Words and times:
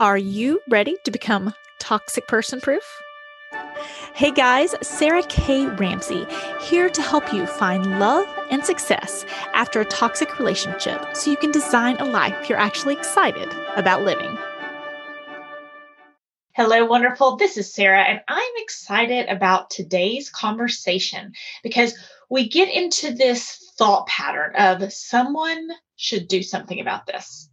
Are 0.00 0.18
you 0.18 0.60
ready 0.68 0.96
to 1.04 1.12
become 1.12 1.54
toxic 1.78 2.26
person 2.26 2.60
proof? 2.60 2.82
Hey 4.12 4.32
guys, 4.32 4.74
Sarah 4.82 5.22
K. 5.22 5.66
Ramsey 5.66 6.26
here 6.62 6.88
to 6.90 7.00
help 7.00 7.32
you 7.32 7.46
find 7.46 8.00
love 8.00 8.26
and 8.50 8.64
success 8.64 9.24
after 9.54 9.80
a 9.80 9.84
toxic 9.84 10.40
relationship 10.40 11.16
so 11.16 11.30
you 11.30 11.36
can 11.36 11.52
design 11.52 11.96
a 11.98 12.06
life 12.06 12.48
you're 12.48 12.58
actually 12.58 12.94
excited 12.94 13.48
about 13.76 14.02
living. 14.02 14.36
Hello, 16.56 16.84
wonderful. 16.86 17.36
This 17.36 17.56
is 17.56 17.72
Sarah, 17.72 18.02
and 18.02 18.20
I'm 18.26 18.52
excited 18.56 19.28
about 19.28 19.70
today's 19.70 20.28
conversation 20.28 21.32
because 21.62 21.94
we 22.28 22.48
get 22.48 22.68
into 22.68 23.12
this 23.12 23.72
thought 23.78 24.08
pattern 24.08 24.56
of 24.56 24.92
someone 24.92 25.68
should 25.94 26.26
do 26.26 26.42
something 26.42 26.80
about 26.80 27.06
this. 27.06 27.48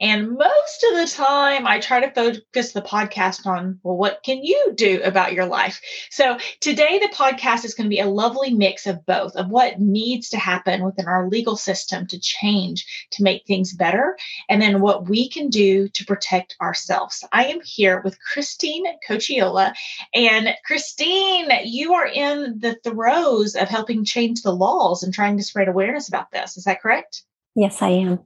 And 0.00 0.30
most 0.30 0.86
of 0.90 0.98
the 0.98 1.12
time, 1.12 1.66
I 1.66 1.80
try 1.80 2.00
to 2.00 2.10
focus 2.10 2.72
the 2.72 2.82
podcast 2.82 3.46
on, 3.46 3.80
well, 3.82 3.96
what 3.96 4.20
can 4.22 4.44
you 4.44 4.72
do 4.76 5.00
about 5.02 5.32
your 5.32 5.46
life? 5.46 5.80
So 6.10 6.38
today, 6.60 6.98
the 6.98 7.14
podcast 7.14 7.64
is 7.64 7.74
going 7.74 7.86
to 7.86 7.94
be 7.94 8.00
a 8.00 8.06
lovely 8.06 8.54
mix 8.54 8.86
of 8.86 9.04
both 9.06 9.34
of 9.34 9.48
what 9.48 9.80
needs 9.80 10.28
to 10.30 10.38
happen 10.38 10.84
within 10.84 11.06
our 11.06 11.28
legal 11.28 11.56
system 11.56 12.06
to 12.08 12.20
change 12.20 13.08
to 13.12 13.24
make 13.24 13.44
things 13.46 13.72
better, 13.72 14.16
and 14.48 14.62
then 14.62 14.80
what 14.80 15.08
we 15.08 15.28
can 15.28 15.48
do 15.48 15.88
to 15.88 16.04
protect 16.04 16.56
ourselves. 16.60 17.24
I 17.32 17.46
am 17.46 17.60
here 17.64 18.00
with 18.04 18.22
Christine 18.22 18.84
Cocchiola. 19.08 19.74
And 20.14 20.54
Christine, 20.64 21.50
you 21.64 21.94
are 21.94 22.06
in 22.06 22.58
the 22.60 22.76
throes 22.84 23.56
of 23.56 23.68
helping 23.68 24.04
change 24.04 24.42
the 24.42 24.54
laws 24.54 25.02
and 25.02 25.12
trying 25.12 25.36
to 25.38 25.42
spread 25.42 25.68
awareness 25.68 26.08
about 26.08 26.30
this. 26.30 26.56
Is 26.56 26.64
that 26.64 26.80
correct? 26.80 27.24
Yes, 27.54 27.82
I 27.82 27.88
am. 27.88 28.20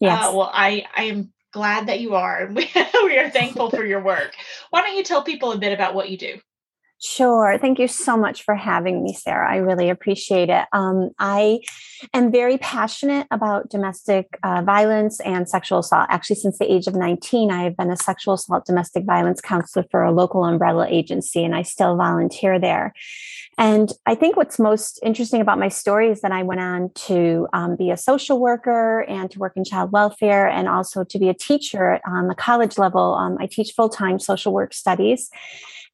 Yes. 0.00 0.24
Uh, 0.28 0.32
well, 0.34 0.50
I, 0.52 0.86
I 0.96 1.04
am 1.04 1.32
glad 1.52 1.86
that 1.88 2.00
you 2.00 2.14
are. 2.14 2.50
We, 2.52 2.70
we 3.04 3.18
are 3.18 3.30
thankful 3.30 3.70
for 3.70 3.84
your 3.84 4.02
work. 4.02 4.34
Why 4.70 4.82
don't 4.82 4.96
you 4.96 5.04
tell 5.04 5.22
people 5.22 5.52
a 5.52 5.58
bit 5.58 5.72
about 5.72 5.94
what 5.94 6.10
you 6.10 6.18
do? 6.18 6.38
Sure. 6.98 7.58
Thank 7.60 7.78
you 7.78 7.88
so 7.88 8.16
much 8.16 8.42
for 8.42 8.54
having 8.54 9.02
me, 9.02 9.12
Sarah. 9.12 9.52
I 9.52 9.56
really 9.56 9.90
appreciate 9.90 10.48
it. 10.48 10.64
Um, 10.72 11.10
I 11.18 11.60
am 12.14 12.32
very 12.32 12.56
passionate 12.56 13.26
about 13.30 13.68
domestic 13.68 14.38
uh, 14.42 14.62
violence 14.64 15.20
and 15.20 15.46
sexual 15.46 15.80
assault. 15.80 16.06
Actually, 16.08 16.36
since 16.36 16.58
the 16.58 16.72
age 16.72 16.86
of 16.86 16.94
19, 16.94 17.50
I 17.50 17.64
have 17.64 17.76
been 17.76 17.90
a 17.90 17.98
sexual 17.98 18.34
assault 18.34 18.64
domestic 18.64 19.04
violence 19.04 19.42
counselor 19.42 19.84
for 19.90 20.04
a 20.04 20.10
local 20.10 20.42
umbrella 20.44 20.86
agency, 20.88 21.44
and 21.44 21.54
I 21.54 21.62
still 21.62 21.96
volunteer 21.96 22.58
there. 22.58 22.94
And 23.58 23.92
I 24.06 24.14
think 24.14 24.36
what's 24.36 24.58
most 24.58 24.98
interesting 25.02 25.42
about 25.42 25.58
my 25.58 25.68
story 25.68 26.10
is 26.10 26.22
that 26.22 26.32
I 26.32 26.42
went 26.42 26.60
on 26.60 26.90
to 27.06 27.46
um, 27.52 27.76
be 27.76 27.90
a 27.90 27.96
social 27.96 28.40
worker 28.40 29.02
and 29.02 29.30
to 29.30 29.38
work 29.38 29.52
in 29.56 29.64
child 29.64 29.92
welfare 29.92 30.46
and 30.48 30.68
also 30.68 31.04
to 31.04 31.18
be 31.18 31.28
a 31.28 31.34
teacher 31.34 32.00
on 32.06 32.28
the 32.28 32.34
college 32.34 32.78
level. 32.78 33.14
Um, 33.14 33.36
I 33.38 33.46
teach 33.46 33.72
full 33.72 33.88
time 33.88 34.18
social 34.18 34.52
work 34.52 34.74
studies. 34.74 35.30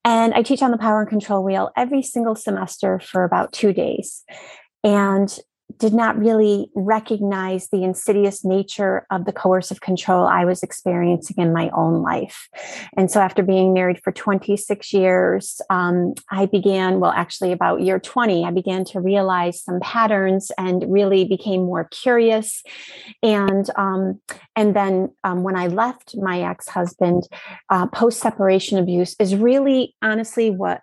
And 0.05 0.34
I 0.34 0.42
teach 0.42 0.62
on 0.62 0.70
the 0.70 0.78
power 0.78 1.00
and 1.00 1.08
control 1.08 1.45
wheel 1.45 1.70
every 1.77 2.03
single 2.03 2.34
semester 2.34 2.98
for 3.00 3.25
about 3.25 3.53
two 3.53 3.72
days. 3.72 4.25
And 4.83 5.36
did 5.78 5.94
not 5.94 6.18
really 6.18 6.70
recognize 6.74 7.68
the 7.68 7.82
insidious 7.82 8.44
nature 8.44 9.06
of 9.10 9.24
the 9.24 9.32
coercive 9.32 9.80
control 9.80 10.26
I 10.26 10.44
was 10.44 10.62
experiencing 10.62 11.36
in 11.38 11.52
my 11.52 11.70
own 11.70 12.02
life. 12.02 12.48
And 12.96 13.10
so, 13.10 13.20
after 13.20 13.42
being 13.42 13.72
married 13.72 14.00
for 14.02 14.12
26 14.12 14.92
years, 14.92 15.60
um, 15.70 16.14
I 16.30 16.46
began, 16.46 17.00
well, 17.00 17.12
actually, 17.12 17.52
about 17.52 17.82
year 17.82 17.98
20, 17.98 18.44
I 18.44 18.50
began 18.50 18.84
to 18.86 19.00
realize 19.00 19.62
some 19.62 19.80
patterns 19.80 20.50
and 20.58 20.84
really 20.88 21.24
became 21.24 21.62
more 21.62 21.88
curious. 21.90 22.62
And 23.22 23.68
um, 23.76 24.20
and 24.56 24.76
then 24.76 25.10
um, 25.24 25.42
when 25.42 25.56
I 25.56 25.68
left 25.68 26.16
my 26.16 26.42
ex 26.42 26.68
husband, 26.68 27.28
uh, 27.70 27.86
post 27.86 28.20
separation 28.20 28.78
abuse 28.78 29.16
is 29.18 29.34
really 29.34 29.94
honestly 30.02 30.50
what 30.50 30.80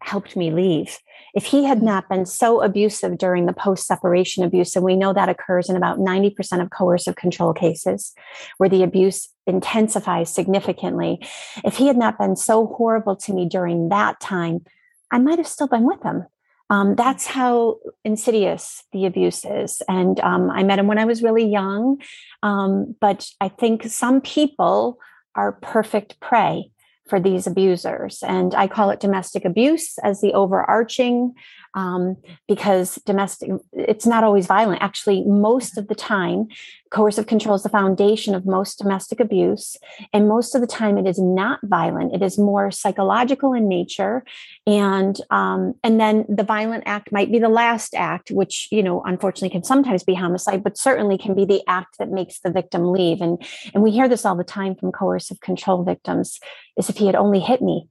helped 0.00 0.36
me 0.36 0.50
leave 0.50 0.98
if 1.36 1.44
he 1.44 1.64
had 1.64 1.82
not 1.82 2.08
been 2.08 2.24
so 2.24 2.62
abusive 2.62 3.18
during 3.18 3.44
the 3.44 3.52
post 3.52 3.86
separation 3.86 4.42
abuse, 4.42 4.74
and 4.74 4.84
we 4.84 4.96
know 4.96 5.12
that 5.12 5.28
occurs 5.28 5.68
in 5.68 5.76
about 5.76 5.98
90% 5.98 6.62
of 6.62 6.70
coercive 6.70 7.14
control 7.16 7.52
cases 7.52 8.14
where 8.56 8.70
the 8.70 8.82
abuse 8.82 9.28
intensifies 9.46 10.32
significantly, 10.32 11.20
if 11.62 11.76
he 11.76 11.88
had 11.88 11.98
not 11.98 12.18
been 12.18 12.36
so 12.36 12.66
horrible 12.68 13.14
to 13.16 13.34
me 13.34 13.46
during 13.46 13.90
that 13.90 14.18
time, 14.18 14.64
I 15.10 15.18
might 15.18 15.36
have 15.36 15.46
still 15.46 15.68
been 15.68 15.84
with 15.84 16.02
him. 16.02 16.24
Um, 16.70 16.94
that's 16.96 17.26
how 17.26 17.80
insidious 18.02 18.82
the 18.92 19.04
abuse 19.04 19.44
is. 19.44 19.82
And 19.88 20.18
um, 20.20 20.50
I 20.50 20.62
met 20.62 20.78
him 20.78 20.86
when 20.86 20.98
I 20.98 21.04
was 21.04 21.22
really 21.22 21.46
young. 21.46 22.00
Um, 22.42 22.96
but 22.98 23.28
I 23.42 23.48
think 23.48 23.84
some 23.84 24.22
people 24.22 24.98
are 25.34 25.52
perfect 25.52 26.18
prey 26.18 26.70
for 27.08 27.20
these 27.20 27.46
abusers. 27.46 28.22
And 28.22 28.54
I 28.54 28.66
call 28.66 28.90
it 28.90 29.00
domestic 29.00 29.44
abuse 29.44 29.98
as 29.98 30.20
the 30.20 30.32
overarching 30.32 31.34
um, 31.76 32.16
because 32.48 32.96
domestic, 33.04 33.50
it's 33.72 34.06
not 34.06 34.24
always 34.24 34.46
violent. 34.46 34.82
Actually, 34.82 35.22
most 35.24 35.76
of 35.76 35.88
the 35.88 35.94
time, 35.94 36.48
coercive 36.90 37.26
control 37.26 37.54
is 37.54 37.62
the 37.62 37.68
foundation 37.68 38.34
of 38.34 38.46
most 38.46 38.78
domestic 38.78 39.20
abuse. 39.20 39.76
And 40.12 40.26
most 40.26 40.54
of 40.54 40.62
the 40.62 40.66
time, 40.66 40.96
it 40.96 41.06
is 41.06 41.18
not 41.18 41.60
violent. 41.62 42.14
It 42.14 42.22
is 42.22 42.38
more 42.38 42.70
psychological 42.70 43.52
in 43.52 43.68
nature. 43.68 44.24
And, 44.66 45.20
um, 45.30 45.74
and 45.84 46.00
then 46.00 46.24
the 46.28 46.44
violent 46.44 46.84
act 46.86 47.12
might 47.12 47.30
be 47.30 47.38
the 47.38 47.50
last 47.50 47.94
act, 47.94 48.30
which, 48.30 48.68
you 48.72 48.82
know, 48.82 49.02
unfortunately 49.02 49.50
can 49.50 49.64
sometimes 49.64 50.02
be 50.02 50.14
homicide, 50.14 50.64
but 50.64 50.78
certainly 50.78 51.18
can 51.18 51.34
be 51.34 51.44
the 51.44 51.62
act 51.68 51.98
that 51.98 52.10
makes 52.10 52.40
the 52.40 52.50
victim 52.50 52.90
leave. 52.90 53.20
And, 53.20 53.44
and 53.74 53.82
we 53.82 53.90
hear 53.90 54.08
this 54.08 54.24
all 54.24 54.36
the 54.36 54.44
time 54.44 54.74
from 54.74 54.92
coercive 54.92 55.40
control 55.40 55.84
victims 55.84 56.40
is 56.78 56.88
if 56.88 56.96
he 56.96 57.06
had 57.06 57.16
only 57.16 57.40
hit 57.40 57.60
me, 57.60 57.86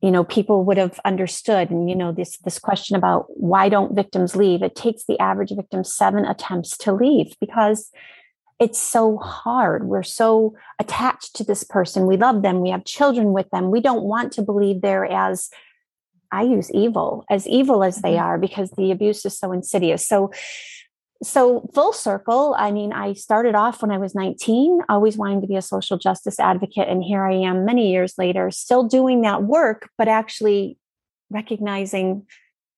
you 0.00 0.10
know 0.10 0.24
people 0.24 0.64
would 0.64 0.78
have 0.78 1.00
understood 1.04 1.70
and 1.70 1.88
you 1.90 1.96
know 1.96 2.12
this 2.12 2.38
this 2.38 2.58
question 2.58 2.96
about 2.96 3.26
why 3.28 3.68
don't 3.68 3.94
victims 3.94 4.36
leave? 4.36 4.62
It 4.62 4.76
takes 4.76 5.04
the 5.04 5.18
average 5.18 5.52
victim 5.54 5.84
seven 5.84 6.24
attempts 6.24 6.76
to 6.78 6.92
leave 6.92 7.34
because 7.40 7.90
it's 8.60 8.80
so 8.80 9.18
hard. 9.18 9.86
We're 9.86 10.02
so 10.02 10.54
attached 10.80 11.36
to 11.36 11.44
this 11.44 11.62
person. 11.62 12.06
We 12.06 12.16
love 12.16 12.42
them. 12.42 12.60
We 12.60 12.70
have 12.70 12.84
children 12.84 13.32
with 13.32 13.48
them. 13.50 13.70
We 13.70 13.80
don't 13.80 14.02
want 14.02 14.32
to 14.32 14.42
believe 14.42 14.80
they're 14.80 15.06
as 15.06 15.48
i 16.30 16.42
use 16.42 16.70
evil 16.72 17.24
as 17.30 17.46
evil 17.48 17.82
as 17.82 18.02
they 18.02 18.12
mm-hmm. 18.12 18.24
are 18.24 18.38
because 18.38 18.70
the 18.72 18.90
abuse 18.90 19.24
is 19.24 19.38
so 19.38 19.52
insidious. 19.52 20.06
So 20.06 20.30
so 21.22 21.68
full 21.74 21.92
circle 21.92 22.54
i 22.58 22.70
mean 22.70 22.92
i 22.92 23.12
started 23.12 23.54
off 23.54 23.82
when 23.82 23.90
i 23.90 23.98
was 23.98 24.14
19 24.14 24.80
always 24.88 25.16
wanting 25.16 25.40
to 25.40 25.46
be 25.46 25.56
a 25.56 25.62
social 25.62 25.98
justice 25.98 26.38
advocate 26.38 26.88
and 26.88 27.02
here 27.02 27.24
i 27.24 27.32
am 27.32 27.64
many 27.64 27.90
years 27.90 28.14
later 28.18 28.50
still 28.50 28.84
doing 28.84 29.22
that 29.22 29.42
work 29.42 29.90
but 29.98 30.06
actually 30.06 30.78
recognizing 31.30 32.24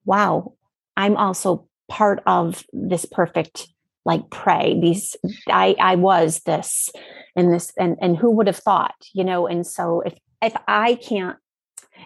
wow 0.04 0.54
i'm 0.96 1.16
also 1.16 1.68
part 1.88 2.22
of 2.26 2.64
this 2.72 3.04
perfect 3.04 3.68
like 4.04 4.30
prey. 4.30 4.78
These 4.80 5.16
i 5.48 5.76
i 5.80 5.94
was 5.96 6.40
this 6.40 6.90
and 7.36 7.52
this 7.52 7.72
and 7.78 7.96
and 8.00 8.16
who 8.16 8.30
would 8.30 8.46
have 8.46 8.56
thought 8.56 8.94
you 9.12 9.24
know? 9.24 9.46
And 9.46 9.66
so 9.66 10.00
if 10.00 10.14
if 10.42 10.54
i 10.66 10.94
can't 10.94 11.36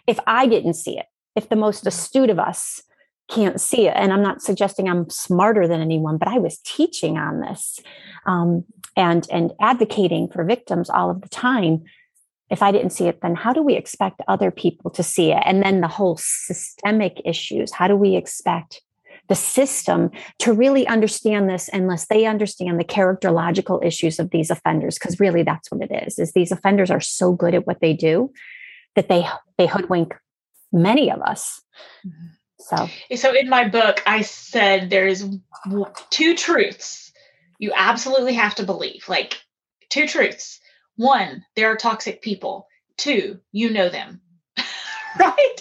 if 0.07 0.19
i 0.27 0.47
didn't 0.47 0.75
see 0.75 0.99
it 0.99 1.07
if 1.37 1.49
the 1.49 1.57
most 1.57 1.87
astute 1.87 2.31
of 2.31 2.39
us 2.39 2.83
can't 3.31 3.61
see 3.61 3.87
it. 3.87 3.95
And 3.97 4.13
I'm 4.13 4.23
not 4.23 4.43
suggesting 4.43 4.89
I'm 4.89 5.09
smarter 5.09 5.67
than 5.67 5.81
anyone, 5.81 6.19
but 6.19 6.29
I 6.29 6.39
was 6.39 6.59
teaching 6.59 7.17
on 7.17 7.41
this 7.41 7.81
um, 8.27 8.65
and 8.97 9.27
and 9.31 9.53
advocating 9.61 10.29
for 10.29 10.45
victims 10.45 10.91
all 10.91 11.11
of 11.11 11.23
the 11.23 11.29
time. 11.29 11.85
If 12.51 12.63
I 12.63 12.71
didn't 12.71 12.91
see 12.91 13.07
it, 13.07 13.21
then 13.23 13.35
how 13.35 13.53
do 13.53 13.63
we 13.63 13.75
expect 13.75 14.21
other 14.29 14.51
people 14.51 14.91
to 14.93 15.03
see 15.03 15.33
it? 15.33 15.43
And 15.45 15.63
then 15.63 15.81
the 15.81 15.89
whole 15.89 16.19
systemic 16.19 17.21
issues. 17.25 17.73
How 17.73 17.89
do 17.89 17.97
we 17.97 18.17
expect 18.17 18.83
the 19.29 19.35
system 19.35 20.11
to 20.41 20.53
really 20.53 20.87
understand 20.87 21.49
this 21.49 21.71
unless 21.73 22.07
they 22.07 22.27
understand 22.27 22.79
the 22.79 22.85
characterological 22.85 23.83
issues 23.85 24.19
of 24.19 24.31
these 24.31 24.51
offenders? 24.51 24.99
Because 24.99 25.19
really, 25.19 25.43
that's 25.43 25.71
what 25.73 25.83
it 25.83 26.07
is. 26.07 26.19
Is 26.19 26.33
these 26.33 26.53
offenders 26.53 26.91
are 26.91 27.01
so 27.01 27.33
good 27.33 27.55
at 27.55 27.67
what 27.67 27.81
they 27.81 27.95
do 27.95 28.31
that 28.95 29.09
they 29.09 29.27
they 29.57 29.67
hoodwink 29.67 30.15
many 30.71 31.11
of 31.11 31.23
us. 31.23 31.63
Mm-hmm 32.07 32.34
so, 32.65 32.89
so 33.17 33.35
in 33.35 33.49
my 33.49 33.69
book, 33.69 34.03
I 34.07 34.23
said 34.23 34.91
there's 34.91 35.25
two 36.11 36.35
truths 36.35 37.05
you 37.59 37.73
absolutely 37.75 38.35
have 38.35 38.55
to 38.57 38.65
believe. 38.65 39.09
Like 39.09 39.41
two 39.89 40.07
truths. 40.07 40.61
One, 40.97 41.45
there 41.57 41.71
are 41.73 41.77
toxic 41.77 42.23
people. 42.23 42.67
Two, 42.97 43.41
you 43.53 43.71
know 43.71 43.89
them. 43.89 44.21
right? 45.19 45.57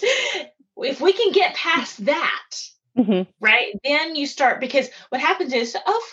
If 0.76 1.00
we 1.00 1.12
can 1.12 1.32
get 1.32 1.54
past 1.54 2.04
that, 2.04 2.60
mm-hmm. 2.96 3.30
right, 3.40 3.74
then 3.84 4.16
you 4.16 4.26
start 4.26 4.60
because 4.60 4.88
what 5.08 5.20
happens 5.20 5.52
is, 5.52 5.76
oh, 5.86 6.06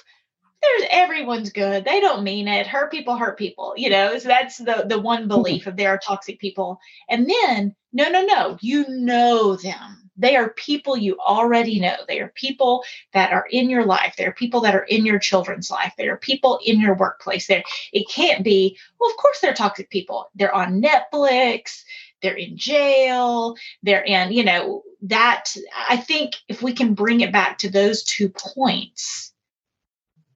there's 0.61 0.89
everyone's 0.91 1.51
good. 1.51 1.83
They 1.83 1.99
don't 1.99 2.23
mean 2.23 2.47
it. 2.47 2.67
Hurt 2.67 2.91
people 2.91 3.17
hurt 3.17 3.37
people. 3.37 3.73
You 3.75 3.89
know, 3.89 4.17
so 4.17 4.27
that's 4.27 4.57
the 4.57 4.85
the 4.87 4.99
one 4.99 5.21
mm-hmm. 5.21 5.27
belief 5.27 5.61
mm-hmm. 5.61 5.69
of 5.71 5.77
there 5.77 5.89
are 5.89 5.99
toxic 5.99 6.39
people. 6.39 6.79
And 7.09 7.29
then, 7.29 7.75
no, 7.91 8.09
no, 8.09 8.23
no, 8.23 8.57
you 8.61 8.85
know 8.87 9.55
them 9.55 10.10
they 10.21 10.35
are 10.35 10.49
people 10.51 10.95
you 10.95 11.17
already 11.19 11.79
know. 11.79 11.95
They 12.07 12.19
are 12.19 12.31
people 12.35 12.83
that 13.13 13.33
are 13.33 13.47
in 13.51 13.69
your 13.69 13.85
life. 13.85 14.15
They 14.17 14.25
are 14.25 14.31
people 14.31 14.61
that 14.61 14.75
are 14.75 14.83
in 14.83 15.05
your 15.05 15.19
children's 15.19 15.71
life. 15.71 15.93
They 15.97 16.07
are 16.07 16.17
people 16.17 16.59
in 16.63 16.79
your 16.79 16.95
workplace. 16.95 17.47
There, 17.47 17.63
it 17.91 18.07
can't 18.09 18.43
be. 18.43 18.77
Well, 18.99 19.09
of 19.09 19.17
course, 19.17 19.39
they're 19.39 19.53
toxic 19.53 19.89
people. 19.89 20.29
They're 20.35 20.53
on 20.53 20.81
Netflix. 20.81 21.83
They're 22.21 22.35
in 22.35 22.55
jail. 22.55 23.55
They're 23.81 24.03
in. 24.03 24.31
You 24.31 24.43
know 24.43 24.83
that. 25.03 25.55
I 25.89 25.97
think 25.97 26.35
if 26.47 26.61
we 26.61 26.73
can 26.73 26.93
bring 26.93 27.21
it 27.21 27.31
back 27.31 27.57
to 27.59 27.69
those 27.69 28.03
two 28.03 28.29
points 28.29 29.33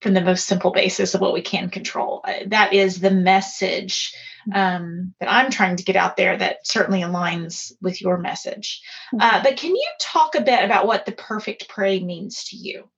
from 0.02 0.14
the 0.14 0.22
most 0.22 0.48
simple 0.48 0.72
basis 0.72 1.14
of 1.14 1.22
what 1.22 1.34
we 1.34 1.42
can 1.42 1.70
control, 1.70 2.22
uh, 2.24 2.46
that 2.48 2.74
is 2.74 3.00
the 3.00 3.12
message 3.12 4.16
um, 4.54 5.14
that 5.20 5.32
I'm 5.32 5.52
trying 5.52 5.76
to 5.78 5.84
get 5.84 5.96
out 5.96 6.18
there 6.18 6.38
that 6.38 6.68
certainly 6.68 7.02
aligns 7.02 7.72
with 7.82 8.02
your 8.02 8.18
message. 8.18 8.82
Uh, 9.20 9.32
mm-hmm. 9.32 9.44
but 9.44 9.58
can 9.58 9.72
you 9.76 9.88
talk 10.00 10.36
a 10.36 10.42
bit 10.42 10.64
about 10.64 10.88
what 10.88 11.06
the 11.06 11.12
perfect 11.12 11.68
prey 11.68 12.00
means 12.00 12.44
to 12.46 12.58
you? 12.58 12.90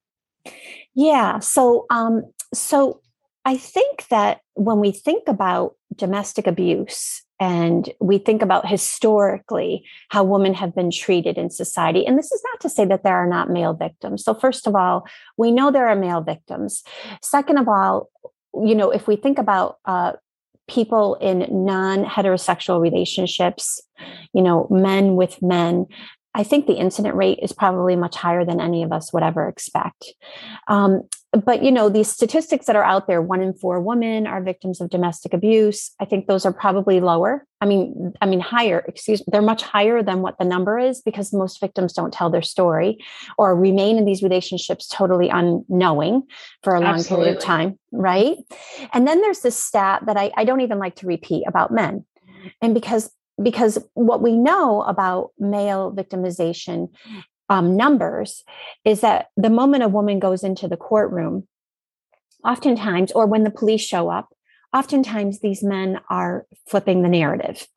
Yeah. 0.94 1.40
So, 1.40 1.86
um, 1.90 2.24
so 2.54 3.02
I 3.46 3.58
think 3.58 4.08
that 4.10 4.42
when 4.56 4.80
we 4.80 4.92
think 4.92 5.28
about 5.28 5.76
domestic 5.96 6.48
abuse 6.48 7.24
and 7.40 7.90
we 8.00 8.18
think 8.18 8.42
about 8.42 8.68
historically 8.68 9.86
how 10.10 10.24
women 10.24 10.54
have 10.56 10.76
been 10.76 10.92
treated 10.92 11.38
in 11.38 11.50
society, 11.50 12.06
and 12.06 12.18
this 12.18 12.32
is 12.32 12.42
not 12.52 12.60
to 12.62 12.70
say 12.70 12.84
that 12.86 13.04
there 13.04 13.16
are 13.16 13.28
not 13.28 13.50
male 13.50 13.74
victims. 13.74 14.24
So, 14.24 14.34
first 14.34 14.66
of 14.66 14.76
all, 14.76 15.08
we 15.38 15.52
know 15.52 15.72
there 15.72 15.88
are 15.88 15.96
male 15.96 16.22
victims. 16.22 16.84
Second 17.22 17.58
of 17.58 17.68
all, 17.68 18.10
you 18.54 18.74
know, 18.74 18.90
if 18.90 19.08
we 19.08 19.16
think 19.16 19.38
about 19.38 19.78
uh, 19.86 20.14
people 20.68 21.16
in 21.16 21.48
non 21.50 22.04
heterosexual 22.04 22.82
relationships, 22.82 23.82
you 24.34 24.42
know, 24.42 24.68
men 24.70 25.16
with 25.16 25.42
men, 25.42 25.86
I 26.34 26.44
think 26.44 26.68
the 26.68 26.78
incident 26.78 27.16
rate 27.16 27.40
is 27.42 27.52
probably 27.52 27.96
much 27.96 28.16
higher 28.16 28.46
than 28.46 28.62
any 28.62 28.84
of 28.84 28.92
us 28.92 29.12
would 29.12 29.24
ever 29.24 29.48
expect. 29.48 30.14
Um, 30.68 31.04
but 31.34 31.64
you 31.64 31.72
know 31.72 31.90
these 31.90 32.08
statistics 32.08 32.66
that 32.66 32.76
are 32.76 32.84
out 32.84 33.08
there 33.08 33.22
one 33.22 33.42
in 33.42 33.54
four 33.54 33.82
women 33.82 34.26
are 34.26 34.42
victims 34.42 34.80
of 34.80 34.90
domestic 34.90 35.34
abuse 35.34 35.92
i 36.00 36.06
think 36.06 36.28
those 36.28 36.46
are 36.46 36.54
probably 36.54 37.00
lower 37.00 37.46
i 37.62 37.66
mean 37.66 38.14
i 38.22 38.26
mean 38.26 38.40
higher 38.40 38.84
excuse 38.88 39.20
me 39.20 39.26
they're 39.32 39.42
much 39.42 39.62
higher 39.62 40.02
than 40.02 40.22
what 40.22 40.38
the 40.40 40.46
number 40.46 40.80
is 40.80 41.02
because 41.02 41.34
most 41.34 41.60
victims 41.60 41.94
don't 41.94 42.14
tell 42.14 42.30
their 42.30 42.42
story 42.42 42.98
or 43.38 43.56
remain 43.56 43.98
in 43.98 44.06
these 44.06 44.24
relationships 44.24 44.88
totally 44.88 45.30
unknowing 45.30 46.24
for 46.64 46.76
a 46.76 46.80
long 46.80 46.96
Absolutely. 46.96 47.26
period 47.26 47.38
of 47.38 47.44
time 47.44 47.80
right 47.92 48.38
and 48.94 49.08
then 49.08 49.22
there's 49.22 49.42
this 49.42 49.62
stat 49.62 50.04
that 50.06 50.18
I, 50.18 50.32
I 50.38 50.46
don't 50.46 50.62
even 50.62 50.80
like 50.80 50.96
to 50.98 51.08
repeat 51.08 51.44
about 51.48 51.72
men 51.72 52.06
and 52.62 52.74
because 52.74 53.12
because 53.42 53.78
what 53.94 54.22
we 54.22 54.36
know 54.36 54.82
about 54.84 55.32
male 55.38 55.92
victimization 55.92 56.90
um, 57.50 57.78
numbers 57.78 58.44
is 58.84 59.02
that 59.02 59.28
the 59.38 59.50
moment 59.50 59.84
a 59.84 59.88
woman 59.88 60.20
goes 60.20 60.44
into 60.44 60.68
the 60.68 60.78
courtroom, 60.78 61.48
oftentimes, 62.44 63.12
or 63.12 63.26
when 63.26 63.44
the 63.44 63.52
police 63.52 63.82
show 63.82 64.10
up, 64.10 64.30
oftentimes 64.74 65.40
these 65.40 65.64
men 65.64 66.00
are 66.10 66.46
flipping 66.68 67.02
the 67.02 67.10
narrative 67.10 67.68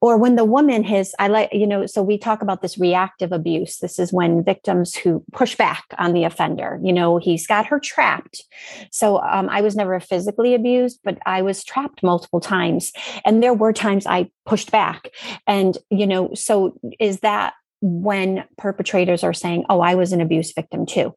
or 0.00 0.16
when 0.16 0.36
the 0.36 0.44
woman 0.44 0.82
has 0.82 1.14
i 1.18 1.28
like 1.28 1.48
you 1.52 1.66
know 1.66 1.86
so 1.86 2.02
we 2.02 2.18
talk 2.18 2.42
about 2.42 2.62
this 2.62 2.78
reactive 2.78 3.32
abuse. 3.32 3.78
This 3.78 3.98
is 3.98 4.12
when 4.12 4.44
victims 4.44 4.94
who 4.94 5.24
push 5.32 5.56
back 5.56 5.84
on 5.98 6.12
the 6.12 6.24
offender 6.24 6.80
you 6.82 6.92
know 6.92 7.18
he's 7.18 7.46
got 7.46 7.66
her 7.66 7.78
trapped. 7.78 8.42
So 8.90 9.20
um, 9.20 9.48
i 9.48 9.60
was 9.60 9.76
never 9.76 9.98
physically 10.00 10.54
abused 10.54 11.00
but 11.04 11.18
i 11.26 11.42
was 11.42 11.64
trapped 11.64 12.02
multiple 12.02 12.40
times. 12.40 12.92
And 13.24 13.42
there 13.42 13.54
were 13.54 13.72
times 13.72 14.06
i 14.06 14.30
pushed 14.46 14.70
back. 14.70 15.10
And 15.46 15.76
you 15.90 16.06
know 16.06 16.30
so 16.34 16.78
is 16.98 17.20
that 17.20 17.54
when 17.86 18.44
perpetrators 18.56 19.22
are 19.22 19.34
saying, 19.34 19.66
"Oh, 19.68 19.80
I 19.80 19.94
was 19.94 20.12
an 20.12 20.22
abuse 20.22 20.52
victim 20.54 20.86
too," 20.86 21.14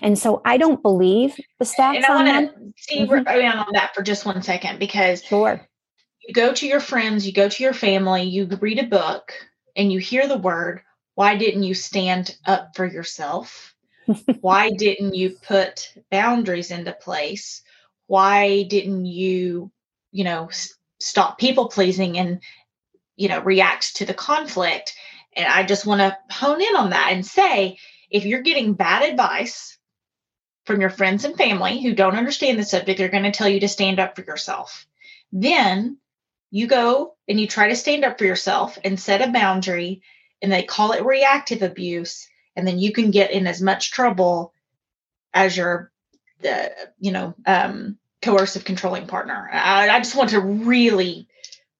and 0.00 0.16
so 0.16 0.40
I 0.44 0.58
don't 0.58 0.80
believe 0.80 1.34
the 1.58 1.64
stats. 1.64 1.96
And 1.96 2.04
I 2.04 2.14
want 2.14 2.50
to 2.50 2.72
see 2.76 3.00
mm-hmm. 3.00 3.58
on 3.58 3.66
that 3.72 3.94
for 3.94 4.02
just 4.02 4.24
one 4.24 4.40
second 4.42 4.78
because 4.78 5.24
sure, 5.24 5.68
you 6.26 6.34
go 6.34 6.52
to 6.52 6.66
your 6.66 6.80
friends, 6.80 7.26
you 7.26 7.32
go 7.32 7.48
to 7.48 7.62
your 7.62 7.74
family, 7.74 8.22
you 8.22 8.46
read 8.60 8.78
a 8.78 8.86
book, 8.86 9.32
and 9.76 9.92
you 9.92 9.98
hear 9.98 10.26
the 10.26 10.38
word. 10.38 10.80
Why 11.14 11.36
didn't 11.36 11.64
you 11.64 11.74
stand 11.74 12.36
up 12.46 12.74
for 12.74 12.86
yourself? 12.86 13.74
Why 14.40 14.70
didn't 14.70 15.14
you 15.14 15.36
put 15.46 15.92
boundaries 16.10 16.70
into 16.70 16.92
place? 16.92 17.62
Why 18.06 18.64
didn't 18.64 19.06
you, 19.06 19.70
you 20.12 20.24
know, 20.24 20.50
stop 20.98 21.38
people 21.38 21.68
pleasing 21.68 22.18
and, 22.18 22.40
you 23.16 23.28
know, 23.28 23.40
react 23.40 23.96
to 23.96 24.04
the 24.04 24.14
conflict? 24.14 24.94
And 25.34 25.46
I 25.46 25.62
just 25.62 25.86
want 25.86 26.00
to 26.00 26.16
hone 26.30 26.60
in 26.60 26.76
on 26.76 26.90
that 26.90 27.10
and 27.12 27.24
say 27.24 27.78
if 28.10 28.24
you're 28.24 28.42
getting 28.42 28.74
bad 28.74 29.08
advice 29.08 29.78
from 30.64 30.80
your 30.80 30.90
friends 30.90 31.24
and 31.24 31.36
family 31.36 31.82
who 31.82 31.94
don't 31.94 32.16
understand 32.16 32.58
the 32.58 32.64
subject, 32.64 32.98
they're 32.98 33.08
going 33.08 33.24
to 33.24 33.30
tell 33.30 33.48
you 33.48 33.60
to 33.60 33.68
stand 33.68 33.98
up 33.98 34.16
for 34.16 34.22
yourself. 34.22 34.86
Then 35.32 35.98
you 36.54 36.68
go 36.68 37.16
and 37.26 37.40
you 37.40 37.48
try 37.48 37.66
to 37.68 37.74
stand 37.74 38.04
up 38.04 38.16
for 38.16 38.24
yourself 38.24 38.78
and 38.84 38.98
set 38.98 39.28
a 39.28 39.32
boundary, 39.32 40.02
and 40.40 40.52
they 40.52 40.62
call 40.62 40.92
it 40.92 41.04
reactive 41.04 41.62
abuse. 41.62 42.28
And 42.54 42.64
then 42.64 42.78
you 42.78 42.92
can 42.92 43.10
get 43.10 43.32
in 43.32 43.48
as 43.48 43.60
much 43.60 43.90
trouble 43.90 44.54
as 45.32 45.56
your, 45.56 45.90
the, 46.42 46.70
you 47.00 47.10
know, 47.10 47.34
um, 47.44 47.98
coercive 48.22 48.64
controlling 48.64 49.08
partner. 49.08 49.50
I, 49.52 49.88
I 49.88 49.98
just 49.98 50.14
want 50.14 50.30
to 50.30 50.40
really 50.40 51.26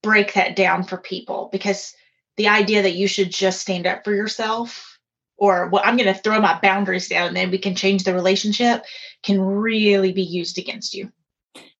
break 0.02 0.34
that 0.34 0.56
down 0.56 0.82
for 0.82 0.96
people 0.96 1.50
because 1.52 1.94
the 2.36 2.48
idea 2.48 2.82
that 2.82 2.96
you 2.96 3.06
should 3.06 3.30
just 3.30 3.60
stand 3.60 3.86
up 3.86 4.02
for 4.02 4.12
yourself 4.12 4.98
or 5.36 5.68
well 5.68 5.82
i'm 5.84 5.96
going 5.96 6.12
to 6.12 6.20
throw 6.20 6.40
my 6.40 6.58
boundaries 6.60 7.08
down 7.08 7.28
and 7.28 7.36
then 7.36 7.50
we 7.50 7.58
can 7.58 7.74
change 7.74 8.04
the 8.04 8.12
relationship 8.12 8.84
can 9.22 9.40
really 9.40 10.12
be 10.12 10.22
used 10.22 10.58
against 10.58 10.94
you 10.94 11.10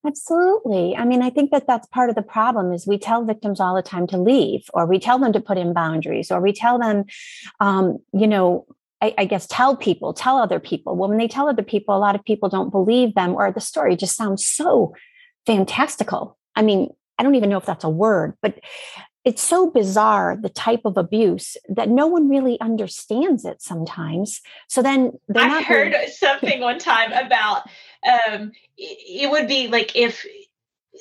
absolutely. 0.07 0.97
I 0.97 1.05
mean 1.05 1.23
i 1.23 1.31
think 1.31 1.51
that 1.51 1.67
that's 1.67 1.87
part 1.89 2.11
of 2.11 2.17
the 2.17 2.23
problem 2.23 2.73
is 2.73 2.87
we 2.87 2.99
tell 2.99 3.25
victims 3.25 3.61
all 3.61 3.75
the 3.75 3.83
time 3.83 4.07
to 4.09 4.19
leave 4.19 4.69
or 4.75 4.87
we 4.87 4.99
tell 4.99 5.19
them 5.19 5.33
to 5.33 5.41
put 5.41 5.59
in 5.59 5.73
boundaries 5.73 6.31
or 6.31 6.41
we 6.41 6.53
tell 6.53 6.79
them 6.79 7.05
um, 7.61 7.99
you 8.13 8.27
know 8.27 8.67
I, 9.01 9.15
I 9.19 9.25
guess 9.27 9.47
tell 9.47 9.77
people 9.77 10.15
tell 10.15 10.39
other 10.39 10.61
people. 10.61 10.97
Well 10.97 11.09
when 11.09 11.19
they 11.19 11.29
tell 11.29 11.49
other 11.49 11.63
people 11.63 11.97
a 11.97 11.99
lot 11.99 12.15
of 12.15 12.25
people 12.25 12.49
don't 12.49 12.71
believe 12.71 13.15
them 13.15 13.35
or 13.35 13.51
the 13.53 13.61
story 13.61 13.97
just 13.97 14.17
sounds 14.17 14.47
so 14.47 14.95
fantastical. 15.47 16.39
I 16.55 16.63
mean 16.63 16.89
I 17.19 17.23
don't 17.23 17.35
even 17.35 17.51
know 17.51 17.59
if 17.59 17.67
that's 17.67 17.85
a 17.85 17.89
word, 17.89 18.35
but 18.43 18.59
it's 19.25 19.43
so 19.43 19.71
bizarre 19.71 20.37
the 20.37 20.51
type 20.51 20.83
of 20.85 20.99
abuse 20.99 21.57
that 21.69 21.89
no 21.89 22.07
one 22.07 22.29
really 22.29 22.61
understands 22.61 23.45
it 23.45 23.63
sometimes. 23.63 24.41
So 24.69 24.83
then 24.83 25.13
i 25.35 25.63
heard 25.63 25.93
really- 25.93 26.11
something 26.11 26.61
one 26.61 26.79
time 26.79 27.13
about 27.13 27.63
um 28.07 28.53
it 28.77 29.31
would 29.31 29.49
be 29.49 29.69
like 29.69 29.97
if 29.97 30.27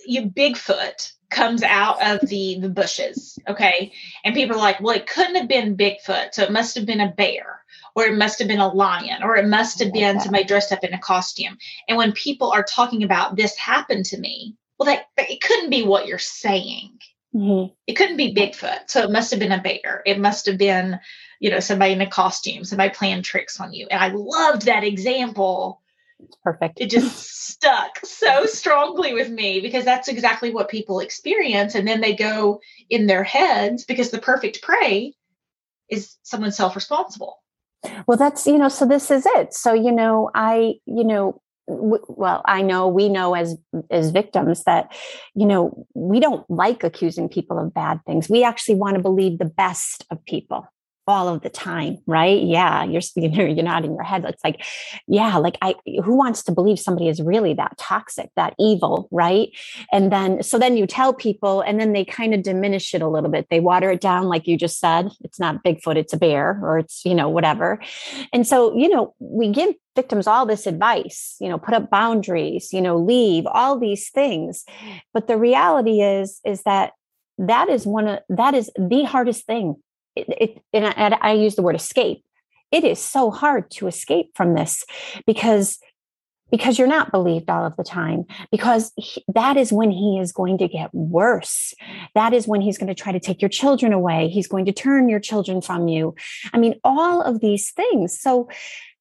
you 0.05 0.29
bigfoot 0.29 1.11
comes 1.29 1.63
out 1.63 2.01
of 2.05 2.27
the 2.29 2.59
the 2.59 2.69
bushes 2.69 3.39
okay 3.47 3.91
and 4.23 4.35
people 4.35 4.55
are 4.55 4.59
like 4.59 4.79
well 4.81 4.95
it 4.95 5.07
couldn't 5.07 5.35
have 5.35 5.47
been 5.47 5.77
bigfoot 5.77 6.33
so 6.33 6.43
it 6.43 6.51
must 6.51 6.75
have 6.75 6.85
been 6.85 7.01
a 7.01 7.11
bear 7.11 7.61
or 7.95 8.05
it 8.05 8.17
must 8.17 8.39
have 8.39 8.47
been 8.47 8.59
a 8.59 8.73
lion 8.73 9.23
or 9.23 9.35
it 9.35 9.47
must 9.47 9.79
have 9.79 9.91
been 9.91 10.19
somebody 10.19 10.43
dressed 10.43 10.71
up 10.71 10.83
in 10.83 10.93
a 10.93 10.99
costume 10.99 11.57
and 11.87 11.97
when 11.97 12.11
people 12.11 12.51
are 12.51 12.63
talking 12.63 13.03
about 13.03 13.35
this 13.35 13.57
happened 13.57 14.05
to 14.05 14.19
me 14.19 14.55
well 14.77 14.85
that 14.85 15.05
it 15.17 15.41
couldn't 15.41 15.71
be 15.71 15.83
what 15.83 16.07
you're 16.07 16.19
saying 16.19 16.99
Mm-hmm. 17.35 17.73
It 17.87 17.93
couldn't 17.93 18.17
be 18.17 18.33
Bigfoot. 18.33 18.89
So 18.89 19.03
it 19.03 19.11
must 19.11 19.31
have 19.31 19.39
been 19.39 19.51
a 19.51 19.61
bear. 19.61 20.03
It 20.05 20.19
must 20.19 20.45
have 20.45 20.57
been, 20.57 20.99
you 21.39 21.49
know, 21.49 21.59
somebody 21.59 21.93
in 21.93 22.01
a 22.01 22.07
costume, 22.07 22.63
somebody 22.63 22.91
playing 22.91 23.23
tricks 23.23 23.59
on 23.59 23.73
you. 23.73 23.87
And 23.89 24.01
I 24.01 24.09
loved 24.09 24.63
that 24.63 24.83
example. 24.83 25.81
It's 26.27 26.37
perfect. 26.43 26.79
It 26.79 26.89
just 26.89 27.47
stuck 27.49 28.05
so 28.05 28.45
strongly 28.45 29.13
with 29.13 29.29
me 29.29 29.59
because 29.59 29.85
that's 29.85 30.07
exactly 30.07 30.51
what 30.51 30.69
people 30.69 30.99
experience. 30.99 31.75
And 31.75 31.87
then 31.87 32.01
they 32.01 32.15
go 32.15 32.61
in 32.89 33.07
their 33.07 33.23
heads 33.23 33.83
because 33.85 34.11
the 34.11 34.19
perfect 34.19 34.61
prey 34.61 35.13
is 35.89 36.17
someone 36.23 36.51
self 36.51 36.75
responsible. 36.75 37.39
Well, 38.07 38.17
that's, 38.17 38.47
you 38.47 38.57
know, 38.57 38.69
so 38.69 38.85
this 38.85 39.11
is 39.11 39.25
it. 39.25 39.53
So, 39.53 39.73
you 39.73 39.91
know, 39.91 40.29
I, 40.33 40.75
you 40.85 41.03
know, 41.03 41.41
well 41.65 42.41
i 42.45 42.61
know 42.61 42.89
we 42.89 43.07
know 43.07 43.35
as 43.35 43.55
as 43.89 44.11
victims 44.11 44.63
that 44.65 44.93
you 45.33 45.45
know 45.45 45.87
we 45.93 46.19
don't 46.19 46.49
like 46.49 46.83
accusing 46.83 47.29
people 47.29 47.57
of 47.57 47.73
bad 47.73 48.01
things 48.05 48.29
we 48.29 48.43
actually 48.43 48.75
want 48.75 48.95
to 48.95 49.01
believe 49.01 49.39
the 49.39 49.45
best 49.45 50.05
of 50.11 50.23
people 50.25 50.67
all 51.07 51.27
of 51.27 51.41
the 51.41 51.49
time 51.49 51.97
right? 52.07 52.41
Yeah 52.41 52.83
you're 52.83 53.01
you're 53.15 53.63
nodding 53.63 53.93
your 53.93 54.03
head. 54.03 54.25
It's 54.25 54.43
like 54.43 54.63
yeah 55.07 55.37
like 55.37 55.57
i 55.61 55.75
who 56.03 56.15
wants 56.15 56.43
to 56.43 56.51
believe 56.51 56.79
somebody 56.79 57.07
is 57.07 57.21
really 57.21 57.53
that 57.53 57.77
toxic 57.77 58.29
that 58.35 58.53
evil 58.59 59.07
right? 59.11 59.49
And 59.91 60.11
then 60.11 60.43
so 60.43 60.57
then 60.57 60.77
you 60.77 60.87
tell 60.87 61.13
people 61.13 61.61
and 61.61 61.79
then 61.79 61.93
they 61.93 62.05
kind 62.05 62.33
of 62.33 62.43
diminish 62.43 62.93
it 62.93 63.01
a 63.01 63.07
little 63.07 63.29
bit. 63.29 63.47
They 63.49 63.59
water 63.59 63.91
it 63.91 64.01
down 64.01 64.25
like 64.25 64.47
you 64.47 64.57
just 64.57 64.79
said. 64.79 65.09
It's 65.23 65.39
not 65.39 65.63
bigfoot 65.63 65.97
it's 65.97 66.13
a 66.13 66.17
bear 66.17 66.59
or 66.63 66.79
it's 66.79 67.03
you 67.05 67.15
know 67.15 67.29
whatever. 67.29 67.79
And 68.31 68.47
so 68.47 68.75
you 68.75 68.89
know 68.89 69.13
we 69.19 69.49
give 69.49 69.75
victims 69.95 70.25
all 70.25 70.45
this 70.47 70.65
advice 70.65 71.35
you 71.39 71.47
know 71.47 71.59
put 71.59 71.75
up 71.75 71.91
boundaries 71.91 72.73
you 72.73 72.81
know 72.81 72.97
leave 72.97 73.45
all 73.47 73.77
these 73.77 74.09
things. 74.09 74.65
But 75.13 75.27
the 75.27 75.37
reality 75.37 76.01
is 76.01 76.39
is 76.45 76.63
that 76.63 76.93
that 77.37 77.69
is 77.69 77.85
one 77.85 78.07
of 78.07 78.19
that 78.29 78.53
is 78.53 78.71
the 78.77 79.03
hardest 79.03 79.45
thing 79.45 79.75
it, 80.15 80.27
it 80.29 80.61
and 80.73 81.13
I, 81.13 81.17
I 81.21 81.33
use 81.33 81.55
the 81.55 81.61
word 81.61 81.75
escape. 81.75 82.23
It 82.71 82.83
is 82.83 82.99
so 82.99 83.29
hard 83.31 83.69
to 83.71 83.87
escape 83.87 84.31
from 84.35 84.55
this 84.55 84.83
because 85.27 85.79
because 86.51 86.77
you're 86.77 86.87
not 86.87 87.11
believed 87.11 87.49
all 87.49 87.65
of 87.65 87.75
the 87.77 87.83
time 87.83 88.25
because 88.51 88.91
he, 88.95 89.25
that 89.33 89.57
is 89.57 89.73
when 89.73 89.89
he 89.89 90.19
is 90.19 90.31
going 90.31 90.59
to 90.59 90.67
get 90.67 90.93
worse. 90.93 91.73
That 92.13 92.31
is 92.31 92.47
when 92.47 92.61
he's 92.61 92.77
going 92.77 92.93
to 92.93 93.01
try 93.01 93.11
to 93.11 93.19
take 93.19 93.41
your 93.41 93.49
children 93.49 93.91
away. 93.91 94.27
He's 94.27 94.47
going 94.47 94.65
to 94.65 94.71
turn 94.71 95.09
your 95.09 95.19
children 95.19 95.61
from 95.61 95.87
you. 95.87 96.13
I 96.53 96.59
mean 96.59 96.79
all 96.83 97.21
of 97.21 97.39
these 97.39 97.71
things. 97.71 98.19
So 98.19 98.49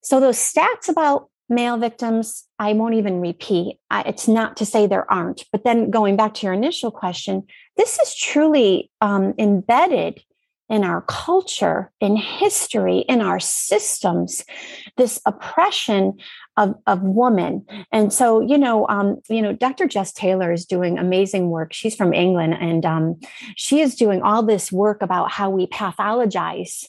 so 0.02 0.18
those 0.18 0.38
stats 0.38 0.88
about 0.88 1.28
male 1.48 1.76
victims 1.76 2.44
i 2.58 2.72
won't 2.72 2.94
even 2.94 3.20
repeat. 3.20 3.78
I, 3.90 4.02
it's 4.02 4.26
not 4.26 4.56
to 4.56 4.64
say 4.64 4.86
there 4.86 5.10
aren't 5.12 5.44
but 5.52 5.64
then 5.64 5.90
going 5.90 6.16
back 6.16 6.32
to 6.34 6.46
your 6.46 6.54
initial 6.54 6.90
question 6.90 7.42
this 7.76 7.98
is 7.98 8.14
truly 8.14 8.90
um, 9.02 9.34
embedded 9.38 10.22
in 10.72 10.84
our 10.84 11.02
culture, 11.02 11.92
in 12.00 12.16
history, 12.16 13.00
in 13.00 13.20
our 13.20 13.38
systems, 13.38 14.42
this 14.96 15.20
oppression 15.26 16.14
of, 16.56 16.74
of 16.86 17.02
woman. 17.02 17.66
And 17.92 18.10
so, 18.10 18.40
you 18.40 18.56
know, 18.56 18.88
um, 18.88 19.20
you 19.28 19.42
know, 19.42 19.52
Dr. 19.52 19.86
Jess 19.86 20.14
Taylor 20.14 20.50
is 20.50 20.64
doing 20.64 20.98
amazing 20.98 21.50
work. 21.50 21.74
She's 21.74 21.94
from 21.94 22.14
England, 22.14 22.54
and 22.58 22.86
um, 22.86 23.20
she 23.54 23.80
is 23.80 23.94
doing 23.94 24.22
all 24.22 24.42
this 24.42 24.72
work 24.72 25.02
about 25.02 25.30
how 25.30 25.50
we 25.50 25.66
pathologize 25.66 26.86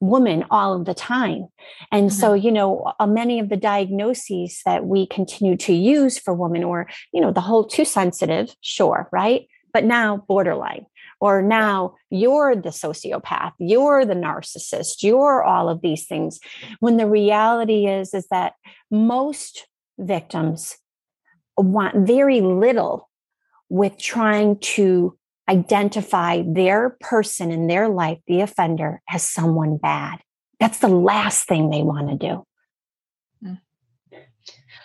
woman 0.00 0.44
all 0.52 0.76
of 0.76 0.84
the 0.84 0.94
time. 0.94 1.48
And 1.90 2.10
mm-hmm. 2.10 2.20
so, 2.20 2.34
you 2.34 2.52
know, 2.52 2.92
uh, 3.00 3.06
many 3.06 3.40
of 3.40 3.48
the 3.48 3.56
diagnoses 3.56 4.60
that 4.64 4.86
we 4.86 5.08
continue 5.08 5.56
to 5.56 5.72
use 5.74 6.20
for 6.20 6.34
women, 6.34 6.62
or, 6.62 6.88
you 7.12 7.20
know, 7.20 7.32
the 7.32 7.40
whole 7.40 7.64
too 7.64 7.84
sensitive, 7.84 8.54
sure, 8.60 9.08
right? 9.10 9.48
But 9.72 9.84
now 9.84 10.18
borderline 10.28 10.86
or 11.20 11.42
now 11.42 11.94
you're 12.10 12.54
the 12.54 12.70
sociopath 12.70 13.52
you're 13.58 14.04
the 14.04 14.14
narcissist 14.14 15.02
you're 15.02 15.42
all 15.42 15.68
of 15.68 15.80
these 15.82 16.06
things 16.06 16.40
when 16.80 16.96
the 16.96 17.08
reality 17.08 17.86
is 17.86 18.14
is 18.14 18.26
that 18.30 18.54
most 18.90 19.66
victims 19.98 20.76
want 21.56 22.06
very 22.06 22.40
little 22.40 23.08
with 23.68 23.98
trying 23.98 24.58
to 24.58 25.16
identify 25.48 26.42
their 26.46 26.90
person 27.00 27.50
in 27.50 27.66
their 27.66 27.88
life 27.88 28.18
the 28.26 28.40
offender 28.40 29.02
as 29.08 29.28
someone 29.28 29.76
bad. 29.76 30.20
That's 30.58 30.78
the 30.78 30.88
last 30.88 31.46
thing 31.46 31.70
they 31.70 31.82
want 31.82 32.08
to 32.08 32.16
do. 32.16 32.46
Hmm. 33.42 33.54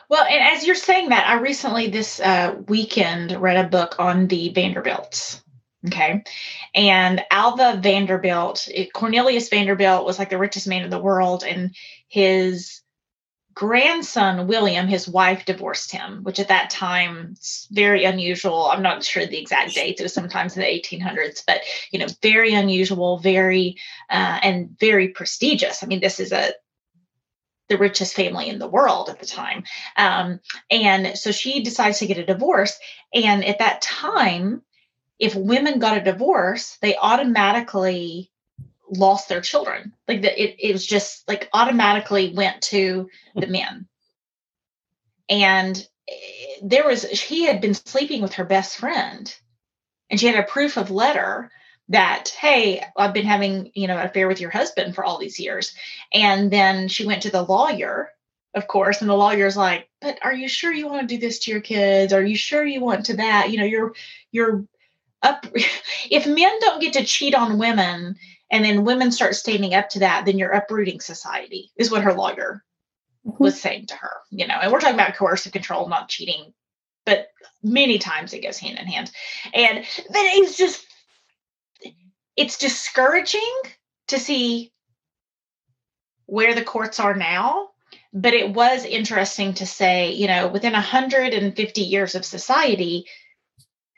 well, 0.09 0.24
and 0.24 0.57
as 0.57 0.65
you're 0.65 0.75
saying 0.75 1.09
that, 1.09 1.27
I 1.27 1.39
recently 1.39 1.88
this 1.88 2.19
uh, 2.19 2.55
weekend 2.67 3.39
read 3.39 3.63
a 3.63 3.69
book 3.69 3.95
on 4.00 4.27
the 4.27 4.50
Vanderbilts, 4.50 5.41
Okay. 5.88 6.24
And 6.75 7.24
Alva 7.31 7.79
Vanderbilt, 7.81 8.67
Cornelius 8.93 9.50
Vanderbilt 9.50 10.05
was 10.05 10.19
like 10.19 10.29
the 10.29 10.38
richest 10.38 10.67
man 10.67 10.83
in 10.83 10.89
the 10.89 11.00
world. 11.00 11.43
And 11.43 11.74
his 12.09 12.81
grandson, 13.53 14.48
William, 14.48 14.88
his 14.88 15.07
wife 15.07 15.45
divorced 15.45 15.91
him, 15.91 16.24
which 16.24 16.39
at 16.39 16.50
that 16.50 16.69
time, 16.69 17.36
very 17.71 18.03
unusual. 18.03 18.69
I'm 18.71 18.83
not 18.83 19.03
sure 19.03 19.25
the 19.25 19.39
exact 19.39 19.74
dates. 19.74 20.01
It 20.01 20.03
was 20.03 20.13
sometimes 20.13 20.55
in 20.55 20.62
the 20.62 20.67
1800s, 20.67 21.43
but, 21.48 21.62
you 21.91 22.00
know, 22.00 22.07
very 22.21 22.53
unusual, 22.53 23.19
very, 23.19 23.77
uh, 24.09 24.39
and 24.43 24.77
very 24.79 25.09
prestigious. 25.09 25.81
I 25.81 25.88
mean, 25.88 26.01
this 26.01 26.19
is 26.19 26.33
a, 26.33 26.51
the 27.69 27.77
richest 27.77 28.15
family 28.15 28.50
in 28.50 28.59
the 28.59 28.67
world 28.67 29.09
at 29.09 29.19
the 29.19 29.25
time. 29.25 29.63
Um, 29.95 30.39
and 30.69 31.17
so 31.17 31.31
she 31.31 31.63
decides 31.63 32.00
to 32.00 32.07
get 32.07 32.17
a 32.17 32.25
divorce. 32.25 32.77
And 33.13 33.45
at 33.45 33.59
that 33.59 33.81
time, 33.81 34.63
if 35.19 35.35
women 35.35 35.79
got 35.79 35.97
a 35.97 36.01
divorce, 36.03 36.77
they 36.81 36.95
automatically 36.95 38.31
lost 38.89 39.29
their 39.29 39.41
children. 39.41 39.93
Like 40.07 40.21
the, 40.21 40.41
it, 40.41 40.55
it 40.59 40.71
was 40.71 40.85
just 40.85 41.27
like 41.27 41.49
automatically 41.53 42.33
went 42.33 42.61
to 42.63 43.09
the 43.35 43.45
hmm. 43.45 43.51
men. 43.51 43.88
And 45.29 45.88
eh, 46.09 46.13
there 46.63 46.88
was, 46.88 47.03
he 47.03 47.45
had 47.45 47.61
been 47.61 47.75
sleeping 47.75 48.21
with 48.21 48.33
her 48.33 48.45
best 48.45 48.77
friend 48.77 49.33
and 50.09 50.19
she 50.19 50.25
had 50.25 50.39
a 50.39 50.47
proof 50.47 50.77
of 50.77 50.89
letter 50.89 51.51
that, 51.89 52.29
hey, 52.29 52.83
I've 52.95 53.13
been 53.13 53.25
having, 53.25 53.71
you 53.73 53.88
know, 53.88 53.97
an 53.97 54.05
affair 54.05 54.27
with 54.27 54.39
your 54.39 54.51
husband 54.51 54.95
for 54.95 55.03
all 55.03 55.17
these 55.17 55.39
years. 55.39 55.73
And 56.13 56.51
then 56.51 56.88
she 56.88 57.05
went 57.05 57.23
to 57.23 57.31
the 57.31 57.41
lawyer, 57.41 58.09
of 58.53 58.67
course, 58.67 59.01
and 59.01 59.09
the 59.09 59.15
lawyer's 59.15 59.57
like, 59.57 59.89
but 60.01 60.19
are 60.21 60.33
you 60.33 60.47
sure 60.47 60.71
you 60.71 60.88
want 60.88 61.07
to 61.07 61.15
do 61.15 61.19
this 61.19 61.39
to 61.39 61.51
your 61.51 61.61
kids? 61.61 62.13
Are 62.13 62.23
you 62.23 62.35
sure 62.35 62.65
you 62.65 62.81
want 62.81 63.07
to 63.07 63.17
that? 63.17 63.51
You 63.51 63.57
know, 63.59 63.65
you're, 63.65 63.93
you're, 64.31 64.65
up 65.21 65.45
if 66.09 66.25
men 66.25 66.59
don't 66.59 66.81
get 66.81 66.93
to 66.93 67.05
cheat 67.05 67.35
on 67.35 67.57
women 67.57 68.15
and 68.51 68.65
then 68.65 68.85
women 68.85 69.11
start 69.11 69.35
standing 69.35 69.73
up 69.73 69.89
to 69.89 69.99
that 69.99 70.25
then 70.25 70.38
you're 70.38 70.51
uprooting 70.51 70.99
society 70.99 71.71
is 71.77 71.91
what 71.91 72.03
her 72.03 72.13
lawyer 72.13 72.63
mm-hmm. 73.25 73.43
was 73.43 73.59
saying 73.59 73.85
to 73.85 73.95
her 73.95 74.11
you 74.31 74.47
know 74.47 74.57
and 74.61 74.71
we're 74.71 74.79
talking 74.79 74.95
about 74.95 75.15
coercive 75.15 75.51
control 75.51 75.88
not 75.88 76.09
cheating 76.09 76.53
but 77.05 77.27
many 77.63 77.97
times 77.97 78.33
it 78.33 78.43
goes 78.43 78.57
hand 78.57 78.77
in 78.77 78.85
hand 78.85 79.11
and 79.53 79.77
then 79.77 80.25
it's 80.25 80.57
just 80.57 80.85
it's 82.38 82.57
discouraging 82.57 83.53
to 84.07 84.19
see 84.19 84.71
where 86.25 86.53
the 86.53 86.63
courts 86.63 86.99
are 86.99 87.15
now 87.15 87.69
but 88.13 88.33
it 88.33 88.53
was 88.53 88.85
interesting 88.85 89.53
to 89.53 89.65
say 89.65 90.11
you 90.11 90.27
know 90.27 90.47
within 90.47 90.73
150 90.73 91.81
years 91.81 92.15
of 92.15 92.25
society 92.25 93.05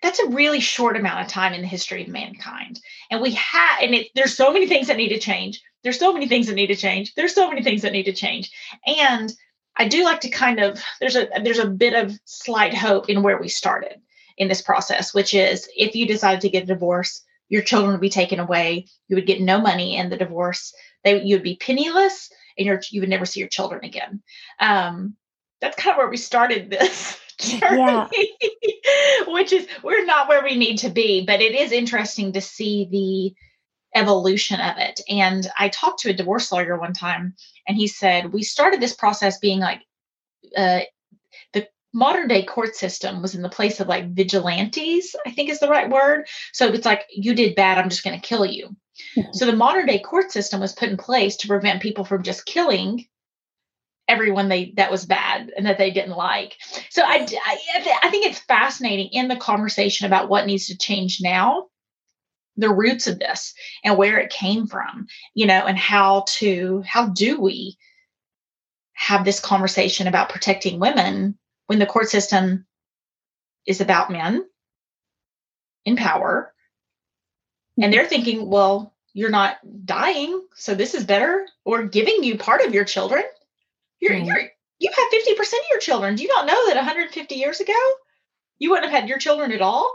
that's 0.02 0.20
a 0.20 0.30
really 0.30 0.60
short 0.60 0.98
amount 0.98 1.22
of 1.22 1.28
time 1.28 1.54
in 1.54 1.62
the 1.62 1.68
history 1.68 2.04
of 2.04 2.10
mankind. 2.10 2.80
And 3.10 3.22
we 3.22 3.32
have 3.32 3.80
and 3.82 3.94
it, 3.96 4.08
there's 4.16 4.36
so 4.36 4.52
many 4.52 4.68
things 4.68 4.88
that 4.88 4.98
need 4.98 5.10
to 5.10 5.20
change. 5.20 5.62
There's 5.84 6.00
so 6.00 6.14
many 6.14 6.28
things 6.28 6.48
that 6.48 6.56
need 6.56 6.68
to 6.68 6.76
change. 6.76 7.14
There's 7.16 7.34
so 7.34 7.50
many 7.50 7.64
things 7.64 7.82
that 7.82 7.92
need 7.94 8.06
to 8.06 8.14
change. 8.14 8.52
And 8.86 9.34
i 9.78 9.88
do 9.88 10.04
like 10.04 10.20
to 10.20 10.30
kind 10.30 10.60
of 10.60 10.84
there's 11.00 11.16
a 11.16 11.30
there's 11.46 11.58
a 11.58 11.66
bit 11.66 11.94
of 11.94 12.20
slight 12.26 12.74
hope 12.74 13.10
in 13.10 13.24
where 13.24 13.40
we 13.40 13.48
started 13.48 14.02
in 14.38 14.50
this 14.50 14.62
process 14.62 15.14
which 15.14 15.34
is 15.34 15.66
if 15.78 15.96
you 15.96 16.06
decided 16.06 16.42
to 16.42 16.50
get 16.50 16.64
a 16.64 16.66
divorce 16.66 17.24
your 17.52 17.62
children 17.62 17.92
would 17.92 18.02
be 18.02 18.10
taken 18.10 18.40
away. 18.40 18.88
You 19.10 19.18
would 19.18 19.28
get 19.28 19.42
no 19.42 19.60
money 19.60 19.98
in 19.98 20.10
the 20.10 20.18
divorce. 20.18 20.74
They 21.04 21.22
you 21.22 21.36
would 21.36 21.44
be 21.44 21.58
penniless 21.58 22.32
and 22.58 22.66
your 22.66 22.82
you 22.90 23.02
would 23.02 23.10
never 23.10 23.26
see 23.26 23.42
your 23.42 23.50
children 23.50 23.84
again. 23.84 24.24
Um 24.60 25.16
that's 25.60 25.76
kind 25.76 25.92
of 25.92 25.98
where 25.98 26.10
we 26.10 26.18
started 26.18 26.72
this 26.72 27.20
journey, 27.42 27.78
yeah. 27.78 28.08
which 29.28 29.52
is 29.52 29.68
we're 29.84 30.06
not 30.06 30.28
where 30.28 30.44
we 30.44 30.56
need 30.56 30.78
to 30.80 30.90
be, 30.90 31.26
but 31.26 31.42
it 31.42 31.56
is 31.56 31.72
interesting 31.72 32.34
to 32.34 32.42
see 32.42 32.88
the 32.92 34.00
evolution 34.00 34.60
of 34.60 34.78
it. 34.78 35.02
And 35.10 35.50
I 35.58 35.70
talked 35.70 36.00
to 36.02 36.10
a 36.10 36.14
divorce 36.14 36.52
lawyer 36.52 36.80
one 36.80 36.94
time, 36.94 37.36
and 37.68 37.78
he 37.78 37.88
said, 37.88 38.34
We 38.34 38.44
started 38.44 38.82
this 38.82 38.94
process 38.94 39.40
being 39.40 39.60
like, 39.60 39.82
uh, 40.56 40.82
the 41.54 41.68
modern 41.94 42.28
day 42.28 42.44
court 42.44 42.76
system 42.76 43.22
was 43.22 43.36
in 43.36 43.42
the 43.42 43.50
place 43.50 43.80
of 43.80 43.88
like 43.88 44.14
vigilantes, 44.14 45.16
I 45.26 45.32
think 45.32 45.50
is 45.50 45.60
the 45.60 45.70
right 45.70 45.90
word. 45.90 46.28
So 46.54 46.68
it's 46.68 46.86
like, 46.86 47.06
you 47.10 47.34
did 47.34 47.56
bad, 47.56 47.78
I'm 47.78 47.90
just 47.90 48.04
going 48.04 48.20
to 48.20 48.28
kill 48.28 48.46
you. 48.46 48.76
Mm-hmm. 49.18 49.34
So 49.34 49.46
the 49.46 49.56
modern 49.56 49.86
day 49.86 50.00
court 50.00 50.32
system 50.32 50.62
was 50.62 50.74
put 50.74 50.90
in 50.90 50.98
place 50.98 51.36
to 51.38 51.48
prevent 51.48 51.82
people 51.82 52.06
from 52.06 52.24
just 52.24 52.46
killing 52.46 53.06
everyone 54.12 54.50
they 54.50 54.74
that 54.76 54.92
was 54.92 55.06
bad 55.06 55.52
and 55.56 55.66
that 55.66 55.78
they 55.78 55.92
didn't 55.92 56.18
like. 56.18 56.58
So 56.90 57.02
I, 57.02 57.26
I, 57.46 58.00
I 58.04 58.10
think 58.10 58.26
it's 58.26 58.40
fascinating 58.40 59.10
in 59.14 59.30
the 59.30 59.38
conversation 59.38 60.06
about 60.06 60.30
what 60.30 60.46
needs 60.46 60.68
to 60.68 60.78
change 60.78 61.20
now, 61.22 61.68
the 62.58 62.74
roots 62.74 63.08
of 63.08 63.20
this 63.20 63.54
and 63.84 63.98
where 63.98 64.20
it 64.20 64.30
came 64.30 64.68
from, 64.68 65.08
you 65.34 65.48
know, 65.48 65.66
and 65.66 65.78
how 65.78 66.26
to 66.28 66.84
how 66.86 67.08
do 67.08 67.40
we 67.40 67.78
have 68.94 69.26
this 69.26 69.40
conversation 69.40 70.08
about 70.08 70.30
protecting 70.30 70.80
women 70.80 71.38
when 71.68 71.80
the 71.80 71.86
court 71.86 72.10
system 72.10 72.66
is 73.66 73.82
about 73.82 74.12
men 74.12 74.46
in 75.86 75.96
power 75.96 76.54
and 77.82 77.92
they're 77.92 78.06
thinking 78.06 78.48
well 78.48 78.94
you're 79.14 79.30
not 79.30 79.58
dying 79.86 80.42
so 80.56 80.76
this 80.76 80.94
is 80.94 81.04
better 81.04 81.48
or 81.66 81.84
giving 81.84 82.24
you 82.24 82.38
part 82.38 82.62
of 82.62 82.74
your 82.74 82.86
children 82.86 83.24
you're, 84.02 84.14
mm. 84.14 84.26
you're, 84.26 84.50
you 84.80 84.90
have 84.90 85.38
50% 85.38 85.40
of 85.40 85.60
your 85.70 85.80
children. 85.80 86.16
Do 86.16 86.24
you 86.24 86.30
not 86.30 86.48
know 86.48 86.68
that 86.68 86.76
150 86.76 87.36
years 87.36 87.60
ago, 87.60 87.74
you 88.58 88.72
wouldn't 88.72 88.92
have 88.92 89.00
had 89.00 89.10
your 89.10 89.20
children 89.20 89.52
at 89.52 89.62
all? 89.62 89.94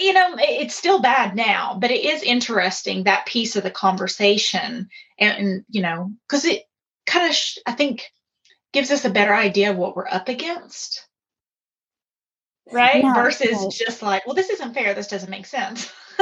You 0.00 0.14
know, 0.14 0.34
it's 0.38 0.74
still 0.74 1.00
bad 1.00 1.36
now, 1.36 1.76
but 1.78 1.90
it 1.90 2.04
is 2.04 2.22
interesting 2.22 3.04
that 3.04 3.26
piece 3.26 3.54
of 3.54 3.62
the 3.62 3.70
conversation. 3.70 4.88
And, 5.18 5.38
and 5.38 5.64
you 5.68 5.82
know, 5.82 6.10
because 6.26 6.44
it 6.46 6.62
kind 7.06 7.28
of, 7.28 7.36
sh- 7.36 7.58
I 7.66 7.72
think, 7.72 8.10
gives 8.72 8.90
us 8.90 9.04
a 9.04 9.10
better 9.10 9.34
idea 9.34 9.70
of 9.70 9.76
what 9.76 9.94
we're 9.94 10.08
up 10.08 10.28
against. 10.28 11.06
Right? 12.72 13.02
Yeah, 13.02 13.14
Versus 13.14 13.50
right. 13.50 13.70
just 13.70 14.02
like, 14.02 14.26
well, 14.26 14.34
this 14.34 14.48
isn't 14.48 14.72
fair. 14.72 14.94
This 14.94 15.08
doesn't 15.08 15.30
make 15.30 15.46
sense. 15.46 15.92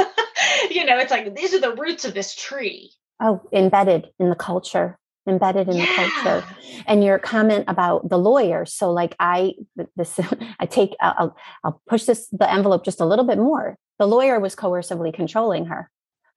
you 0.69 0.85
know, 0.85 0.97
it's 0.97 1.11
like, 1.11 1.33
these 1.33 1.53
are 1.53 1.61
the 1.61 1.75
roots 1.75 2.03
of 2.03 2.13
this 2.13 2.35
tree. 2.35 2.91
Oh, 3.21 3.41
embedded 3.53 4.07
in 4.19 4.29
the 4.29 4.35
culture 4.35 4.97
embedded 5.27 5.69
in 5.69 5.77
yeah. 5.77 5.85
the 5.85 5.93
culture. 5.93 6.47
And 6.87 7.03
your 7.03 7.19
comment 7.19 7.65
about 7.67 8.09
the 8.09 8.17
lawyer 8.17 8.65
so 8.65 8.91
like 8.91 9.15
i 9.19 9.53
this 9.95 10.19
i 10.59 10.65
take 10.65 10.95
I'll, 10.99 11.35
I'll 11.63 11.81
push 11.87 12.05
this 12.05 12.27
the 12.29 12.51
envelope 12.51 12.83
just 12.83 13.01
a 13.01 13.05
little 13.05 13.25
bit 13.25 13.37
more. 13.37 13.77
The 13.99 14.07
lawyer 14.07 14.39
was 14.39 14.55
coercively 14.55 15.13
controlling 15.13 15.65
her. 15.65 15.89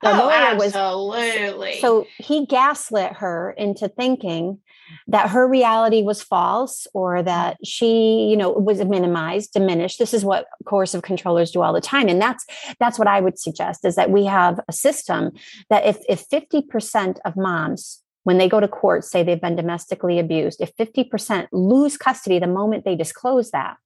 The 0.03 0.11
oh, 0.11 0.27
lawyer 0.27 0.55
was 0.57 0.75
absolutely. 0.77 1.81
So 1.81 2.07
he 2.19 2.45
gaslit 2.45 3.15
her 3.15 3.55
into 3.57 3.89
thinking 3.89 4.61
that 5.07 5.31
her 5.31 5.49
reality 5.49 6.03
was 6.03 6.23
false 6.23 6.87
or 6.93 7.23
that 7.23 7.57
she 7.65 8.27
you 8.29 8.37
know 8.37 8.51
was 8.51 8.85
minimized 8.85 9.53
diminished. 9.53 9.99
This 9.99 10.13
is 10.13 10.23
what 10.23 10.47
coercive 10.67 11.03
controllers 11.03 11.53
do 11.53 11.63
all 11.63 11.73
the 11.73 11.81
time. 11.81 12.09
And 12.09 12.21
that's 12.21 12.45
that's 12.79 12.99
what 12.99 13.09
i 13.09 13.21
would 13.21 13.39
suggest 13.39 13.85
is 13.85 13.97
that 13.97 14.11
we 14.11 14.27
have 14.27 14.61
a 14.69 14.73
system 14.73 15.33
that 15.71 15.87
if 15.87 15.99
if 16.07 16.29
50% 16.29 17.19
of 17.25 17.37
moms 17.37 18.04
when 18.25 18.39
they 18.39 18.49
go 18.49 18.59
to 18.59 18.67
court 18.67 19.05
say 19.05 19.23
they've 19.23 19.41
been 19.41 19.57
domestically 19.57 20.19
abused 20.19 20.61
if 20.61 20.77
50% 20.77 21.47
lose 21.53 21.97
custody 21.97 22.39
the 22.39 22.47
moment 22.47 22.85
they 22.85 22.97
disclose 22.97 23.51
that 23.53 23.77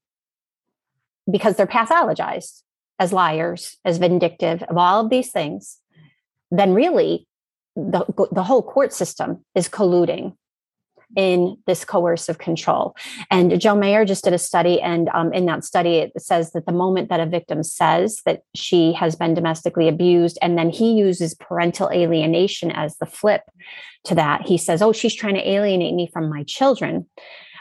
because 1.31 1.57
they're 1.57 1.67
pathologized 1.67 2.63
as 2.99 3.13
liars 3.13 3.77
as 3.85 3.99
vindictive 3.99 4.63
of 4.65 4.79
all 4.79 5.05
of 5.05 5.11
these 5.11 5.31
things 5.31 5.79
then 6.51 6.73
really 6.73 7.27
the, 7.77 8.05
the 8.33 8.43
whole 8.43 8.63
court 8.63 8.93
system 8.93 9.45
is 9.55 9.69
colluding 9.69 10.35
in 11.17 11.57
this 11.67 11.85
coercive 11.85 12.39
control. 12.39 12.95
And 13.31 13.61
Joan 13.61 13.81
Meier 13.81 14.05
just 14.05 14.25
did 14.25 14.33
a 14.33 14.39
study, 14.39 14.81
and 14.81 15.09
um, 15.11 15.33
in 15.33 15.47
that 15.47 15.65
study, 15.65 15.97
it 15.97 16.13
says 16.21 16.53
that 16.53 16.67
the 16.67 16.73
moment 16.73 17.09
that 17.09 17.21
a 17.21 17.27
victim 17.27 17.63
says 17.63 18.21
that 18.25 18.43
she 18.55 18.93
has 18.93 19.17
been 19.17 19.35
domestically 19.35 19.89
abused, 19.89 20.39
and 20.43 20.59
then 20.59 20.71
he 20.71 20.93
uses 20.93 21.35
parental 21.35 21.91
alienation 21.91 22.71
as 22.71 22.97
the 22.99 23.07
flip 23.07 23.43
to 24.05 24.15
that, 24.15 24.43
he 24.43 24.59
says, 24.59 24.83
Oh, 24.83 24.93
she's 24.93 25.15
trying 25.15 25.35
to 25.35 25.49
alienate 25.49 25.95
me 25.95 26.09
from 26.13 26.29
my 26.29 26.45
children. 26.45 27.07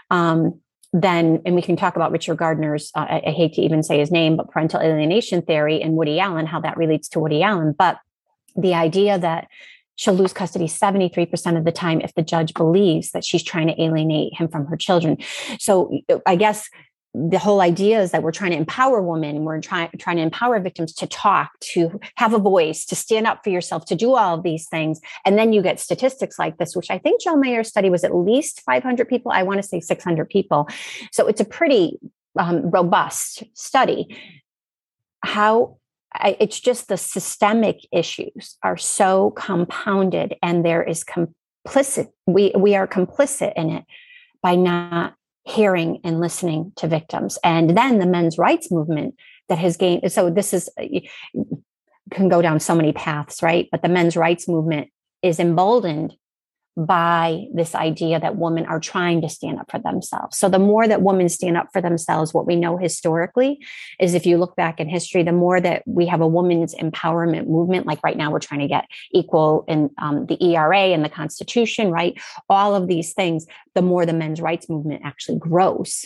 Um, 0.10 0.60
then, 0.94 1.42
and 1.46 1.54
we 1.54 1.62
can 1.62 1.76
talk 1.76 1.96
about 1.96 2.12
Richard 2.12 2.38
Gardner's, 2.38 2.92
uh, 2.96 3.06
I, 3.10 3.24
I 3.28 3.32
hate 3.32 3.54
to 3.54 3.62
even 3.62 3.84
say 3.84 4.00
his 4.00 4.12
name, 4.12 4.38
but 4.38 4.50
parental 4.50 4.82
alienation 4.82 5.42
theory 5.42 5.82
and 5.82 5.96
Woody 5.96 6.20
Allen, 6.20 6.46
how 6.46 6.62
that 6.62 6.78
relates 6.78 7.10
to 7.10 7.20
Woody 7.20 7.44
Allen. 7.44 7.76
But 7.78 8.00
the 8.56 8.74
idea 8.74 9.20
that 9.20 9.48
she'll 9.98 10.14
lose 10.14 10.32
custody 10.32 10.66
73% 10.66 11.58
of 11.58 11.66
the 11.66 11.72
time 11.72 12.00
if 12.02 12.14
the 12.16 12.22
judge 12.22 12.54
believes 12.54 13.12
that 13.12 13.26
she's 13.26 13.44
trying 13.44 13.68
to 13.68 13.82
alienate 13.82 14.34
him 14.34 14.48
from 14.48 14.66
her 14.68 14.78
children. 14.78 15.18
So 15.60 15.92
I 16.26 16.38
guess 16.38 16.70
the 17.14 17.40
whole 17.40 17.62
idea 17.62 18.00
is 18.00 18.12
that 18.12 18.22
we're 18.22 18.32
trying 18.32 18.52
to 18.52 18.58
empower 18.58 19.02
women 19.02 19.44
we're 19.44 19.60
trying 19.60 19.90
trying 19.98 20.18
to 20.18 20.22
empower 20.22 20.60
victims 20.60 20.94
to 20.94 21.08
talk 21.08 21.50
to 21.60 22.00
have 22.16 22.34
a 22.34 22.38
voice 22.38 22.86
to 22.86 22.96
stand 22.96 23.26
up 23.26 23.44
for 23.44 23.50
yourself 23.50 23.86
to 23.86 23.96
do 23.96 24.14
all 24.16 24.36
of 24.36 24.44
these 24.44 24.68
things. 24.68 25.00
And 25.26 25.38
then 25.38 25.52
you 25.52 25.64
get 25.64 25.80
statistics 25.80 26.38
like 26.38 26.58
this 26.58 26.76
which 26.76 26.92
i 26.92 26.98
think 26.98 27.22
Joan 27.22 27.40
Meier's 27.40 27.70
study 27.70 27.90
was 27.90 28.04
at 28.04 28.16
least 28.16 28.62
500 28.62 29.08
people. 29.08 29.32
I 29.32 29.44
want 29.44 29.62
to 29.62 29.68
say 29.68 29.80
600 29.80 30.30
people. 30.30 30.68
So 31.12 31.28
it's 31.28 31.42
a 31.42 31.46
pretty 31.46 31.98
um, 32.38 32.70
robust 32.70 33.44
study. 33.54 34.16
How 35.24 35.78
I, 36.20 36.38
it's 36.40 36.60
just 36.60 36.88
the 36.88 36.98
systemic 36.98 37.86
issues 37.92 38.58
are 38.64 38.78
so 38.78 39.32
compounded 39.32 40.36
and 40.42 40.66
there 40.66 40.84
is 40.84 41.04
complicit 41.04 42.08
we 42.26 42.54
we 42.58 42.76
are 42.76 42.88
complicit 42.88 43.54
in 43.56 43.70
it 43.70 43.86
by 44.42 44.56
not 44.56 45.14
hearing 45.44 46.02
and 46.04 46.20
listening 46.20 46.74
to 46.76 46.88
victims. 46.88 47.40
And 47.44 47.78
then 47.78 48.00
the 48.00 48.06
men's 48.06 48.38
rights 48.38 48.70
movement 48.72 49.16
that 49.50 49.58
has 49.60 49.78
gained 49.78 50.12
so 50.12 50.30
this 50.30 50.54
is 50.54 50.70
uh, 50.80 50.86
can 52.12 52.30
go 52.30 52.42
down 52.42 52.60
so 52.60 52.76
many 52.76 52.94
paths 52.94 53.42
right? 53.44 53.68
But 53.72 53.82
the 53.82 53.90
men's 53.90 54.18
rights 54.18 54.48
movement 54.48 54.90
is 55.22 55.40
emboldened 55.40 56.16
by 56.78 57.46
this 57.52 57.74
idea 57.74 58.20
that 58.20 58.38
women 58.38 58.64
are 58.68 58.80
trying 58.80 59.20
to 59.22 59.30
stand 59.30 59.60
up 59.60 59.70
for 59.72 59.80
themselves. 59.80 60.38
So 60.38 60.48
the 60.48 60.60
more 60.60 60.88
that 60.88 61.02
women 61.02 61.28
stand 61.28 61.58
up 61.58 61.70
for 61.74 61.82
themselves, 61.82 62.36
what 62.36 62.46
we 62.46 62.56
know 62.56 62.78
historically 62.78 63.66
is 64.00 64.14
if 64.14 64.28
you 64.28 64.38
look 64.38 64.56
back 64.56 64.80
in 64.80 64.88
history, 64.88 65.24
the 65.24 65.32
more 65.32 65.60
that 65.60 65.82
we 65.88 66.06
have 66.06 66.22
a 66.22 66.28
women's 66.28 66.76
empowerment 66.76 67.48
movement, 67.48 67.88
like 67.88 68.04
right 68.04 68.16
now 68.16 68.30
we're 68.30 68.40
trying 68.40 68.60
to 68.60 68.68
get 68.68 68.86
equal 69.12 69.66
in 69.68 69.90
um, 69.98 70.28
the 70.28 70.38
ERA 70.44 70.78
and 70.78 71.04
the 71.04 71.10
Constitution, 71.10 71.90
right? 71.90 72.16
All 72.48 72.76
of 72.76 72.88
these 72.88 73.14
things, 73.14 73.48
the 73.74 73.82
more 73.82 74.06
the 74.06 74.14
men's 74.14 74.40
rights 74.40 74.70
movement 74.70 75.02
actually 75.04 75.40
grows. 75.40 76.06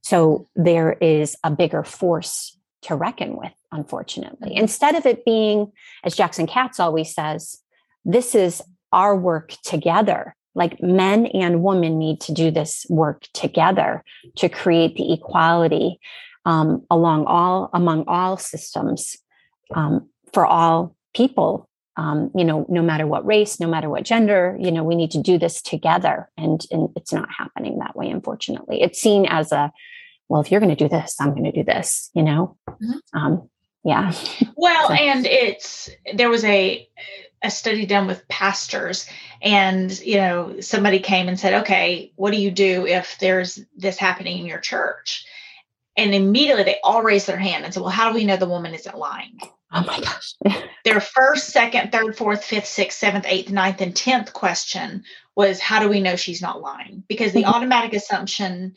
So 0.00 0.48
there 0.56 0.92
is 0.92 1.36
a 1.44 1.50
bigger 1.50 1.84
force 1.84 2.56
to 2.82 2.94
reckon 2.94 3.36
with, 3.36 3.52
unfortunately. 3.70 4.56
Instead 4.56 4.94
of 4.94 5.04
it 5.04 5.26
being, 5.26 5.72
as 6.04 6.16
Jackson 6.16 6.46
Katz 6.46 6.80
always 6.80 7.14
says, 7.14 7.58
this 8.06 8.34
is 8.34 8.62
our 8.92 9.16
work 9.16 9.54
together. 9.64 10.34
Like 10.54 10.82
men 10.82 11.26
and 11.26 11.62
women 11.62 11.98
need 11.98 12.20
to 12.22 12.32
do 12.32 12.50
this 12.50 12.84
work 12.90 13.24
together 13.34 14.02
to 14.36 14.48
create 14.48 14.96
the 14.96 15.12
equality 15.12 16.00
um, 16.44 16.84
along 16.90 17.26
all 17.26 17.70
among 17.72 18.04
all 18.08 18.36
systems 18.36 19.16
um, 19.74 20.08
for 20.32 20.44
all 20.46 20.96
people. 21.14 21.68
Um, 21.96 22.30
you 22.34 22.44
know, 22.44 22.64
no 22.68 22.82
matter 22.82 23.06
what 23.06 23.26
race, 23.26 23.60
no 23.60 23.68
matter 23.68 23.90
what 23.90 24.04
gender, 24.04 24.56
you 24.58 24.70
know, 24.70 24.82
we 24.82 24.94
need 24.94 25.10
to 25.10 25.22
do 25.22 25.38
this 25.38 25.60
together, 25.60 26.30
and 26.36 26.64
and 26.70 26.88
it's 26.96 27.12
not 27.12 27.28
happening 27.36 27.78
that 27.78 27.94
way. 27.94 28.08
Unfortunately, 28.08 28.80
it's 28.82 29.00
seen 29.00 29.26
as 29.26 29.52
a 29.52 29.70
well. 30.28 30.40
If 30.40 30.50
you're 30.50 30.60
going 30.60 30.74
to 30.74 30.84
do 30.84 30.88
this, 30.88 31.16
I'm 31.20 31.30
going 31.30 31.44
to 31.44 31.52
do 31.52 31.64
this. 31.64 32.10
You 32.14 32.22
know, 32.22 32.56
mm-hmm. 32.68 33.18
Um, 33.18 33.50
yeah. 33.84 34.12
Well, 34.56 34.88
so. 34.88 34.94
and 34.94 35.26
it's 35.26 35.90
there 36.14 36.30
was 36.30 36.44
a 36.44 36.88
a 37.42 37.50
study 37.50 37.86
done 37.86 38.06
with 38.06 38.28
pastors. 38.28 39.06
And 39.42 39.98
you 40.00 40.16
know 40.16 40.60
somebody 40.60 40.98
came 40.98 41.28
and 41.28 41.38
said 41.38 41.62
okay 41.62 42.12
what 42.16 42.32
do 42.32 42.40
you 42.40 42.50
do 42.50 42.86
if 42.86 43.18
there's 43.18 43.58
this 43.76 43.98
happening 43.98 44.38
in 44.38 44.46
your 44.46 44.58
church? 44.58 45.26
And 45.96 46.14
immediately 46.14 46.64
they 46.64 46.78
all 46.82 47.02
raised 47.02 47.26
their 47.26 47.38
hand 47.38 47.64
and 47.64 47.72
said 47.72 47.80
well 47.80 47.90
how 47.90 48.10
do 48.10 48.14
we 48.14 48.24
know 48.24 48.36
the 48.36 48.48
woman 48.48 48.74
isn't 48.74 48.98
lying? 48.98 49.38
Oh 49.72 49.84
my 49.86 50.00
gosh. 50.00 50.34
Their 50.84 51.00
first 51.00 51.50
second 51.50 51.92
third 51.92 52.16
fourth 52.16 52.44
fifth 52.44 52.66
sixth 52.66 52.98
seventh 52.98 53.24
eighth 53.28 53.50
ninth 53.50 53.80
and 53.80 53.94
tenth 53.94 54.32
question 54.32 55.04
was 55.36 55.60
how 55.60 55.80
do 55.80 55.88
we 55.88 56.00
know 56.00 56.16
she's 56.16 56.42
not 56.42 56.60
lying? 56.60 57.04
Because 57.08 57.32
the 57.32 57.42
mm-hmm. 57.42 57.54
automatic 57.54 57.94
assumption 57.94 58.74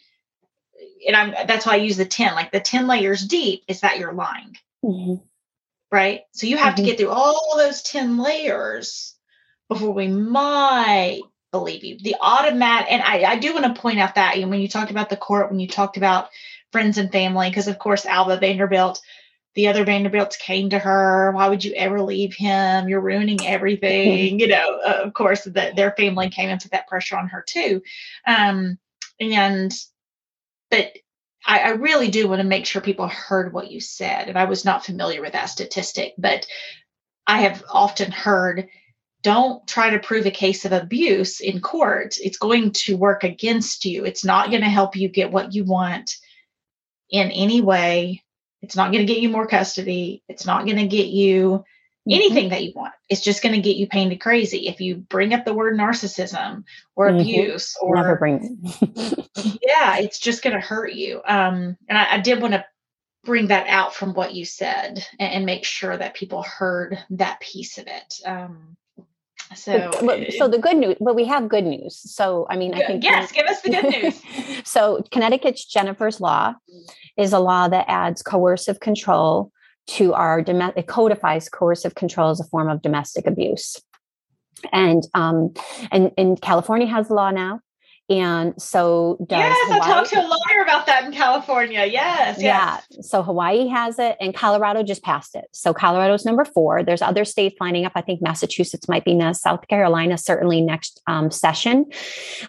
and 1.05 1.15
i'm 1.15 1.31
that's 1.47 1.65
why 1.65 1.73
i 1.73 1.77
use 1.77 1.97
the 1.97 2.05
10 2.05 2.33
like 2.35 2.51
the 2.51 2.59
10 2.59 2.87
layers 2.87 3.25
deep 3.25 3.63
is 3.67 3.81
that 3.81 3.97
you're 3.97 4.13
lying. 4.13 4.55
Mm-hmm 4.83 5.25
right? 5.93 6.21
So 6.31 6.47
you 6.47 6.57
have 6.57 6.73
mm-hmm. 6.73 6.85
to 6.85 6.89
get 6.89 6.97
through 6.97 7.11
all 7.11 7.55
those 7.55 7.83
10 7.83 8.17
layers 8.17 9.15
before 9.69 9.91
we 9.91 10.07
might 10.07 11.21
believe 11.51 11.83
you. 11.83 11.99
The 11.99 12.15
automatic, 12.19 12.91
and 12.91 13.03
I, 13.03 13.23
I 13.23 13.37
do 13.37 13.53
want 13.53 13.63
to 13.65 13.79
point 13.79 13.99
out 13.99 14.15
that 14.15 14.35
when 14.39 14.59
you 14.59 14.67
talked 14.67 14.89
about 14.89 15.11
the 15.11 15.17
court, 15.17 15.51
when 15.51 15.59
you 15.59 15.67
talked 15.67 15.95
about 15.95 16.29
friends 16.71 16.97
and 16.97 17.11
family, 17.11 17.47
because 17.49 17.67
of 17.67 17.77
course, 17.77 18.07
Alva 18.07 18.37
Vanderbilt, 18.37 18.99
the 19.53 19.67
other 19.67 19.85
Vanderbilts 19.85 20.35
came 20.35 20.71
to 20.71 20.79
her. 20.79 21.31
Why 21.31 21.47
would 21.47 21.63
you 21.63 21.73
ever 21.75 22.01
leave 22.01 22.33
him? 22.33 22.89
You're 22.89 22.99
ruining 22.99 23.45
everything. 23.45 24.39
you 24.39 24.47
know, 24.47 24.79
uh, 24.83 25.01
of 25.03 25.13
course, 25.13 25.43
the, 25.43 25.73
their 25.75 25.91
family 25.91 26.31
came 26.31 26.49
and 26.49 26.59
put 26.59 26.71
that 26.71 26.87
pressure 26.87 27.17
on 27.17 27.27
her 27.27 27.45
too. 27.47 27.83
Um, 28.25 28.79
and, 29.19 29.71
but 30.71 30.91
I, 31.45 31.59
I 31.59 31.69
really 31.69 32.09
do 32.09 32.27
want 32.27 32.41
to 32.41 32.47
make 32.47 32.65
sure 32.65 32.81
people 32.81 33.07
heard 33.07 33.53
what 33.53 33.71
you 33.71 33.79
said. 33.79 34.29
And 34.29 34.37
I 34.37 34.45
was 34.45 34.65
not 34.65 34.85
familiar 34.85 35.21
with 35.21 35.33
that 35.33 35.49
statistic, 35.49 36.13
but 36.17 36.45
I 37.27 37.41
have 37.41 37.63
often 37.69 38.11
heard 38.11 38.67
don't 39.21 39.65
try 39.65 39.89
to 39.89 39.99
prove 39.99 40.25
a 40.25 40.31
case 40.31 40.65
of 40.65 40.73
abuse 40.73 41.39
in 41.39 41.61
court. 41.61 42.17
It's 42.21 42.37
going 42.37 42.71
to 42.71 42.97
work 42.97 43.23
against 43.23 43.85
you. 43.85 44.03
It's 44.03 44.25
not 44.25 44.49
going 44.49 44.63
to 44.63 44.69
help 44.69 44.97
you 44.97 45.07
get 45.07 45.31
what 45.31 45.53
you 45.53 45.63
want 45.63 46.17
in 47.09 47.31
any 47.31 47.61
way. 47.61 48.21
It's 48.61 48.75
not 48.75 48.91
going 48.91 49.05
to 49.05 49.13
get 49.13 49.21
you 49.21 49.29
more 49.29 49.47
custody. 49.47 50.23
It's 50.27 50.45
not 50.45 50.65
going 50.65 50.77
to 50.77 50.87
get 50.87 51.07
you 51.07 51.63
Mm-hmm. 52.05 52.15
anything 52.15 52.49
that 52.49 52.65
you 52.65 52.73
want. 52.75 52.93
It's 53.07 53.21
just 53.21 53.41
going 53.41 53.55
to 53.55 53.61
get 53.61 53.77
you 53.77 53.87
painted 53.87 54.19
crazy. 54.19 54.67
If 54.67 54.81
you 54.81 54.97
bring 54.97 55.33
up 55.33 55.45
the 55.45 55.53
word 55.53 55.77
narcissism 55.77 56.65
or 56.97 57.07
mm-hmm. 57.07 57.21
abuse 57.21 57.77
or 57.81 57.95
never 57.95 58.17
bring 58.17 58.59
yeah, 58.83 59.99
it's 59.99 60.19
just 60.19 60.43
going 60.43 60.53
to 60.53 60.59
hurt 60.59 60.91
you. 60.91 61.21
Um, 61.25 61.77
and 61.87 61.97
I, 61.97 62.15
I 62.15 62.19
did 62.19 62.41
want 62.41 62.55
to 62.55 62.65
bring 63.23 63.47
that 63.47 63.67
out 63.67 63.95
from 63.95 64.13
what 64.15 64.33
you 64.33 64.43
said 64.43 65.07
and, 65.17 65.31
and, 65.31 65.45
make 65.45 65.63
sure 65.63 65.95
that 65.95 66.13
people 66.13 66.43
heard 66.43 66.99
that 67.11 67.39
piece 67.39 67.77
of 67.77 67.87
it. 67.87 68.15
Um, 68.25 68.75
so, 69.55 69.89
so 70.37 70.49
the 70.49 70.59
good 70.59 70.75
news, 70.75 70.97
but 70.99 71.15
we 71.15 71.23
have 71.23 71.47
good 71.47 71.63
news. 71.63 71.95
So, 72.13 72.45
I 72.49 72.57
mean, 72.57 72.73
I 72.73 72.85
think 72.85 73.01
yes, 73.01 73.31
give 73.31 73.45
us 73.45 73.61
the 73.61 73.69
good 73.69 73.85
news. 73.85 74.21
so, 74.69 75.05
Connecticut's 75.09 75.63
Jennifer's 75.63 76.19
Law 76.19 76.55
is 77.15 77.31
a 77.31 77.39
law 77.39 77.69
that 77.69 77.85
adds 77.87 78.21
coercive 78.21 78.81
control 78.81 79.52
to 79.87 80.13
our 80.13 80.41
domestic, 80.41 80.87
codifies 80.87 81.49
coercive 81.49 81.95
control 81.95 82.29
as 82.29 82.39
a 82.39 82.45
form 82.45 82.69
of 82.69 82.81
domestic 82.81 83.27
abuse. 83.27 83.77
And 84.71 85.03
um, 85.13 85.53
and, 85.91 86.11
and 86.17 86.41
California 86.41 86.87
has 86.87 87.09
the 87.09 87.15
law 87.15 87.31
now, 87.31 87.59
And 88.13 88.61
so 88.61 89.17
Yes, 89.27 89.57
Hawaii. 89.63 89.79
I 89.81 89.85
talked 89.85 90.09
to 90.09 90.19
a 90.19 90.21
lawyer 90.21 90.61
about 90.61 90.85
that 90.85 91.05
in 91.05 91.11
California. 91.11 91.85
Yes, 91.85 92.39
yes. 92.39 92.85
Yeah. 92.91 93.01
So 93.01 93.23
Hawaii 93.23 93.67
has 93.67 93.97
it 93.97 94.17
and 94.21 94.35
Colorado 94.35 94.83
just 94.83 95.01
passed 95.01 95.35
it. 95.35 95.45
So 95.51 95.73
Colorado's 95.73 96.23
number 96.23 96.45
four. 96.45 96.83
There's 96.83 97.01
other 97.01 97.25
states 97.25 97.55
lining 97.59 97.85
up. 97.85 97.93
I 97.95 98.01
think 98.01 98.21
Massachusetts 98.21 98.87
might 98.87 99.03
be 99.03 99.15
next, 99.15 99.41
South 99.41 99.67
Carolina, 99.67 100.17
certainly 100.19 100.61
next 100.61 101.01
um, 101.07 101.31
session. 101.31 101.85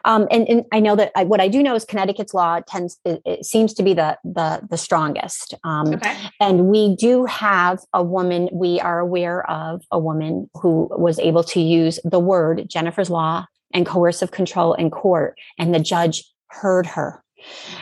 Um, 0.05 0.29
and, 0.31 0.47
and, 0.49 0.65
I 0.73 0.81
know 0.81 0.97
that 0.97 1.13
I, 1.17 1.25
what 1.25 1.41
I 1.41 1.49
do 1.49 1.63
know 1.63 1.75
is 1.75 1.85
Connecticut's 1.85 2.35
law 2.35 2.61
tends, 2.67 2.99
it, 3.05 3.23
it 3.25 3.47
seems 3.47 3.73
to 3.75 3.83
be 3.83 3.95
the, 3.95 4.19
the, 4.25 4.61
the 4.69 4.77
strongest. 4.77 5.55
Um, 5.65 5.95
okay. 5.95 6.17
And 6.41 6.67
we 6.67 6.95
do 6.97 7.25
have 7.25 7.81
a 7.93 8.03
woman, 8.03 8.51
we 8.53 8.81
are 8.81 8.99
aware 8.99 9.49
of 9.51 9.83
a 9.91 9.99
woman 9.99 10.51
who 10.55 10.89
was 10.91 11.19
able 11.19 11.45
to 11.45 11.61
use 11.61 12.01
the 12.05 12.19
word 12.19 12.69
Jennifer's 12.69 13.09
Law 13.09 13.47
and 13.73 13.87
coercive 13.87 14.31
control 14.31 14.75
in 14.75 14.91
court, 14.91 15.39
and 15.59 15.75
the 15.75 15.81
judge 15.81 16.25
heard 16.49 16.87
her. 16.87 17.23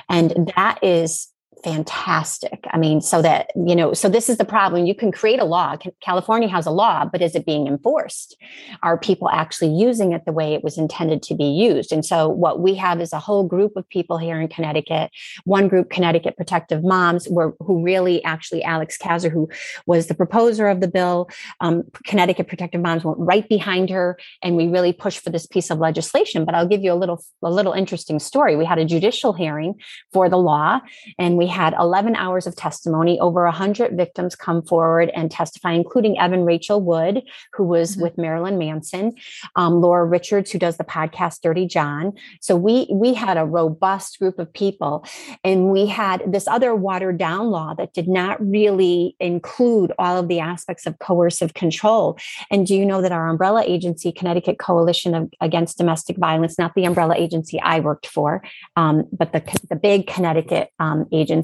And 0.09 0.53
that 0.57 0.83
is 0.83 1.29
fantastic. 1.65 2.65
I 2.71 2.79
mean, 2.79 3.01
so 3.01 3.23
that, 3.23 3.51
you 3.55 3.77
know, 3.77 3.93
so 3.93 4.09
this 4.09 4.29
is 4.29 4.37
the 4.37 4.45
problem. 4.45 4.87
You 4.87 4.95
can 4.95 5.13
create 5.13 5.39
a 5.39 5.45
law. 5.45 5.77
California 6.01 6.49
has 6.49 6.67
a 6.67 6.71
law, 6.71 7.05
but 7.05 7.23
is 7.23 7.35
it 7.35 7.47
being 7.47 7.67
enforced? 7.67 8.37
Are 8.83 8.99
people 8.99 9.29
actually 9.31 9.75
using 9.75 10.13
it 10.13 10.25
the 10.25 10.33
way 10.33 10.55
it 10.55 10.65
was 10.65 10.77
intended 10.77 11.23
to 11.25 11.35
be 11.35 11.45
used? 11.45 11.93
And 11.93 12.05
so 12.05 12.29
what 12.29 12.61
we 12.61 12.75
have 12.75 13.01
is 13.01 13.13
a 13.13 13.19
whole 13.19 13.45
group 13.45 13.77
of 13.77 13.89
people 13.89 14.19
here 14.19 14.41
in 14.41 14.49
Connecticut, 14.49 15.11
one 15.45 15.69
group, 15.69 15.91
Connecticut 15.91 16.37
Protective 16.37 16.83
Moms, 16.83 17.27
who 17.27 17.83
really 17.83 18.23
actually 18.25 18.65
Alex 18.65 18.99
Kasser, 18.99 19.31
who 19.31 19.49
was 19.87 20.09
the 20.09 20.15
proposer 20.15 20.69
of 20.69 20.81
the 20.81 20.89
bill, 20.89 21.29
um, 21.61 21.85
Connecticut 22.07 22.49
Protective 22.49 22.81
Moms 22.81 23.05
went 23.05 23.19
right 23.19 23.49
behind 23.49 23.89
her 23.91 24.19
and 24.43 24.57
we 24.57 24.67
really 24.67 24.93
pushed 24.93 25.21
for 25.21 25.31
this 25.31 25.47
piece 25.47 25.71
of 25.71 25.79
legislation. 25.79 26.45
But 26.45 26.55
I'll 26.55 26.69
give 26.69 26.83
you 26.83 26.93
a 26.93 26.95
little, 26.95 27.23
a 27.43 27.51
little 27.51 27.73
interesting 27.73 28.19
story. 28.19 28.57
We 28.57 28.65
had 28.65 28.79
a 28.79 28.85
judicial 28.85 29.33
hearing 29.33 29.75
for 30.13 30.29
the 30.29 30.39
law 30.39 30.81
and 31.19 31.37
we 31.37 31.52
had 31.53 31.75
11 31.79 32.17
hours 32.17 32.47
of 32.47 32.57
testimony. 32.57 33.21
Over 33.21 33.45
100 33.45 33.97
victims 33.97 34.35
come 34.35 34.63
forward 34.63 35.11
and 35.15 35.31
testify, 35.31 35.73
including 35.73 36.19
Evan 36.19 36.45
Rachel 36.45 36.81
Wood, 36.81 37.23
who 37.53 37.65
was 37.65 37.93
mm-hmm. 37.93 38.03
with 38.03 38.19
Marilyn 38.19 38.59
Manson, 38.59 39.13
um, 39.55 39.81
Laura 39.81 40.05
Richards, 40.05 40.51
who 40.51 40.59
does 40.59 40.79
the 40.79 40.85
podcast 40.85 41.43
Dirty 41.43 41.67
John. 41.67 42.15
So 42.41 42.57
we 42.57 42.89
we 42.91 43.15
had 43.15 43.37
a 43.37 43.45
robust 43.45 44.19
group 44.19 44.39
of 44.39 44.53
people, 44.53 45.07
and 45.45 45.71
we 45.71 45.87
had 45.87 46.25
this 46.27 46.49
other 46.49 46.75
watered 46.75 47.19
down 47.19 47.51
law 47.51 47.75
that 47.75 47.93
did 47.93 48.09
not 48.09 48.45
really 48.45 49.15
include 49.21 49.93
all 49.99 50.19
of 50.19 50.29
the 50.29 50.41
aspects 50.41 50.87
of 50.87 50.99
coercive 50.99 51.55
control. 51.55 52.19
And 52.51 52.67
do 52.67 52.75
you 52.75 52.87
know 52.87 53.03
that 53.03 53.13
our 53.13 53.29
umbrella 53.29 53.63
agency, 53.65 54.11
Connecticut 54.11 54.59
Coalition 54.59 55.15
of, 55.15 55.33
Against 55.41 55.79
Domestic 55.79 56.17
Violence, 56.17 56.59
not 56.59 56.75
the 56.75 56.85
umbrella 56.85 57.15
agency 57.17 57.61
I 57.61 57.81
worked 57.81 58.07
for, 58.07 58.43
um, 58.77 59.05
but 59.13 59.33
the 59.33 59.43
the 59.69 59.77
big 59.77 60.07
Connecticut 60.07 60.71
um, 60.79 61.07
agency 61.13 61.42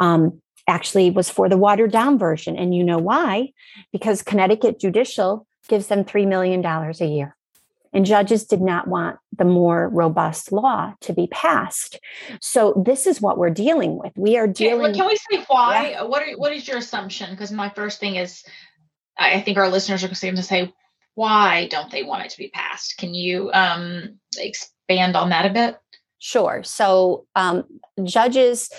um, 0.00 0.40
actually 0.68 1.10
was 1.10 1.30
for 1.30 1.48
the 1.48 1.56
watered 1.56 1.92
down 1.92 2.18
version. 2.18 2.56
And 2.56 2.74
you 2.74 2.84
know 2.84 2.98
why? 2.98 3.52
Because 3.92 4.22
Connecticut 4.22 4.80
Judicial 4.80 5.46
gives 5.68 5.86
them 5.86 6.04
$3 6.04 6.26
million 6.26 6.64
a 6.64 7.06
year. 7.06 7.36
And 7.92 8.04
judges 8.04 8.44
did 8.44 8.60
not 8.60 8.88
want 8.88 9.18
the 9.36 9.44
more 9.44 9.88
robust 9.88 10.52
law 10.52 10.92
to 11.00 11.12
be 11.14 11.28
passed. 11.28 11.98
So 12.42 12.82
this 12.84 13.06
is 13.06 13.22
what 13.22 13.38
we're 13.38 13.50
dealing 13.50 13.96
with. 13.96 14.12
We 14.16 14.36
are 14.36 14.46
dealing. 14.46 14.92
Can, 14.92 15.00
can 15.00 15.06
we 15.06 15.16
say 15.30 15.44
why? 15.48 15.90
Yeah. 15.90 16.02
What 16.02 16.22
are, 16.22 16.36
what 16.36 16.52
is 16.52 16.68
your 16.68 16.76
assumption? 16.76 17.30
Because 17.30 17.52
my 17.52 17.70
first 17.70 17.98
thing 17.98 18.16
is, 18.16 18.44
I 19.16 19.40
think 19.40 19.56
our 19.56 19.70
listeners 19.70 20.04
are 20.04 20.08
going 20.08 20.36
to 20.36 20.42
say, 20.42 20.74
why 21.14 21.68
don't 21.68 21.90
they 21.90 22.02
want 22.02 22.24
it 22.24 22.30
to 22.32 22.38
be 22.38 22.48
passed? 22.48 22.98
Can 22.98 23.14
you 23.14 23.50
um, 23.52 24.18
expand 24.36 25.16
on 25.16 25.30
that 25.30 25.46
a 25.46 25.54
bit? 25.54 25.78
Sure. 26.18 26.62
So 26.64 27.26
um, 27.34 27.64
judges 28.04 28.70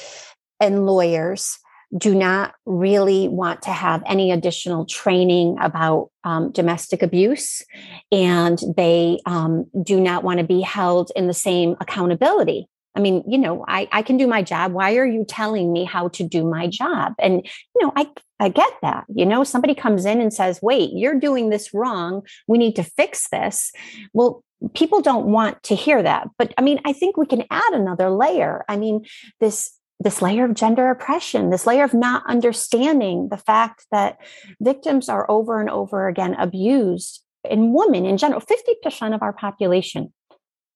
and 0.60 0.86
lawyers 0.86 1.60
do 1.98 2.14
not 2.14 2.54
really 2.66 3.30
want 3.30 3.62
to 3.62 3.70
have 3.70 4.04
any 4.06 4.32
additional 4.32 4.86
training 4.86 5.58
about 5.62 6.10
um, 6.26 6.52
domestic 6.52 7.02
abuse, 7.02 7.64
and 8.12 8.60
they 8.76 9.20
um, 9.26 9.66
do 9.84 10.02
not 10.02 10.24
want 10.24 10.40
to 10.40 10.46
be 10.46 10.60
held 10.60 11.12
in 11.16 11.28
the 11.28 11.34
same 11.34 11.78
accountability. 11.80 12.68
I 12.94 13.00
mean, 13.00 13.24
you 13.28 13.38
know, 13.38 13.64
I, 13.68 13.88
I 13.92 14.02
can 14.02 14.18
do 14.18 14.26
my 14.26 14.42
job. 14.42 14.74
Why 14.74 14.96
are 14.96 15.06
you 15.06 15.24
telling 15.24 15.72
me 15.72 15.86
how 15.86 16.08
to 16.10 16.24
do 16.28 16.44
my 16.44 16.68
job? 16.68 17.14
And, 17.20 17.46
you 17.76 17.86
know, 17.86 17.94
I, 17.96 18.10
I 18.40 18.50
get 18.50 18.74
that. 18.82 19.06
You 19.14 19.26
know, 19.26 19.44
somebody 19.44 19.76
comes 19.76 20.04
in 20.04 20.20
and 20.20 20.34
says, 20.34 20.60
wait, 20.64 20.90
you're 20.94 21.20
doing 21.20 21.52
this 21.52 21.76
wrong. 21.76 22.24
We 22.48 22.58
need 22.58 22.76
to 22.78 22.84
fix 22.84 23.30
this. 23.30 23.72
Well, 24.14 24.44
people 24.74 25.02
don't 25.02 25.28
want 25.28 25.62
to 25.64 25.76
hear 25.76 26.02
that. 26.02 26.30
But 26.38 26.54
I 26.58 26.62
mean, 26.62 26.80
I 26.86 26.94
think 26.94 27.18
we 27.18 27.26
can 27.26 27.44
add 27.50 27.74
another 27.74 28.10
layer. 28.10 28.66
I 28.68 28.78
mean, 28.78 29.06
this 29.40 29.72
this 30.00 30.22
layer 30.22 30.46
of 30.46 30.54
gender 30.54 30.90
oppression, 30.92 31.50
this 31.50 31.66
layer 31.66 31.84
of 31.84 31.94
not 31.94 32.24
understanding 32.28 33.30
the 33.30 33.38
fact 33.38 33.86
that 33.92 34.20
victims 34.62 35.10
are 35.10 35.30
over 35.30 35.60
and 35.60 35.70
over 35.70 36.08
again 36.08 36.36
abused. 36.36 37.24
And 37.50 37.74
women 37.74 38.06
in 38.06 38.18
general, 38.18 38.42
50% 38.42 39.16
of 39.16 39.24
our 39.24 39.34
population 39.34 40.14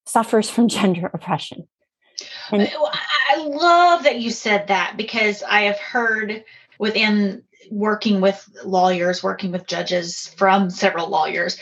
suffers 0.08 0.50
from 0.50 0.68
gender 0.68 1.10
oppression. 1.14 1.68
And 2.52 2.72
I 3.30 3.38
love 3.38 4.04
that 4.04 4.20
you 4.20 4.32
said 4.32 4.68
that 4.68 4.96
because 4.98 5.44
I 5.44 5.62
have 5.62 5.80
heard 5.80 6.44
within 6.80 7.44
working 7.70 8.22
with 8.22 8.48
lawyers, 8.64 9.24
working 9.24 9.52
with 9.52 9.68
judges 9.68 10.34
from 10.36 10.70
several 10.70 11.10
lawyers, 11.10 11.58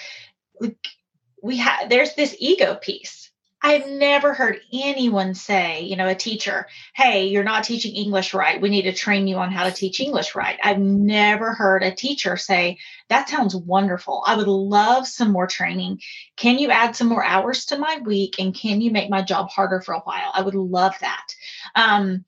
we 1.41 1.57
have 1.57 1.89
there's 1.89 2.15
this 2.15 2.35
ego 2.39 2.75
piece 2.75 3.29
I've 3.61 3.87
never 3.87 4.33
heard 4.33 4.61
anyone 4.71 5.35
say, 5.35 5.81
you 5.81 5.97
know, 5.97 6.07
a 6.07 6.15
teacher, 6.15 6.67
hey, 6.95 7.27
you're 7.27 7.43
not 7.43 7.65
teaching 7.65 7.93
English 7.93 8.33
right. 8.33 8.61
We 8.61 8.69
need 8.69 8.83
to 8.83 8.93
train 8.93 9.27
you 9.27 9.35
on 9.37 9.51
how 9.51 9.65
to 9.65 9.71
teach 9.71 9.99
English 9.99 10.33
right. 10.33 10.57
I've 10.63 10.79
never 10.79 11.53
heard 11.53 11.83
a 11.83 11.93
teacher 11.93 12.37
say, 12.37 12.77
that 13.09 13.27
sounds 13.27 13.55
wonderful. 13.55 14.23
I 14.25 14.37
would 14.37 14.47
love 14.47 15.07
some 15.07 15.31
more 15.31 15.47
training. 15.47 15.99
Can 16.37 16.57
you 16.57 16.71
add 16.71 16.95
some 16.95 17.07
more 17.07 17.23
hours 17.23 17.65
to 17.65 17.77
my 17.77 17.99
week? 18.03 18.35
And 18.39 18.55
can 18.55 18.79
you 18.79 18.91
make 18.91 19.09
my 19.09 19.21
job 19.21 19.49
harder 19.49 19.81
for 19.81 19.93
a 19.93 19.99
while? 19.99 20.31
I 20.33 20.41
would 20.41 20.55
love 20.55 20.93
that. 21.01 21.27
Um, 21.75 22.23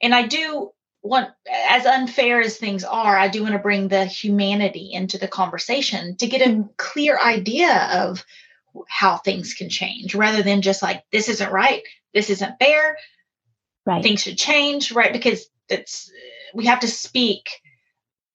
and 0.00 0.14
I 0.14 0.28
do 0.28 0.70
want, 1.02 1.30
as 1.68 1.84
unfair 1.84 2.40
as 2.40 2.58
things 2.58 2.84
are, 2.84 3.16
I 3.16 3.26
do 3.26 3.42
want 3.42 3.54
to 3.54 3.60
bring 3.60 3.88
the 3.88 4.04
humanity 4.04 4.90
into 4.92 5.18
the 5.18 5.28
conversation 5.28 6.16
to 6.18 6.28
get 6.28 6.42
a 6.42 6.50
mm-hmm. 6.50 6.68
clear 6.76 7.18
idea 7.18 7.88
of 7.92 8.24
how 8.88 9.16
things 9.16 9.54
can 9.54 9.68
change 9.68 10.14
rather 10.14 10.42
than 10.42 10.62
just 10.62 10.82
like 10.82 11.04
this 11.12 11.28
isn't 11.28 11.52
right 11.52 11.82
this 12.14 12.30
isn't 12.30 12.58
fair 12.58 12.96
right. 13.86 14.02
things 14.02 14.22
should 14.22 14.38
change 14.38 14.92
right? 14.92 15.12
Because 15.12 15.46
it's 15.68 16.10
we 16.54 16.66
have 16.66 16.80
to 16.80 16.88
speak 16.88 17.48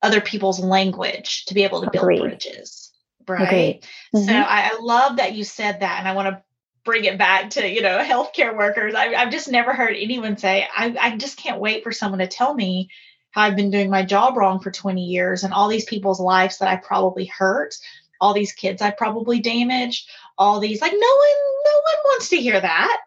other 0.01 0.21
people's 0.21 0.60
language 0.60 1.45
to 1.45 1.54
be 1.54 1.63
able 1.63 1.82
to 1.82 1.88
Agreed. 1.88 2.17
build 2.17 2.30
bridges 2.30 2.91
right? 3.27 3.86
Mm-hmm. 4.15 4.25
so 4.25 4.34
I, 4.34 4.71
I, 4.73 4.80
love 4.82 5.17
that 5.17 5.34
you 5.36 5.43
said 5.43 5.82
that 5.82 5.99
and 5.99 6.08
i 6.08 6.13
want 6.13 6.30
to 6.30 6.43
bring 6.84 7.06
it 7.06 7.17
back 7.17 7.51
to 7.51 7.67
you 7.67 7.82
know 7.82 7.99
healthcare 7.99 8.58
workers. 8.58 8.95
I, 8.95 9.13
have 9.13 9.32
just 9.32 9.47
never 9.47 9.73
heard 9.73 9.95
anyone 9.95 10.38
say 10.38 10.67
I, 10.75 10.95
I 10.99 11.17
just 11.17 11.38
can't 11.38 11.60
wait 11.60 11.84
for 11.84 11.91
someone 11.91 12.19
to 12.19 12.27
tell 12.27 12.54
me 12.54 12.89
how 13.30 13.43
i've 13.43 13.56
been 13.56 13.69
doing 13.69 13.89
my 13.89 14.04
job 14.04 14.36
wrong 14.36 14.60
for 14.60 14.71
20 14.71 15.06
years 15.06 15.43
and 15.43 15.54
all 15.54 15.69
these 15.69 15.86
people's 15.86 16.19
lives 16.19 16.58
that 16.58 16.67
i 16.67 16.75
probably 16.75 17.25
hurt 17.25 17.75
all 18.21 18.34
these 18.34 18.54
kids 18.54 18.82
I 18.82 18.91
probably 18.91 19.39
damaged, 19.39 20.08
all 20.38 20.60
these 20.60 20.82
like 20.82 20.91
no 20.91 20.98
one 20.98 21.63
no 21.65 21.74
one 21.74 22.04
wants 22.06 22.30
to 22.30 22.38
hear 22.38 22.60
that. 22.60 23.02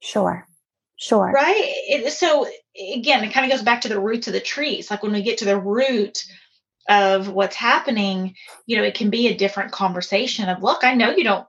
Sure. 0.00 0.46
Sure. 0.96 1.30
Right? 1.32 1.54
It, 1.56 2.12
so 2.12 2.46
again, 2.94 3.24
it 3.24 3.32
kind 3.32 3.44
of 3.44 3.52
goes 3.56 3.64
back 3.64 3.82
to 3.82 3.88
the 3.88 4.00
roots 4.00 4.26
of 4.26 4.32
the 4.32 4.40
trees. 4.40 4.90
Like 4.90 5.02
when 5.02 5.12
we 5.12 5.22
get 5.22 5.38
to 5.38 5.44
the 5.44 5.58
root 5.58 6.24
of 6.88 7.28
what's 7.28 7.56
happening, 7.56 8.34
you 8.66 8.76
know, 8.76 8.84
it 8.84 8.94
can 8.94 9.10
be 9.10 9.28
a 9.28 9.36
different 9.36 9.72
conversation 9.72 10.48
of 10.48 10.62
look, 10.62 10.84
I 10.84 10.94
know 10.94 11.10
you 11.10 11.24
don't 11.24 11.46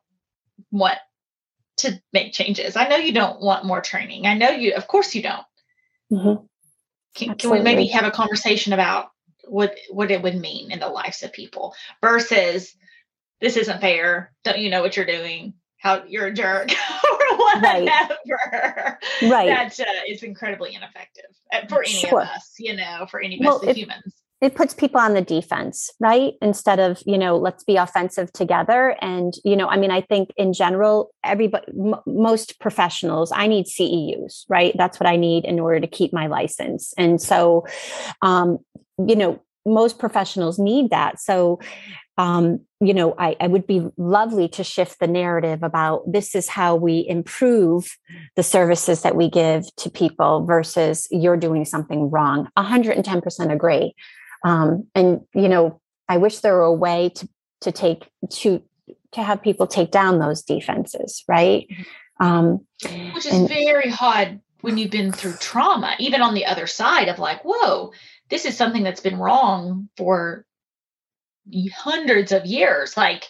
want 0.71 0.97
to 1.77 2.01
make 2.13 2.33
changes. 2.33 2.75
I 2.75 2.87
know 2.87 2.95
you 2.95 3.13
don't 3.13 3.41
want 3.41 3.65
more 3.65 3.81
training. 3.81 4.25
I 4.27 4.35
know 4.35 4.49
you, 4.49 4.73
of 4.73 4.87
course 4.87 5.13
you 5.13 5.21
don't. 5.21 5.45
Mm-hmm. 6.11 6.45
Can, 7.15 7.35
can 7.35 7.49
we 7.49 7.61
maybe 7.61 7.87
have 7.87 8.05
a 8.05 8.11
conversation 8.11 8.73
about 8.73 9.09
what 9.47 9.77
what 9.89 10.11
it 10.11 10.21
would 10.21 10.35
mean 10.35 10.71
in 10.71 10.79
the 10.79 10.87
lives 10.87 11.23
of 11.23 11.31
people 11.31 11.75
versus 12.01 12.75
this 13.41 13.57
isn't 13.57 13.81
fair. 13.81 14.33
Don't 14.43 14.59
you 14.59 14.69
know 14.69 14.81
what 14.81 14.95
you're 14.95 15.05
doing? 15.05 15.53
How 15.77 16.03
you're 16.07 16.27
a 16.27 16.33
jerk 16.33 16.71
or 17.03 17.37
whatever. 17.37 17.85
Right. 18.25 18.97
right. 19.23 19.47
That 19.47 19.79
uh, 19.79 19.83
is 20.07 20.23
incredibly 20.23 20.73
ineffective 20.73 21.25
uh, 21.53 21.67
for 21.67 21.83
any 21.83 21.91
sure. 21.91 22.21
of 22.21 22.27
us, 22.27 22.53
you 22.57 22.75
know, 22.75 23.05
for 23.09 23.21
any 23.21 23.35
of 23.35 23.45
well, 23.45 23.57
us 23.57 23.63
it, 23.65 23.77
humans. 23.77 24.15
It 24.41 24.55
puts 24.55 24.73
people 24.73 24.99
on 24.99 25.13
the 25.13 25.21
defense, 25.21 25.89
right? 25.99 26.33
Instead 26.41 26.79
of, 26.79 27.01
you 27.05 27.17
know, 27.17 27.37
let's 27.37 27.63
be 27.63 27.77
offensive 27.77 28.31
together. 28.33 28.95
And, 29.01 29.33
you 29.43 29.55
know, 29.55 29.67
I 29.67 29.77
mean, 29.77 29.91
I 29.91 30.01
think 30.01 30.29
in 30.37 30.53
general, 30.53 31.11
everybody, 31.23 31.65
m- 31.69 32.01
most 32.05 32.59
professionals, 32.59 33.31
I 33.33 33.47
need 33.47 33.65
CEUs, 33.65 34.45
right? 34.49 34.73
That's 34.77 34.99
what 34.99 35.07
I 35.07 35.15
need 35.15 35.45
in 35.45 35.59
order 35.59 35.79
to 35.79 35.87
keep 35.87 36.11
my 36.13 36.27
license. 36.27 36.93
And 36.97 37.21
so, 37.21 37.65
um, 38.21 38.59
you 38.97 39.15
know, 39.15 39.41
most 39.65 39.99
professionals 39.99 40.59
need 40.59 40.89
that. 40.91 41.19
So 41.19 41.59
um, 42.17 42.61
you 42.79 42.93
know, 42.93 43.13
I, 43.17 43.35
I 43.39 43.47
would 43.47 43.67
be 43.67 43.87
lovely 43.97 44.47
to 44.49 44.63
shift 44.63 44.99
the 44.99 45.07
narrative 45.07 45.63
about 45.63 46.09
this 46.09 46.35
is 46.35 46.47
how 46.47 46.75
we 46.75 47.05
improve 47.07 47.97
the 48.35 48.43
services 48.43 49.01
that 49.01 49.15
we 49.15 49.29
give 49.29 49.63
to 49.77 49.89
people 49.89 50.45
versus 50.45 51.07
you're 51.11 51.37
doing 51.37 51.65
something 51.65 52.09
wrong. 52.09 52.49
110% 52.57 53.51
agree. 53.51 53.95
Um, 54.43 54.87
and, 54.95 55.21
you 55.33 55.49
know, 55.49 55.81
I 56.07 56.17
wish 56.17 56.39
there 56.39 56.53
were 56.53 56.63
a 56.63 56.73
way 56.73 57.09
to, 57.15 57.29
to 57.61 57.71
take, 57.71 58.07
to, 58.29 58.61
to 59.13 59.23
have 59.23 59.41
people 59.41 59.67
take 59.67 59.91
down 59.91 60.19
those 60.19 60.43
defenses, 60.43 61.23
right? 61.27 61.67
Mm-hmm. 61.69 61.83
Um, 62.25 62.65
Which 63.13 63.25
is 63.25 63.33
and, 63.33 63.49
very 63.49 63.89
hard 63.89 64.39
when 64.61 64.77
you've 64.77 64.91
been 64.91 65.11
through 65.11 65.33
trauma, 65.33 65.95
even 65.99 66.21
on 66.21 66.33
the 66.33 66.45
other 66.45 66.65
side 66.65 67.09
of 67.09 67.19
like, 67.19 67.41
whoa, 67.43 67.91
this 68.29 68.45
is 68.45 68.55
something 68.55 68.83
that's 68.83 69.01
been 69.01 69.17
wrong 69.17 69.89
for 69.97 70.45
hundreds 71.73 72.31
of 72.31 72.45
years. 72.45 72.95
Like 72.97 73.25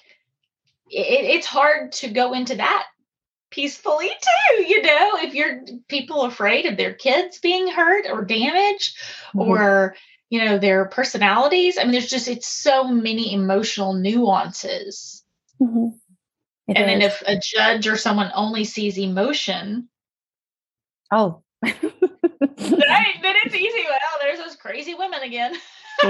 it, 0.90 1.26
it's 1.36 1.48
hard 1.48 1.92
to 1.94 2.10
go 2.10 2.34
into 2.34 2.56
that 2.56 2.86
peacefully 3.52 4.10
too, 4.22 4.64
you 4.64 4.82
know, 4.82 5.12
if 5.16 5.34
you're 5.34 5.62
people 5.88 6.24
afraid 6.24 6.66
of 6.66 6.78
their 6.78 6.94
kids 6.94 7.40
being 7.40 7.68
hurt 7.68 8.06
or 8.10 8.26
damaged 8.26 8.98
mm-hmm. 9.34 9.40
or 9.40 9.96
you 10.30 10.44
know 10.44 10.58
their 10.58 10.86
personalities 10.86 11.78
i 11.78 11.84
mean 11.84 11.92
there's 11.92 12.10
just 12.10 12.28
it's 12.28 12.48
so 12.48 12.88
many 12.88 13.34
emotional 13.34 13.94
nuances 13.94 15.24
mm-hmm. 15.62 15.90
and 16.68 16.78
is. 16.78 16.86
then 16.86 17.02
if 17.02 17.24
a 17.26 17.40
judge 17.42 17.88
or 17.88 17.96
someone 17.96 18.32
only 18.36 18.64
sees 18.64 18.98
emotion 18.98 19.88
oh 21.12 21.42
right 21.64 21.80
then 23.22 23.36
it's 23.44 23.56
easy 23.56 23.86
well 23.88 24.20
there's 24.20 24.40
those 24.40 24.56
crazy 24.56 24.94
women 24.94 25.22
again 25.22 25.54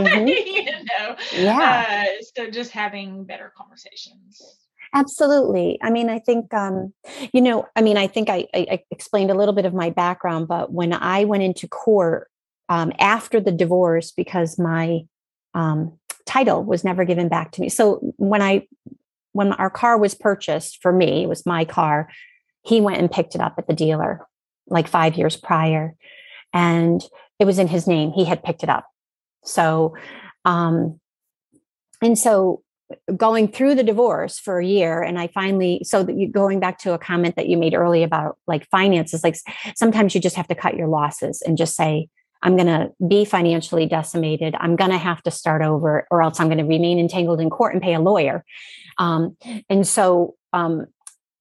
mm-hmm. 0.03 0.27
you 0.27 0.65
know? 0.65 1.15
Yeah. 1.33 2.05
Uh, 2.07 2.23
so 2.35 2.49
just 2.49 2.71
having 2.71 3.23
better 3.23 3.51
conversations. 3.57 4.41
Absolutely. 4.93 5.77
I 5.81 5.89
mean 5.89 6.09
i 6.09 6.19
think 6.19 6.53
um 6.53 6.93
you 7.33 7.41
know 7.41 7.67
i 7.75 7.81
mean 7.81 7.97
i 7.97 8.07
think 8.07 8.29
I, 8.29 8.47
I 8.53 8.83
explained 8.91 9.29
a 9.29 9.33
little 9.33 9.53
bit 9.53 9.65
of 9.65 9.73
my 9.73 9.89
background 9.89 10.47
but 10.47 10.71
when 10.71 10.93
i 10.93 11.25
went 11.25 11.43
into 11.43 11.67
court 11.67 12.29
um, 12.69 12.93
after 12.97 13.41
the 13.41 13.51
divorce 13.51 14.11
because 14.11 14.57
my 14.57 15.01
um, 15.53 15.99
title 16.25 16.63
was 16.63 16.83
never 16.83 17.05
given 17.05 17.27
back 17.27 17.51
to 17.53 17.61
me. 17.61 17.69
So 17.69 18.13
when 18.17 18.41
i 18.41 18.67
when 19.33 19.51
our 19.53 19.69
car 19.69 19.97
was 19.97 20.15
purchased 20.15 20.81
for 20.81 20.93
me 20.93 21.23
it 21.23 21.29
was 21.29 21.45
my 21.45 21.65
car 21.65 22.07
he 22.63 22.79
went 22.79 22.99
and 22.99 23.11
picked 23.11 23.35
it 23.35 23.41
up 23.41 23.55
at 23.57 23.67
the 23.67 23.73
dealer 23.73 24.25
like 24.67 24.87
five 24.87 25.15
years 25.15 25.37
prior. 25.37 25.95
And 26.53 27.03
it 27.39 27.45
was 27.45 27.59
in 27.59 27.67
his 27.67 27.87
name. 27.87 28.11
He 28.11 28.25
had 28.25 28.43
picked 28.43 28.63
it 28.63 28.69
up 28.69 28.87
so, 29.45 29.95
um, 30.43 30.99
and 32.01 32.17
so 32.17 32.61
going 33.15 33.47
through 33.47 33.75
the 33.75 33.83
divorce 33.83 34.37
for 34.37 34.59
a 34.59 34.65
year 34.65 35.01
and 35.01 35.17
i 35.17 35.25
finally 35.27 35.81
so 35.83 36.03
that 36.03 36.15
you 36.15 36.27
going 36.27 36.59
back 36.59 36.77
to 36.77 36.93
a 36.93 36.99
comment 36.99 37.35
that 37.35 37.47
you 37.47 37.57
made 37.57 37.73
earlier 37.73 38.05
about 38.05 38.37
like 38.45 38.67
finances 38.69 39.23
like 39.23 39.35
sometimes 39.75 40.13
you 40.13 40.21
just 40.21 40.35
have 40.35 40.47
to 40.47 40.53
cut 40.53 40.75
your 40.75 40.87
losses 40.87 41.41
and 41.41 41.57
just 41.57 41.75
say 41.75 42.07
i'm 42.43 42.55
going 42.55 42.67
to 42.67 42.91
be 43.07 43.25
financially 43.25 43.87
decimated 43.87 44.53
i'm 44.59 44.75
going 44.75 44.91
to 44.91 44.99
have 44.99 45.21
to 45.23 45.31
start 45.31 45.63
over 45.63 46.05
or 46.11 46.21
else 46.21 46.39
i'm 46.39 46.47
going 46.47 46.59
to 46.59 46.63
remain 46.63 46.99
entangled 46.99 47.41
in 47.41 47.49
court 47.49 47.73
and 47.73 47.81
pay 47.81 47.95
a 47.95 47.99
lawyer 47.99 48.45
um, 48.99 49.35
and 49.67 49.87
so 49.87 50.35
um, 50.53 50.85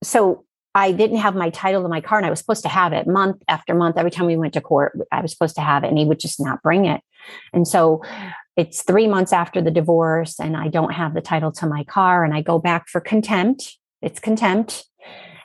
so 0.03 0.45
I 0.73 0.91
didn't 0.91 1.17
have 1.17 1.35
my 1.35 1.49
title 1.51 1.83
to 1.83 1.87
my 1.87 2.01
car 2.01 2.17
and 2.17 2.27
I 2.27 2.29
was 2.29 2.39
supposed 2.39 2.63
to 2.63 2.69
have 2.69 2.91
it 2.91 3.07
month 3.07 3.41
after 3.47 3.73
month. 3.73 3.97
Every 3.97 4.11
time 4.11 4.25
we 4.25 4.35
went 4.35 4.53
to 4.55 4.61
court, 4.61 4.99
I 5.09 5.21
was 5.21 5.31
supposed 5.31 5.55
to 5.55 5.61
have 5.61 5.85
it 5.85 5.87
and 5.87 5.97
he 5.97 6.03
would 6.03 6.19
just 6.19 6.37
not 6.37 6.61
bring 6.61 6.85
it. 6.85 6.99
And 7.53 7.67
so 7.67 8.03
it's 8.57 8.83
three 8.83 9.07
months 9.07 9.33
after 9.33 9.61
the 9.61 9.71
divorce 9.71 10.39
and 10.39 10.55
I 10.55 10.69
don't 10.69 10.93
have 10.93 11.13
the 11.13 11.21
title 11.21 11.51
to 11.53 11.67
my 11.67 11.83
car 11.83 12.23
and 12.23 12.33
I 12.33 12.41
go 12.41 12.59
back 12.59 12.87
for 12.87 13.01
contempt. 13.01 13.77
It's 14.01 14.19
contempt. 14.19 14.85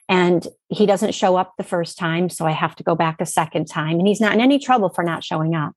And 0.08 0.46
he 0.68 0.86
doesn't 0.86 1.14
show 1.14 1.36
up 1.36 1.54
the 1.56 1.64
first 1.64 1.96
time. 1.96 2.28
So 2.28 2.44
I 2.44 2.50
have 2.50 2.74
to 2.76 2.82
go 2.82 2.94
back 2.94 3.20
a 3.20 3.26
second 3.26 3.66
time. 3.66 3.98
And 3.98 4.08
he's 4.08 4.20
not 4.20 4.34
in 4.34 4.40
any 4.40 4.58
trouble 4.58 4.88
for 4.88 5.04
not 5.04 5.22
showing 5.22 5.54
up. 5.54 5.72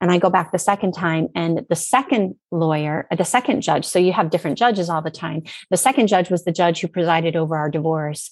And 0.00 0.10
I 0.10 0.18
go 0.18 0.28
back 0.28 0.52
the 0.52 0.58
second 0.58 0.92
time, 0.92 1.28
and 1.34 1.64
the 1.70 1.76
second 1.76 2.34
lawyer, 2.50 3.06
the 3.16 3.24
second 3.24 3.62
judge, 3.62 3.86
so 3.86 3.98
you 3.98 4.12
have 4.12 4.28
different 4.28 4.58
judges 4.58 4.90
all 4.90 5.00
the 5.00 5.10
time. 5.10 5.44
The 5.70 5.78
second 5.78 6.08
judge 6.08 6.28
was 6.28 6.44
the 6.44 6.52
judge 6.52 6.80
who 6.80 6.88
presided 6.88 7.34
over 7.34 7.56
our 7.56 7.70
divorce. 7.70 8.30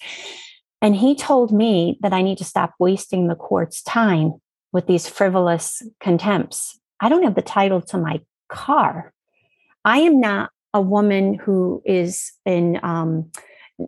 And 0.82 0.94
he 0.94 1.14
told 1.14 1.52
me 1.52 1.98
that 2.02 2.12
I 2.12 2.20
need 2.20 2.36
to 2.38 2.44
stop 2.44 2.74
wasting 2.78 3.28
the 3.28 3.34
court's 3.34 3.82
time 3.82 4.34
with 4.72 4.86
these 4.86 5.08
frivolous 5.08 5.82
contempts. 6.00 6.78
I 7.04 7.10
don't 7.10 7.22
have 7.24 7.34
the 7.34 7.42
title 7.42 7.82
to 7.82 7.98
my 7.98 8.22
car. 8.48 9.12
I 9.84 9.98
am 9.98 10.20
not 10.20 10.50
a 10.72 10.80
woman 10.80 11.34
who 11.34 11.82
is 11.84 12.32
in, 12.46 12.80
um, 12.82 13.30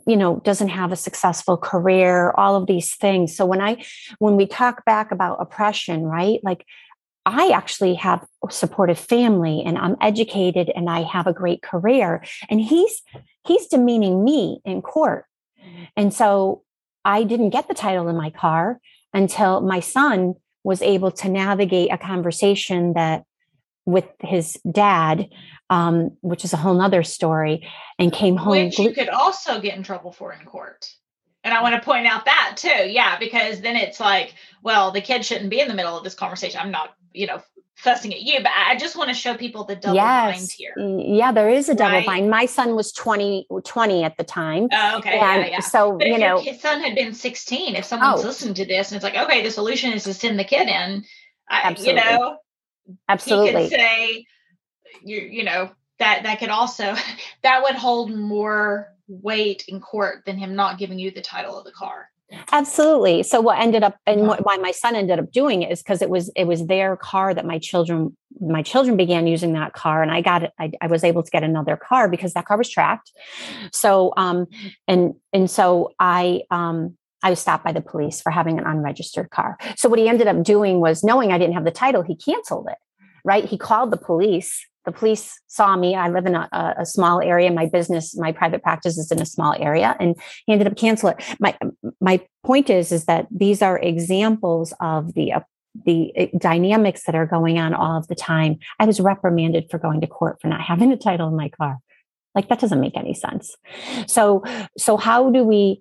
you 0.06 0.18
know, 0.18 0.40
doesn't 0.40 0.68
have 0.68 0.92
a 0.92 0.96
successful 0.96 1.56
career, 1.56 2.32
all 2.32 2.56
of 2.56 2.66
these 2.66 2.94
things. 2.94 3.34
So 3.34 3.46
when 3.46 3.62
I, 3.62 3.82
when 4.18 4.36
we 4.36 4.46
talk 4.46 4.84
back 4.84 5.12
about 5.12 5.40
oppression, 5.40 6.02
right? 6.02 6.40
Like 6.42 6.66
I 7.24 7.52
actually 7.54 7.94
have 7.94 8.22
a 8.46 8.52
supportive 8.52 8.98
family 8.98 9.62
and 9.64 9.78
I'm 9.78 9.96
educated 10.02 10.70
and 10.76 10.90
I 10.90 11.00
have 11.00 11.26
a 11.26 11.32
great 11.32 11.62
career. 11.62 12.22
And 12.50 12.60
he's 12.60 13.00
he's 13.46 13.66
demeaning 13.66 14.24
me 14.24 14.60
in 14.66 14.82
court. 14.82 15.24
And 15.96 16.12
so 16.12 16.64
I 17.02 17.24
didn't 17.24 17.50
get 17.50 17.66
the 17.66 17.74
title 17.74 18.08
in 18.08 18.16
my 18.16 18.28
car 18.28 18.78
until 19.14 19.62
my 19.62 19.80
son 19.80 20.34
was 20.66 20.82
able 20.82 21.12
to 21.12 21.28
navigate 21.28 21.92
a 21.92 21.96
conversation 21.96 22.92
that 22.94 23.22
with 23.84 24.04
his 24.20 24.58
dad, 24.68 25.28
um, 25.70 26.10
which 26.22 26.44
is 26.44 26.52
a 26.52 26.56
whole 26.56 26.74
nother 26.74 27.04
story, 27.04 27.64
and 28.00 28.12
came 28.12 28.36
home. 28.36 28.64
Which 28.64 28.80
you 28.80 28.92
could 28.92 29.08
also 29.08 29.60
get 29.60 29.76
in 29.76 29.84
trouble 29.84 30.10
for 30.10 30.32
in 30.32 30.44
court. 30.44 30.90
And 31.44 31.54
I 31.54 31.62
want 31.62 31.76
to 31.76 31.80
point 31.80 32.08
out 32.08 32.24
that 32.24 32.56
too. 32.56 32.90
Yeah, 32.90 33.16
because 33.16 33.60
then 33.60 33.76
it's 33.76 34.00
like, 34.00 34.34
well, 34.60 34.90
the 34.90 35.00
kid 35.00 35.24
shouldn't 35.24 35.50
be 35.50 35.60
in 35.60 35.68
the 35.68 35.74
middle 35.74 35.96
of 35.96 36.02
this 36.02 36.16
conversation. 36.16 36.60
I'm 36.60 36.72
not, 36.72 36.96
you 37.14 37.28
know, 37.28 37.40
fussing 37.76 38.12
at 38.12 38.22
you, 38.22 38.38
but 38.38 38.50
I 38.54 38.76
just 38.76 38.96
want 38.96 39.10
to 39.10 39.14
show 39.14 39.36
people 39.36 39.64
the 39.64 39.76
double 39.76 39.96
yes. 39.96 40.38
bind 40.38 40.50
here. 40.50 40.74
Yeah, 40.98 41.30
there 41.30 41.48
is 41.48 41.68
a 41.68 41.74
double 41.74 41.98
right? 41.98 42.06
bind. 42.06 42.30
My 42.30 42.46
son 42.46 42.74
was 42.74 42.90
20, 42.92 43.46
20 43.64 44.04
at 44.04 44.16
the 44.16 44.24
time. 44.24 44.68
Oh, 44.72 44.98
okay. 44.98 45.16
yeah, 45.16 45.46
yeah. 45.46 45.60
So, 45.60 45.96
but 45.98 46.08
you 46.08 46.18
know, 46.18 46.38
his 46.38 46.60
son 46.60 46.80
had 46.80 46.94
been 46.94 47.14
16. 47.14 47.76
If 47.76 47.84
someone's 47.84 48.22
oh. 48.22 48.26
listening 48.26 48.54
to 48.54 48.64
this 48.64 48.90
and 48.90 48.96
it's 48.96 49.04
like, 49.04 49.16
okay, 49.16 49.42
the 49.42 49.50
solution 49.50 49.92
is 49.92 50.04
to 50.04 50.14
send 50.14 50.38
the 50.38 50.44
kid 50.44 50.68
in, 50.68 51.04
I, 51.48 51.76
you 51.78 51.94
know, 51.94 52.38
absolutely. 53.08 53.64
He 53.64 53.68
could 53.68 53.78
say, 53.78 54.26
you, 55.02 55.18
you 55.18 55.44
know, 55.44 55.70
that, 55.98 56.22
that 56.22 56.38
could 56.38 56.48
also, 56.48 56.96
that 57.42 57.62
would 57.62 57.76
hold 57.76 58.10
more 58.10 58.92
weight 59.06 59.64
in 59.68 59.80
court 59.80 60.24
than 60.24 60.38
him 60.38 60.56
not 60.56 60.78
giving 60.78 60.98
you 60.98 61.10
the 61.10 61.22
title 61.22 61.58
of 61.58 61.64
the 61.64 61.72
car. 61.72 62.10
Absolutely. 62.50 63.22
So 63.22 63.40
what 63.40 63.58
ended 63.58 63.84
up 63.84 63.96
and 64.06 64.26
what, 64.26 64.44
why 64.44 64.56
my 64.56 64.72
son 64.72 64.96
ended 64.96 65.18
up 65.18 65.30
doing 65.30 65.62
it 65.62 65.70
is 65.70 65.82
because 65.82 66.02
it 66.02 66.10
was 66.10 66.28
it 66.34 66.44
was 66.44 66.66
their 66.66 66.96
car 66.96 67.32
that 67.32 67.46
my 67.46 67.58
children 67.58 68.16
my 68.40 68.62
children 68.62 68.96
began 68.96 69.26
using 69.26 69.52
that 69.52 69.72
car 69.74 70.02
and 70.02 70.10
I 70.10 70.22
got 70.22 70.42
it 70.42 70.52
I, 70.58 70.72
I 70.80 70.88
was 70.88 71.04
able 71.04 71.22
to 71.22 71.30
get 71.30 71.44
another 71.44 71.76
car 71.76 72.08
because 72.08 72.34
that 72.34 72.46
car 72.46 72.58
was 72.58 72.68
tracked. 72.68 73.12
So 73.72 74.12
um 74.16 74.46
and 74.88 75.14
and 75.32 75.48
so 75.48 75.92
I 76.00 76.42
um 76.50 76.96
I 77.22 77.30
was 77.30 77.38
stopped 77.38 77.64
by 77.64 77.72
the 77.72 77.80
police 77.80 78.20
for 78.20 78.30
having 78.30 78.58
an 78.58 78.66
unregistered 78.66 79.30
car. 79.30 79.56
So 79.76 79.88
what 79.88 79.98
he 79.98 80.08
ended 80.08 80.26
up 80.26 80.42
doing 80.42 80.80
was 80.80 81.04
knowing 81.04 81.32
I 81.32 81.38
didn't 81.38 81.54
have 81.54 81.64
the 81.64 81.70
title, 81.70 82.02
he 82.02 82.16
canceled 82.16 82.66
it. 82.68 82.78
Right? 83.24 83.44
He 83.44 83.58
called 83.58 83.92
the 83.92 83.96
police 83.96 84.66
the 84.86 84.92
police 84.92 85.38
saw 85.48 85.76
me. 85.76 85.96
I 85.96 86.08
live 86.08 86.26
in 86.26 86.36
a, 86.36 86.48
a, 86.78 86.86
small 86.86 87.20
area. 87.20 87.50
My 87.50 87.66
business, 87.66 88.16
my 88.16 88.30
private 88.30 88.62
practice 88.62 88.96
is 88.96 89.10
in 89.10 89.20
a 89.20 89.26
small 89.26 89.54
area, 89.58 89.96
and 89.98 90.14
he 90.46 90.52
ended 90.52 90.68
up 90.68 90.76
canceling. 90.76 91.16
My 91.40 91.58
my 92.00 92.24
point 92.44 92.70
is 92.70 92.92
is 92.92 93.04
that 93.06 93.26
these 93.30 93.62
are 93.62 93.78
examples 93.78 94.72
of 94.80 95.14
the 95.14 95.32
uh, 95.32 95.40
the 95.84 96.12
uh, 96.16 96.38
dynamics 96.38 97.02
that 97.04 97.16
are 97.16 97.26
going 97.26 97.58
on 97.58 97.74
all 97.74 97.98
of 97.98 98.06
the 98.06 98.14
time. 98.14 98.58
I 98.78 98.86
was 98.86 99.00
reprimanded 99.00 99.66
for 99.70 99.78
going 99.78 100.00
to 100.00 100.06
court 100.06 100.38
for 100.40 100.48
not 100.48 100.62
having 100.62 100.92
a 100.92 100.96
title 100.96 101.28
in 101.28 101.36
my 101.36 101.48
car. 101.48 101.78
Like 102.36 102.48
that 102.48 102.60
doesn't 102.60 102.80
make 102.80 102.96
any 102.96 103.12
sense. 103.12 103.56
So 104.06 104.44
so 104.78 104.96
how 104.96 105.30
do 105.30 105.42
we 105.42 105.80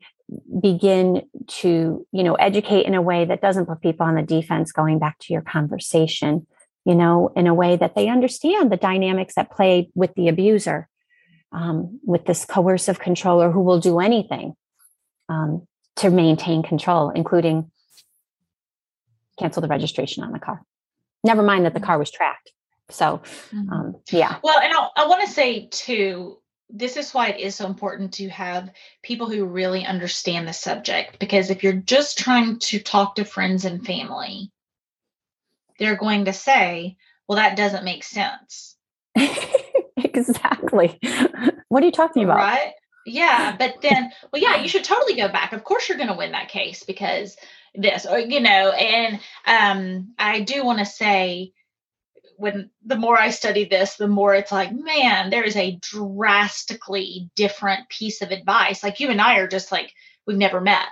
begin 0.60 1.22
to 1.48 2.08
you 2.12 2.24
know 2.24 2.34
educate 2.34 2.88
in 2.88 2.96
a 2.96 3.04
way 3.04 3.24
that 3.26 3.42
doesn't 3.42 3.68
put 3.68 3.82
people 3.82 4.08
on 4.08 4.16
the 4.16 4.24
defense? 4.24 4.72
Going 4.72 4.98
back 4.98 5.20
to 5.20 5.34
your 5.34 5.44
conversation 5.44 6.48
you 6.86 6.96
know, 6.96 7.32
in 7.36 7.48
a 7.48 7.54
way 7.54 7.76
that 7.76 7.96
they 7.96 8.08
understand 8.08 8.72
the 8.72 8.78
dynamics 8.78 9.36
that 9.36 9.52
play 9.52 9.90
with 9.96 10.14
the 10.16 10.28
abuser, 10.28 10.88
um, 11.52 12.00
with 12.04 12.26
this 12.26 12.46
coercive 12.46 13.00
controller 13.00 13.52
who 13.52 13.62
will 13.62 13.80
do 13.80 14.00
anything 14.00 14.54
um, 15.30 15.68
to 15.96 16.10
maintain 16.10 16.62
control, 16.62 17.10
including 17.10 17.72
cancel 19.40 19.62
the 19.62 19.68
registration 19.68 20.24
on 20.24 20.32
the 20.32 20.40
car. 20.40 20.62
Never 21.24 21.42
mind 21.42 21.66
that 21.66 21.74
the 21.74 21.80
car 21.80 21.98
was 21.98 22.12
tracked. 22.12 22.52
So, 22.90 23.22
mm-hmm. 23.52 23.70
um, 23.70 23.96
yeah. 24.12 24.38
Well, 24.44 24.60
and 24.60 24.74
I'll, 24.74 24.92
I 24.96 25.08
want 25.08 25.26
to 25.26 25.32
say 25.32 25.68
too, 25.72 26.38
this 26.70 26.98
is 26.98 27.14
why 27.14 27.30
it 27.30 27.40
is 27.40 27.56
so 27.56 27.66
important 27.66 28.14
to 28.14 28.30
have 28.30 28.70
people 29.02 29.30
who 29.30 29.46
really 29.46 29.86
understand 29.86 30.48
the 30.48 30.54
subject. 30.54 31.20
Because 31.20 31.50
if 31.50 31.64
you're 31.64 31.74
just 31.74 32.18
trying 32.20 32.60
to 32.60 32.80
talk 32.80 33.16
to 33.16 33.26
friends 33.26 33.66
and 33.66 33.86
family, 33.86 34.52
they're 35.80 35.96
going 35.96 36.26
to 36.26 36.34
say, 36.34 36.98
well, 37.28 37.38
that 37.38 37.58
doesn't 37.58 37.86
make 37.86 38.04
sense. 38.04 38.76
exactly. 39.98 41.00
What 41.70 41.84
are 41.84 41.86
you 41.86 41.92
talking 41.92 42.24
about? 42.24 42.38
Right. 42.38 42.74
Yeah. 43.06 43.56
But 43.58 43.76
then, 43.82 44.12
well, 44.32 44.42
yeah, 44.42 44.58
you 44.58 44.68
should 44.68 44.84
totally 44.84 45.16
go 45.16 45.28
back. 45.28 45.54
Of 45.54 45.64
course, 45.64 45.88
you're 45.88 45.98
going 45.98 46.10
to 46.10 46.16
win 46.16 46.32
that 46.32 46.50
case 46.50 46.84
because 46.84 47.36
this, 47.74 48.06
or, 48.06 48.20
you 48.20 48.40
know, 48.40 48.72
and 48.72 49.20
um, 49.46 50.14
I 50.18 50.42
do 50.42 50.66
want 50.66 50.80
to 50.80 50.86
say, 50.86 51.54
when 52.38 52.70
the 52.86 52.98
more 52.98 53.18
I 53.18 53.30
study 53.30 53.66
this, 53.66 53.96
the 53.96 54.08
more 54.08 54.36
it's 54.36 54.52
like, 54.52 54.74
man, 54.74 55.30
there 55.30 55.44
is 55.44 55.56
a 55.56 55.80
drastically 55.82 57.30
different 57.36 57.88
piece 57.90 58.22
of 58.22 58.32
advice. 58.32 58.84
Like 58.84 59.00
you 59.00 59.10
and 59.10 59.22
I 59.22 59.38
are 59.38 59.48
just 59.48 59.72
like, 59.72 59.94
we've 60.28 60.38
never 60.38 60.60
met 60.60 60.88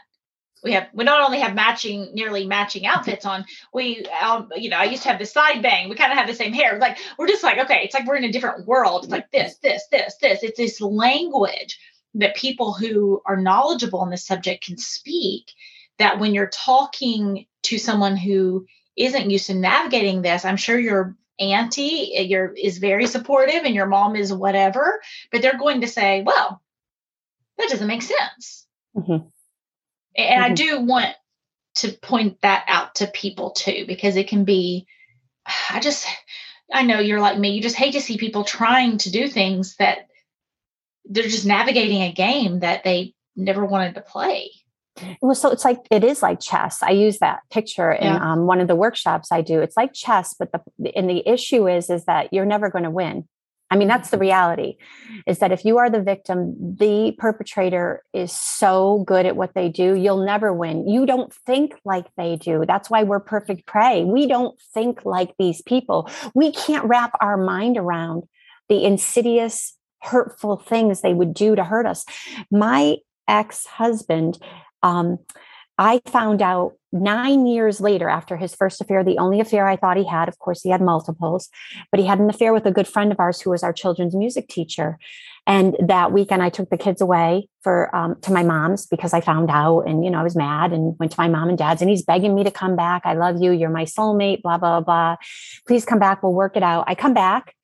we 0.63 0.71
have 0.73 0.87
we 0.93 1.03
not 1.03 1.21
only 1.21 1.39
have 1.39 1.53
matching 1.53 2.09
nearly 2.13 2.45
matching 2.45 2.85
outfits 2.85 3.25
on 3.25 3.45
we 3.73 4.05
um, 4.21 4.49
you 4.55 4.69
know 4.69 4.77
i 4.77 4.85
used 4.85 5.03
to 5.03 5.09
have 5.09 5.19
the 5.19 5.25
side 5.25 5.61
bang. 5.61 5.89
We 5.89 5.95
kind 5.95 6.11
of 6.11 6.17
have 6.17 6.27
the 6.27 6.33
same 6.33 6.53
hair. 6.53 6.77
Like 6.79 6.97
we're 7.17 7.27
just 7.27 7.43
like 7.43 7.59
okay 7.59 7.81
it's 7.83 7.93
like 7.93 8.05
we're 8.05 8.15
in 8.15 8.23
a 8.23 8.31
different 8.31 8.67
world. 8.67 9.03
It's 9.03 9.11
like 9.11 9.31
this 9.31 9.57
this 9.57 9.87
this 9.91 10.15
this. 10.21 10.43
It's 10.43 10.57
this 10.57 10.81
language 10.81 11.79
that 12.15 12.35
people 12.35 12.73
who 12.73 13.21
are 13.25 13.37
knowledgeable 13.37 14.03
in 14.03 14.09
this 14.09 14.25
subject 14.25 14.65
can 14.65 14.77
speak 14.77 15.51
that 15.97 16.19
when 16.19 16.33
you're 16.33 16.47
talking 16.47 17.45
to 17.63 17.77
someone 17.77 18.15
who 18.15 18.65
isn't 18.95 19.31
used 19.31 19.47
to 19.47 19.55
navigating 19.55 20.21
this 20.21 20.45
i'm 20.45 20.57
sure 20.57 20.77
your 20.77 21.15
auntie 21.39 22.15
eh, 22.15 22.21
your 22.21 22.53
is 22.53 22.77
very 22.77 23.07
supportive 23.07 23.63
and 23.63 23.73
your 23.73 23.87
mom 23.87 24.15
is 24.15 24.31
whatever 24.31 25.01
but 25.31 25.41
they're 25.41 25.57
going 25.57 25.81
to 25.81 25.87
say 25.87 26.21
well 26.21 26.61
that 27.57 27.69
doesn't 27.69 27.87
make 27.87 28.01
sense. 28.01 28.65
Mm-hmm. 28.95 29.27
And 30.15 30.43
mm-hmm. 30.43 30.51
I 30.51 30.53
do 30.53 30.79
want 30.81 31.15
to 31.75 31.91
point 31.91 32.41
that 32.41 32.65
out 32.67 32.95
to 32.95 33.07
people 33.07 33.51
too, 33.51 33.85
because 33.87 34.15
it 34.15 34.27
can 34.27 34.45
be, 34.45 34.85
I 35.69 35.79
just, 35.79 36.07
I 36.71 36.83
know 36.83 36.99
you're 36.99 37.19
like 37.19 37.37
me, 37.37 37.49
you 37.49 37.61
just 37.61 37.75
hate 37.75 37.93
to 37.93 38.01
see 38.01 38.17
people 38.17 38.43
trying 38.43 38.97
to 38.99 39.11
do 39.11 39.27
things 39.27 39.75
that 39.77 40.07
they're 41.05 41.23
just 41.23 41.45
navigating 41.45 42.01
a 42.01 42.13
game 42.13 42.59
that 42.59 42.83
they 42.83 43.13
never 43.35 43.65
wanted 43.65 43.95
to 43.95 44.01
play. 44.01 44.51
Well, 45.21 45.35
so 45.35 45.49
it's 45.49 45.65
like 45.65 45.79
it 45.89 46.03
is 46.03 46.21
like 46.21 46.39
chess. 46.39 46.83
I 46.83 46.91
use 46.91 47.17
that 47.19 47.39
picture 47.51 47.91
in 47.91 48.05
yeah. 48.05 48.31
um, 48.31 48.45
one 48.45 48.61
of 48.61 48.67
the 48.67 48.75
workshops 48.75 49.31
I 49.31 49.41
do. 49.41 49.59
It's 49.59 49.75
like 49.75 49.93
chess, 49.93 50.35
but 50.37 50.51
the 50.51 50.95
and 50.95 51.09
the 51.09 51.27
issue 51.27 51.67
is 51.67 51.89
is 51.89 52.05
that 52.05 52.31
you're 52.31 52.45
never 52.45 52.69
going 52.69 52.83
to 52.83 52.91
win. 52.91 53.27
I 53.73 53.75
mean, 53.75 53.87
that's 53.87 54.11
the 54.11 54.19
reality 54.19 54.75
is 55.25 55.39
that 55.39 55.51
if 55.51 55.65
you 55.65 55.79
are 55.79 55.89
the 55.89 55.99
victim, 55.99 56.75
the 56.77 57.15
perpetrator 57.17 58.03
is 58.13 58.31
so 58.31 59.03
good 59.07 59.25
at 59.25 59.35
what 59.35 59.55
they 59.55 59.67
do, 59.67 59.95
you'll 59.95 60.23
never 60.23 60.53
win. 60.53 60.87
You 60.87 61.07
don't 61.07 61.33
think 61.47 61.73
like 61.83 62.05
they 62.15 62.35
do. 62.35 62.65
That's 62.67 62.91
why 62.91 63.01
we're 63.01 63.19
perfect 63.19 63.65
prey. 63.65 64.03
We 64.03 64.27
don't 64.27 64.55
think 64.75 65.05
like 65.05 65.33
these 65.39 65.63
people. 65.63 66.07
We 66.35 66.51
can't 66.51 66.85
wrap 66.85 67.13
our 67.19 67.35
mind 67.35 67.77
around 67.77 68.25
the 68.69 68.85
insidious, 68.85 69.75
hurtful 70.03 70.57
things 70.57 71.01
they 71.01 71.15
would 71.15 71.33
do 71.33 71.55
to 71.55 71.63
hurt 71.63 71.87
us. 71.87 72.05
My 72.51 72.97
ex 73.27 73.65
husband, 73.65 74.37
um, 74.83 75.17
I 75.77 76.01
found 76.05 76.41
out 76.41 76.73
nine 76.91 77.47
years 77.47 77.81
later 77.81 78.07
after 78.07 78.37
his 78.37 78.53
first 78.53 78.79
affair, 78.79 79.03
the 79.03 79.17
only 79.17 79.39
affair 79.39 79.67
I 79.67 79.75
thought 79.75 79.97
he 79.97 80.07
had, 80.07 80.27
of 80.27 80.37
course, 80.37 80.61
he 80.61 80.69
had 80.69 80.81
multiples, 80.81 81.49
but 81.89 81.99
he 81.99 82.05
had 82.05 82.19
an 82.19 82.29
affair 82.29 82.53
with 82.53 82.65
a 82.67 82.71
good 82.71 82.87
friend 82.87 83.11
of 83.11 83.19
ours 83.19 83.41
who 83.41 83.49
was 83.49 83.63
our 83.63 83.73
children's 83.73 84.15
music 84.15 84.47
teacher. 84.47 84.99
And 85.47 85.75
that 85.79 86.13
weekend, 86.13 86.43
I 86.43 86.49
took 86.49 86.69
the 86.69 86.77
kids 86.77 87.01
away 87.01 87.49
for 87.61 87.93
um, 87.95 88.15
to 88.21 88.31
my 88.31 88.43
mom's 88.43 88.85
because 88.85 89.13
I 89.13 89.19
found 89.19 89.49
out, 89.49 89.81
and 89.81 90.05
you 90.05 90.11
know, 90.11 90.19
I 90.19 90.23
was 90.23 90.35
mad 90.35 90.71
and 90.71 90.95
went 90.99 91.11
to 91.11 91.19
my 91.19 91.27
mom 91.27 91.49
and 91.49 91.57
dad's, 91.57 91.81
and 91.81 91.89
he's 91.89 92.03
begging 92.03 92.33
me 92.33 92.43
to 92.43 92.51
come 92.51 92.75
back. 92.75 93.01
I 93.03 93.13
love 93.13 93.41
you. 93.41 93.51
You're 93.51 93.69
my 93.69 93.83
soulmate. 93.83 94.41
Blah 94.41 94.57
blah 94.57 94.79
blah. 94.79 95.17
Please 95.67 95.83
come 95.83 95.99
back. 95.99 96.23
We'll 96.23 96.33
work 96.33 96.55
it 96.55 96.63
out. 96.63 96.85
I 96.87 96.95
come 96.95 97.13
back 97.13 97.55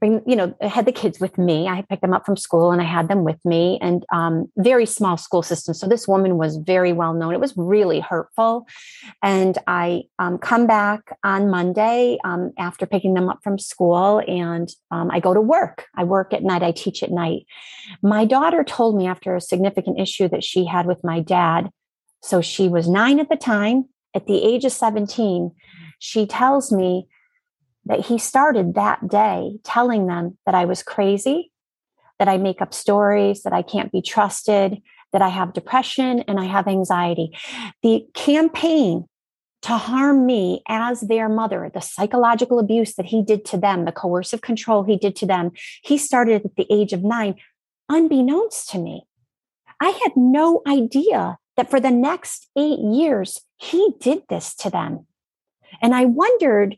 bring, 0.00 0.22
you 0.26 0.36
know, 0.36 0.54
I 0.62 0.68
had 0.68 0.86
the 0.86 0.92
kids 0.92 1.18
with 1.18 1.38
me. 1.38 1.66
I 1.66 1.82
picked 1.82 2.02
them 2.02 2.12
up 2.12 2.24
from 2.24 2.36
school 2.36 2.70
and 2.70 2.80
I 2.80 2.84
had 2.84 3.08
them 3.08 3.24
with 3.24 3.44
me 3.44 3.78
and 3.80 4.04
um, 4.12 4.50
very 4.56 4.86
small 4.86 5.16
school 5.16 5.42
system. 5.42 5.74
So 5.74 5.88
this 5.88 6.06
woman 6.06 6.36
was 6.36 6.56
very 6.56 6.92
well 6.92 7.14
known. 7.14 7.34
It 7.34 7.40
was 7.40 7.54
really 7.56 8.00
hurtful. 8.00 8.66
And 9.22 9.58
I 9.66 10.04
um, 10.18 10.38
come 10.38 10.66
back 10.66 11.16
on 11.24 11.50
Monday 11.50 12.18
um, 12.24 12.52
after 12.58 12.86
picking 12.86 13.14
them 13.14 13.28
up 13.28 13.40
from 13.42 13.58
school 13.58 14.22
and 14.26 14.68
um, 14.90 15.10
I 15.10 15.20
go 15.20 15.34
to 15.34 15.40
work. 15.40 15.86
I 15.96 16.04
work 16.04 16.32
at 16.32 16.44
night. 16.44 16.62
I 16.62 16.72
teach 16.72 17.02
at 17.02 17.10
night. 17.10 17.46
My 18.02 18.24
daughter 18.24 18.62
told 18.62 18.96
me 18.96 19.06
after 19.06 19.34
a 19.34 19.40
significant 19.40 19.98
issue 19.98 20.28
that 20.28 20.44
she 20.44 20.64
had 20.64 20.86
with 20.86 21.02
my 21.02 21.20
dad. 21.20 21.70
So 22.22 22.40
she 22.40 22.68
was 22.68 22.88
nine 22.88 23.20
at 23.20 23.28
the 23.28 23.36
time. 23.36 23.86
At 24.14 24.26
the 24.26 24.42
age 24.42 24.64
of 24.64 24.72
17, 24.72 25.52
she 25.98 26.26
tells 26.26 26.72
me 26.72 27.06
that 27.88 28.06
he 28.06 28.18
started 28.18 28.74
that 28.74 29.08
day 29.08 29.58
telling 29.64 30.06
them 30.06 30.38
that 30.46 30.54
I 30.54 30.64
was 30.64 30.82
crazy, 30.82 31.50
that 32.18 32.28
I 32.28 32.36
make 32.36 32.62
up 32.62 32.72
stories, 32.72 33.42
that 33.42 33.52
I 33.52 33.62
can't 33.62 33.90
be 33.90 34.02
trusted, 34.02 34.80
that 35.12 35.22
I 35.22 35.28
have 35.28 35.54
depression 35.54 36.20
and 36.20 36.38
I 36.38 36.44
have 36.44 36.68
anxiety. 36.68 37.36
The 37.82 38.06
campaign 38.14 39.06
to 39.62 39.72
harm 39.72 40.24
me 40.24 40.62
as 40.68 41.00
their 41.00 41.28
mother, 41.28 41.70
the 41.72 41.80
psychological 41.80 42.58
abuse 42.58 42.94
that 42.94 43.06
he 43.06 43.22
did 43.22 43.44
to 43.46 43.56
them, 43.56 43.84
the 43.84 43.92
coercive 43.92 44.40
control 44.40 44.84
he 44.84 44.96
did 44.96 45.16
to 45.16 45.26
them, 45.26 45.50
he 45.82 45.98
started 45.98 46.44
at 46.44 46.56
the 46.56 46.66
age 46.70 46.92
of 46.92 47.02
nine, 47.02 47.34
unbeknownst 47.88 48.68
to 48.70 48.78
me. 48.78 49.04
I 49.80 49.88
had 49.88 50.12
no 50.16 50.62
idea 50.66 51.38
that 51.56 51.70
for 51.70 51.80
the 51.80 51.90
next 51.90 52.48
eight 52.56 52.78
years, 52.78 53.40
he 53.56 53.94
did 53.98 54.22
this 54.28 54.54
to 54.56 54.70
them. 54.70 55.06
And 55.82 55.94
I 55.94 56.04
wondered 56.04 56.76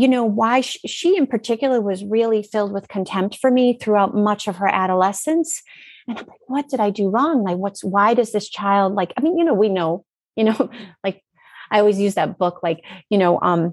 you 0.00 0.08
know 0.08 0.24
why 0.24 0.60
she, 0.60 0.78
she 0.86 1.16
in 1.16 1.26
particular 1.26 1.80
was 1.80 2.04
really 2.04 2.42
filled 2.42 2.72
with 2.72 2.88
contempt 2.88 3.36
for 3.36 3.50
me 3.50 3.78
throughout 3.80 4.14
much 4.14 4.48
of 4.48 4.56
her 4.56 4.68
adolescence 4.68 5.62
and 6.06 6.18
i'm 6.18 6.26
like 6.26 6.40
what 6.46 6.68
did 6.68 6.80
i 6.80 6.90
do 6.90 7.08
wrong 7.08 7.42
like 7.42 7.56
what's 7.56 7.84
why 7.84 8.14
does 8.14 8.32
this 8.32 8.48
child 8.48 8.94
like 8.94 9.12
i 9.16 9.20
mean 9.20 9.38
you 9.38 9.44
know 9.44 9.54
we 9.54 9.68
know 9.68 10.04
you 10.36 10.44
know 10.44 10.70
like 11.02 11.22
i 11.70 11.80
always 11.80 11.98
use 11.98 12.14
that 12.14 12.38
book 12.38 12.60
like 12.62 12.84
you 13.10 13.18
know 13.18 13.40
um 13.40 13.72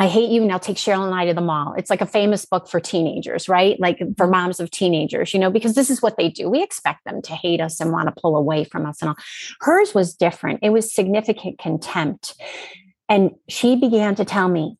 I 0.00 0.06
hate 0.06 0.30
you. 0.30 0.44
Now 0.44 0.58
take 0.58 0.76
Cheryl 0.76 1.04
and 1.04 1.14
I 1.14 1.24
to 1.24 1.34
the 1.34 1.40
mall. 1.40 1.74
It's 1.76 1.90
like 1.90 2.00
a 2.00 2.06
famous 2.06 2.44
book 2.44 2.68
for 2.68 2.78
teenagers, 2.78 3.48
right? 3.48 3.78
Like 3.80 3.98
for 3.98 4.04
mm-hmm. 4.04 4.30
moms 4.30 4.60
of 4.60 4.70
teenagers, 4.70 5.34
you 5.34 5.40
know, 5.40 5.50
because 5.50 5.74
this 5.74 5.90
is 5.90 6.00
what 6.00 6.16
they 6.16 6.28
do. 6.28 6.48
We 6.48 6.62
expect 6.62 7.04
them 7.04 7.20
to 7.22 7.34
hate 7.34 7.60
us 7.60 7.80
and 7.80 7.90
want 7.90 8.06
to 8.06 8.20
pull 8.20 8.36
away 8.36 8.62
from 8.62 8.86
us 8.86 9.02
and 9.02 9.08
all. 9.08 9.16
Hers 9.60 9.94
was 9.94 10.14
different. 10.14 10.60
It 10.62 10.70
was 10.70 10.94
significant 10.94 11.58
contempt. 11.58 12.34
And 13.08 13.32
she 13.48 13.74
began 13.74 14.14
to 14.16 14.24
tell 14.24 14.48
me, 14.48 14.76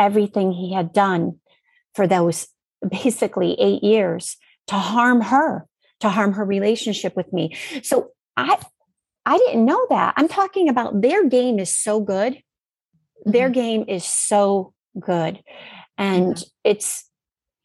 everything 0.00 0.50
he 0.50 0.72
had 0.72 0.92
done 0.92 1.38
for 1.94 2.06
those 2.06 2.48
basically 2.88 3.54
eight 3.60 3.84
years 3.84 4.36
to 4.66 4.74
harm 4.74 5.20
her, 5.20 5.66
to 6.00 6.08
harm 6.08 6.32
her 6.32 6.44
relationship 6.44 7.14
with 7.14 7.32
me. 7.32 7.56
So 7.82 8.10
I 8.36 8.58
I 9.26 9.36
didn't 9.38 9.64
know 9.64 9.86
that. 9.90 10.14
I'm 10.16 10.28
talking 10.28 10.68
about 10.68 11.02
their 11.02 11.28
game 11.28 11.58
is 11.58 11.76
so 11.76 12.00
good. 12.00 12.42
Their 13.24 13.48
mm-hmm. 13.48 13.52
game 13.52 13.84
is 13.86 14.04
so 14.04 14.72
good. 14.98 15.42
And 15.98 16.42
it's 16.64 17.08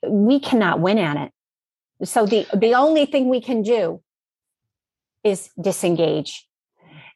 we 0.05 0.39
cannot 0.39 0.81
win 0.81 0.97
at 0.97 1.17
it. 1.17 1.31
So 2.07 2.25
the 2.25 2.45
the 2.53 2.73
only 2.75 3.05
thing 3.05 3.29
we 3.29 3.41
can 3.41 3.61
do 3.61 4.01
is 5.23 5.49
disengage 5.59 6.45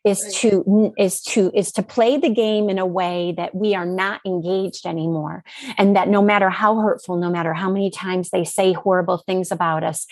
is 0.06 0.34
to 0.36 0.94
is 0.98 1.22
to 1.22 1.52
is 1.54 1.72
to 1.74 1.84
play 1.84 2.18
the 2.18 2.30
game 2.30 2.70
in 2.70 2.80
a 2.80 2.86
way 2.86 3.34
that 3.36 3.54
we 3.54 3.76
are 3.76 3.86
not 3.86 4.22
engaged 4.26 4.86
anymore. 4.86 5.44
And 5.78 5.96
that 5.96 6.08
no 6.08 6.22
matter 6.22 6.50
how 6.50 6.80
hurtful 6.80 7.18
no 7.18 7.30
matter 7.30 7.54
how 7.54 7.70
many 7.70 7.92
times 7.92 8.30
they 8.30 8.46
say 8.46 8.72
horrible 8.74 9.18
things 9.18 9.52
about 9.52 9.84
us 9.84 10.08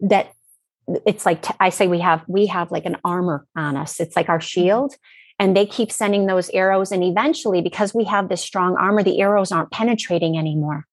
that 0.00 0.32
it's 1.06 1.24
like 1.24 1.44
I 1.60 1.70
say 1.70 1.88
we 1.88 2.00
have 2.00 2.22
we 2.28 2.46
have 2.46 2.70
like 2.70 2.84
an 2.84 2.98
armor 3.04 3.46
on 3.56 3.76
us. 3.76 4.00
It's 4.00 4.16
like 4.16 4.28
our 4.28 4.38
mm-hmm. 4.38 4.60
shield. 4.60 4.94
And 5.38 5.56
they 5.56 5.66
keep 5.66 5.90
sending 5.90 6.26
those 6.26 6.50
arrows 6.50 6.92
and 6.92 7.02
eventually 7.02 7.62
because 7.62 7.94
we 7.94 8.04
have 8.04 8.28
this 8.28 8.42
strong 8.42 8.76
armor 8.76 9.02
the 9.02 9.20
arrows 9.20 9.50
aren't 9.50 9.72
penetrating 9.72 10.38
anymore 10.38 10.86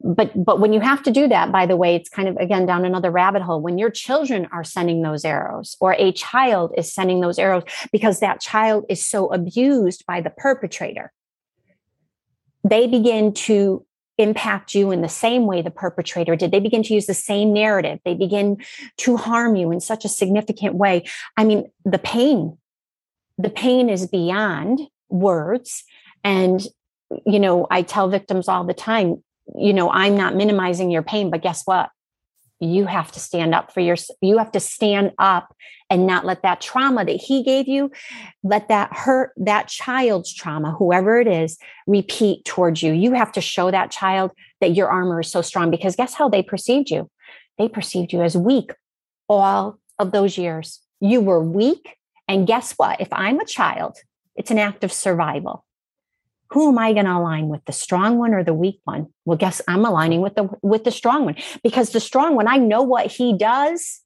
but 0.00 0.32
but 0.44 0.60
when 0.60 0.72
you 0.72 0.80
have 0.80 1.02
to 1.02 1.10
do 1.10 1.28
that 1.28 1.52
by 1.52 1.66
the 1.66 1.76
way 1.76 1.94
it's 1.94 2.08
kind 2.08 2.28
of 2.28 2.36
again 2.36 2.66
down 2.66 2.84
another 2.84 3.10
rabbit 3.10 3.42
hole. 3.42 3.60
When 3.60 3.78
your 3.78 3.90
children 3.90 4.48
are 4.52 4.64
sending 4.64 5.02
those 5.02 5.24
arrows 5.24 5.76
or 5.80 5.94
a 5.94 6.12
child 6.12 6.72
is 6.76 6.92
sending 6.92 7.20
those 7.20 7.38
arrows 7.38 7.64
because 7.92 8.20
that 8.20 8.40
child 8.40 8.84
is 8.88 9.04
so 9.06 9.32
abused 9.32 10.04
by 10.06 10.20
the 10.20 10.30
perpetrator 10.30 11.12
they 12.64 12.86
begin 12.86 13.32
to 13.32 13.84
impact 14.18 14.74
you 14.74 14.90
in 14.90 15.00
the 15.00 15.08
same 15.08 15.46
way 15.46 15.62
the 15.62 15.70
perpetrator 15.70 16.36
did. 16.36 16.50
They 16.50 16.60
begin 16.60 16.82
to 16.84 16.94
use 16.94 17.06
the 17.06 17.14
same 17.14 17.52
narrative. 17.52 18.00
They 18.04 18.14
begin 18.14 18.58
to 18.98 19.16
harm 19.16 19.56
you 19.56 19.72
in 19.72 19.80
such 19.80 20.04
a 20.04 20.08
significant 20.08 20.74
way. 20.74 21.04
I 21.36 21.44
mean 21.44 21.70
the 21.84 21.98
pain 21.98 22.58
the 23.38 23.50
pain 23.50 23.88
is 23.88 24.06
beyond 24.06 24.80
words. 25.08 25.84
And 26.22 26.62
you 27.26 27.40
know 27.40 27.66
i 27.70 27.82
tell 27.82 28.08
victims 28.08 28.46
all 28.46 28.62
the 28.62 28.74
time 28.74 29.20
you 29.56 29.72
know, 29.72 29.90
I'm 29.90 30.16
not 30.16 30.34
minimizing 30.34 30.90
your 30.90 31.02
pain, 31.02 31.30
but 31.30 31.42
guess 31.42 31.62
what? 31.64 31.90
you 32.60 32.84
have 32.84 33.10
to 33.10 33.18
stand 33.18 33.54
up 33.54 33.72
for 33.72 33.80
your 33.80 33.96
you 34.20 34.38
have 34.38 34.52
to 34.52 34.60
stand 34.60 35.12
up 35.18 35.56
and 35.88 36.06
not 36.06 36.26
let 36.26 36.42
that 36.42 36.60
trauma 36.60 37.04
that 37.04 37.16
he 37.16 37.42
gave 37.42 37.66
you 37.66 37.90
let 38.44 38.68
that 38.68 38.92
hurt 38.92 39.32
that 39.36 39.66
child's 39.66 40.32
trauma 40.32 40.70
whoever 40.72 41.18
it 41.18 41.26
is 41.26 41.58
repeat 41.86 42.44
towards 42.44 42.82
you. 42.82 42.92
You 42.92 43.14
have 43.14 43.32
to 43.32 43.40
show 43.40 43.70
that 43.70 43.90
child 43.90 44.32
that 44.60 44.74
your 44.74 44.90
armor 44.90 45.20
is 45.20 45.30
so 45.30 45.42
strong 45.42 45.70
because 45.70 45.96
guess 45.96 46.14
how 46.14 46.28
they 46.28 46.42
perceived 46.42 46.90
you? 46.90 47.10
They 47.58 47.68
perceived 47.68 48.12
you 48.12 48.22
as 48.22 48.36
weak 48.36 48.72
all 49.28 49.78
of 49.98 50.12
those 50.12 50.36
years. 50.36 50.80
You 51.00 51.20
were 51.20 51.42
weak 51.42 51.96
and 52.28 52.46
guess 52.46 52.74
what? 52.74 53.00
If 53.00 53.08
i'm 53.10 53.40
a 53.40 53.46
child 53.46 53.96
it's 54.36 54.50
an 54.50 54.58
act 54.58 54.84
of 54.84 54.92
survival 54.92 55.64
who 56.50 56.70
am 56.70 56.78
I 56.78 56.92
going 56.92 57.06
to 57.06 57.12
align 57.12 57.48
with, 57.48 57.64
the 57.64 57.72
strong 57.72 58.18
one 58.18 58.34
or 58.34 58.42
the 58.42 58.54
weak 58.54 58.80
one? 58.84 59.08
Well, 59.24 59.38
guess 59.38 59.62
I'm 59.68 59.84
aligning 59.84 60.20
with 60.20 60.34
the 60.34 60.48
with 60.62 60.84
the 60.84 60.90
strong 60.90 61.24
one 61.24 61.36
because 61.62 61.90
the 61.90 62.00
strong 62.00 62.34
one, 62.34 62.48
I 62.48 62.56
know 62.56 62.82
what 62.82 63.06
he 63.06 63.36
does 63.36 64.00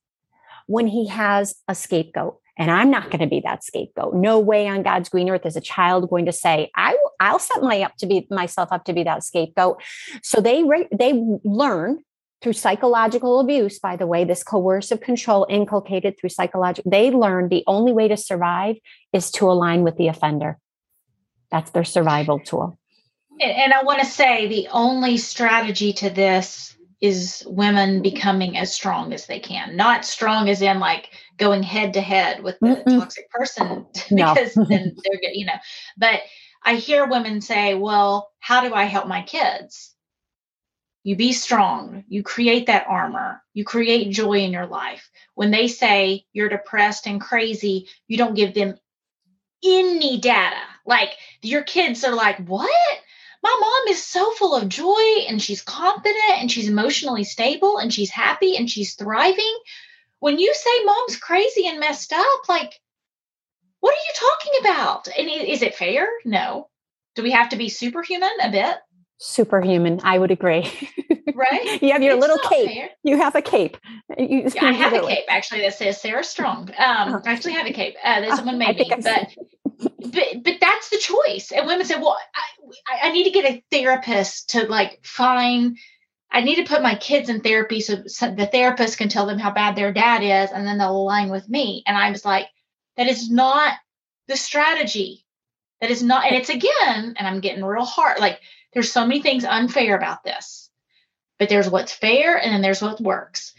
when 0.66 0.86
he 0.86 1.09
has 1.09 1.55
a 1.68 1.74
scapegoat. 1.74 2.38
And 2.57 2.70
I'm 2.70 2.88
not 2.88 3.11
going 3.11 3.20
to 3.20 3.26
be 3.26 3.40
that 3.40 3.64
scapegoat. 3.64 4.14
No 4.14 4.38
way 4.38 4.68
on 4.68 4.84
God's 4.84 5.09
green 5.09 5.28
earth 5.28 5.45
is 5.45 5.57
a 5.57 5.61
child 5.61 6.09
going 6.09 6.26
to 6.26 6.32
say, 6.32 6.70
I, 6.76 6.97
I'll 7.18 7.40
set 7.40 7.62
my 7.62 7.82
up 7.82 7.97
to 7.97 8.07
be 8.07 8.28
myself 8.30 8.68
up 8.70 8.84
to 8.84 8.92
be 8.92 9.03
that 9.03 9.24
scapegoat. 9.24 9.82
So 10.22 10.40
they 10.40 10.62
they 10.92 11.20
learn 11.42 11.99
through 12.42 12.53
psychological 12.53 13.40
abuse, 13.40 13.78
by 13.78 13.97
the 13.97 14.07
way, 14.07 14.22
this 14.24 14.45
coercive 14.45 15.01
control 15.01 15.47
inculcated 15.49 16.20
through 16.20 16.28
psychological, 16.28 16.90
they 16.90 17.11
learn 17.11 17.49
the 17.49 17.64
only 17.66 17.90
way 17.90 18.07
to 18.07 18.18
survive 18.18 18.76
is 19.14 19.30
to 19.30 19.51
align 19.51 19.82
with 19.82 19.97
the 19.97 20.09
offender. 20.09 20.59
That's 21.51 21.70
their 21.70 21.84
survival 21.84 22.40
tool. 22.40 22.78
And 23.40 23.72
I 23.72 23.82
want 23.82 24.01
to 24.01 24.07
say 24.07 24.47
the 24.47 24.68
only 24.70 25.16
strategy 25.16 25.92
to 25.95 26.11
this 26.11 26.76
is 27.01 27.45
women 27.47 28.01
becoming 28.01 28.57
as 28.57 28.74
strong 28.74 29.12
as 29.12 29.26
they 29.26 29.40
can. 29.40 29.76
Not 29.76 30.05
strong 30.05 30.49
as 30.49 30.62
in 30.62 30.78
like 30.78 31.11
going 31.36 31.62
head 31.62 31.95
to 31.95 32.01
head 32.01 32.42
with 32.42 32.59
the 32.61 32.82
Mm-mm. 32.86 32.99
toxic 32.99 33.30
person 33.30 33.86
because 34.14 34.57
no. 34.57 34.64
then 34.68 34.97
they're 35.05 35.20
good, 35.20 35.34
you 35.34 35.47
know. 35.47 35.59
But 35.99 36.20
I 36.62 36.76
hear 36.76 37.07
women 37.07 37.40
say, 37.40 37.74
"Well, 37.74 38.30
how 38.38 38.66
do 38.66 38.72
I 38.72 38.84
help 38.84 39.07
my 39.07 39.22
kids?" 39.22 39.95
You 41.03 41.16
be 41.16 41.32
strong. 41.34 42.05
You 42.09 42.22
create 42.22 42.66
that 42.66 42.86
armor. 42.88 43.42
You 43.53 43.64
create 43.64 44.11
joy 44.11 44.38
in 44.38 44.53
your 44.53 44.66
life. 44.66 45.11
When 45.34 45.51
they 45.51 45.68
say 45.68 46.24
you're 46.32 46.49
depressed 46.49 47.07
and 47.07 47.20
crazy, 47.20 47.88
you 48.09 48.16
don't 48.16 48.34
give 48.34 48.55
them 48.55 48.78
any 49.62 50.18
data. 50.18 50.57
Like 50.87 51.11
your 51.43 51.62
kids 51.62 52.05
are 52.05 52.14
like, 52.14 52.39
what? 52.47 53.01
My 53.43 53.57
mom 53.61 53.93
is 53.93 54.03
so 54.03 54.30
full 54.32 54.55
of 54.55 54.68
joy 54.68 55.26
and 55.28 55.41
she's 55.41 55.61
confident 55.61 56.39
and 56.39 56.51
she's 56.51 56.68
emotionally 56.68 57.24
stable 57.24 57.76
and 57.76 57.93
she's 57.93 58.11
happy 58.11 58.57
and 58.57 58.70
she's 58.70 58.95
thriving. 58.95 59.59
When 60.20 60.39
you 60.39 60.55
say 60.55 60.85
mom's 60.85 61.16
crazy 61.16 61.66
and 61.66 61.78
messed 61.78 62.12
up, 62.12 62.49
like, 62.49 62.80
what 63.80 63.93
are 63.93 63.97
you 63.97 64.12
talking 64.14 64.53
about? 64.61 65.09
And 65.18 65.28
is 65.28 65.61
it 65.61 65.74
fair? 65.74 66.09
No. 66.24 66.70
Do 67.14 67.22
we 67.22 67.32
have 67.32 67.51
to 67.51 67.57
be 67.57 67.68
superhuman 67.68 68.30
a 68.43 68.51
bit? 68.51 68.76
Superhuman, 69.18 70.01
I 70.03 70.18
would 70.18 70.30
agree. 70.30 70.70
Right? 71.37 71.82
you 71.82 71.91
have 71.91 72.03
your 72.03 72.14
it's 72.14 72.20
little 72.20 72.39
cape. 72.49 72.68
Fair. 72.68 72.91
You 73.03 73.16
have 73.16 73.35
a 73.35 73.43
cape. 73.43 73.76
You, 74.16 74.49
yeah, 74.55 74.66
I 74.66 74.72
have 74.72 74.93
a 74.93 75.01
cape 75.05 75.24
actually 75.28 75.62
that 75.62 75.74
says 75.74 76.01
Sarah 76.01 76.22
Strong. 76.22 76.70
Um, 76.78 77.22
I 77.24 77.32
actually 77.32 77.55
have 77.55 77.66
a 77.66 77.72
cape. 77.72 77.97
Uh, 78.05 78.20
that 78.20 78.37
someone 78.37 78.57
made 78.57 78.76
me, 78.76 78.89
but 79.03 79.35
but 80.05 80.42
but 80.42 80.57
that's 80.61 80.90
the 80.90 80.98
choice. 80.98 81.52
And 81.52 81.66
women 81.66 81.86
say, 81.86 81.96
well, 81.96 82.18
I, 82.88 83.09
I 83.09 83.12
need 83.12 83.24
to 83.24 83.30
get 83.30 83.50
a 83.50 83.64
therapist 83.70 84.50
to 84.50 84.66
like 84.66 85.00
find. 85.05 85.78
I 86.30 86.40
need 86.40 86.57
to 86.57 86.64
put 86.64 86.82
my 86.82 86.96
kids 86.96 87.28
in 87.28 87.40
therapy 87.40 87.80
so, 87.80 88.02
so 88.07 88.34
the 88.34 88.46
therapist 88.46 88.98
can 88.98 89.09
tell 89.09 89.24
them 89.24 89.38
how 89.38 89.52
bad 89.52 89.76
their 89.76 89.92
dad 89.92 90.22
is, 90.22 90.50
and 90.50 90.66
then 90.66 90.78
they'll 90.78 90.90
align 90.90 91.30
with 91.30 91.48
me. 91.48 91.84
And 91.86 91.96
I 91.96 92.11
was 92.11 92.24
like, 92.24 92.48
that 92.96 93.07
is 93.07 93.30
not 93.30 93.74
the 94.26 94.36
strategy. 94.36 95.24
That 95.80 95.90
is 95.90 96.02
not, 96.02 96.26
and 96.26 96.34
it's 96.34 96.48
again, 96.48 97.14
and 97.16 97.26
I'm 97.26 97.40
getting 97.40 97.64
real 97.64 97.84
hard. 97.84 98.18
Like, 98.18 98.40
there's 98.72 98.90
so 98.90 99.07
many 99.07 99.22
things 99.22 99.44
unfair 99.44 99.96
about 99.96 100.24
this, 100.24 100.70
but 101.38 101.48
there's 101.48 101.68
what's 101.68 101.92
fair, 101.92 102.36
and 102.36 102.52
then 102.52 102.62
there's 102.62 102.82
what 102.82 103.00
works 103.00 103.53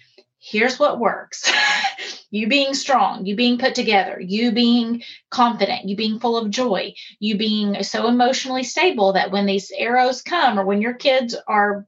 here's 0.46 0.78
what 0.78 1.00
works 1.00 1.52
you 2.30 2.48
being 2.48 2.74
strong, 2.76 3.26
you 3.26 3.36
being 3.36 3.58
put 3.58 3.74
together, 3.74 4.20
you 4.20 4.52
being 4.52 5.02
confident, 5.32 5.90
you 5.90 5.96
being 5.96 6.20
full 6.20 6.38
of 6.38 6.52
joy, 6.52 6.94
you 7.20 7.36
being 7.38 7.82
so 7.84 8.08
emotionally 8.08 8.64
stable 8.64 9.14
that 9.14 9.32
when 9.32 9.48
these 9.48 9.72
arrows 9.76 10.22
come 10.22 10.60
or 10.60 10.66
when 10.66 10.82
your 10.82 10.94
kids 10.94 11.36
are 11.48 11.88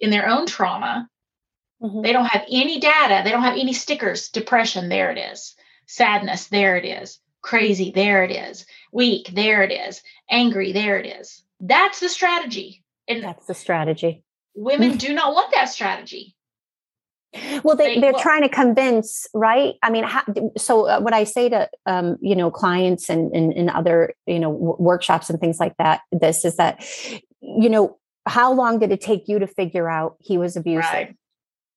in 0.00 0.10
their 0.10 0.28
own 0.28 0.46
trauma, 0.46 1.08
mm-hmm. 1.80 2.02
they 2.02 2.12
don't 2.12 2.26
have 2.26 2.44
any 2.50 2.80
data, 2.80 3.20
they 3.22 3.30
don't 3.30 3.42
have 3.42 3.56
any 3.56 3.72
stickers. 3.72 4.30
Depression, 4.30 4.88
there 4.88 5.12
it 5.12 5.18
is. 5.18 5.54
Sadness, 5.86 6.48
there 6.48 6.76
it 6.76 6.84
is. 6.84 7.20
Crazy, 7.40 7.92
there 7.94 8.24
it 8.24 8.32
is. 8.32 8.66
Weak, 8.92 9.28
there 9.32 9.62
it 9.62 9.70
is. 9.70 10.02
Angry, 10.28 10.72
there 10.72 10.98
it 10.98 11.06
is. 11.06 11.44
That's 11.60 12.00
the 12.00 12.08
strategy. 12.08 12.82
And 13.06 13.22
that's 13.22 13.46
the 13.46 13.54
strategy. 13.54 14.24
Women 14.54 14.96
do 14.96 15.12
not 15.14 15.34
want 15.34 15.52
that 15.54 15.68
strategy 15.68 16.34
well 17.62 17.76
they, 17.76 17.98
they're 18.00 18.12
well, 18.12 18.22
trying 18.22 18.42
to 18.42 18.48
convince 18.48 19.26
right? 19.32 19.74
I 19.82 19.90
mean 19.90 20.04
how, 20.04 20.22
so 20.56 20.86
uh, 20.86 21.00
what 21.00 21.14
i 21.14 21.24
say 21.24 21.48
to 21.48 21.68
um, 21.86 22.16
you 22.20 22.36
know 22.36 22.50
clients 22.50 23.08
and, 23.08 23.34
and, 23.34 23.52
and 23.52 23.70
other 23.70 24.14
you 24.26 24.38
know 24.38 24.52
w- 24.52 24.76
workshops 24.78 25.30
and 25.30 25.40
things 25.40 25.58
like 25.58 25.76
that 25.78 26.02
this 26.12 26.44
is 26.44 26.56
that 26.56 26.84
you 27.40 27.70
know 27.70 27.98
how 28.26 28.52
long 28.52 28.78
did 28.78 28.92
it 28.92 29.00
take 29.00 29.28
you 29.28 29.38
to 29.38 29.46
figure 29.46 29.88
out 29.88 30.16
he 30.20 30.38
was 30.38 30.56
abusive? 30.56 30.90
Right. 30.92 31.16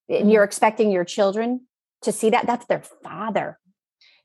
and 0.09 0.31
you're 0.31 0.43
expecting 0.43 0.91
your 0.91 1.05
children 1.05 1.61
to 2.03 2.11
see 2.11 2.29
that? 2.29 2.45
That's 2.45 2.65
their 2.67 2.83
father. 3.03 3.59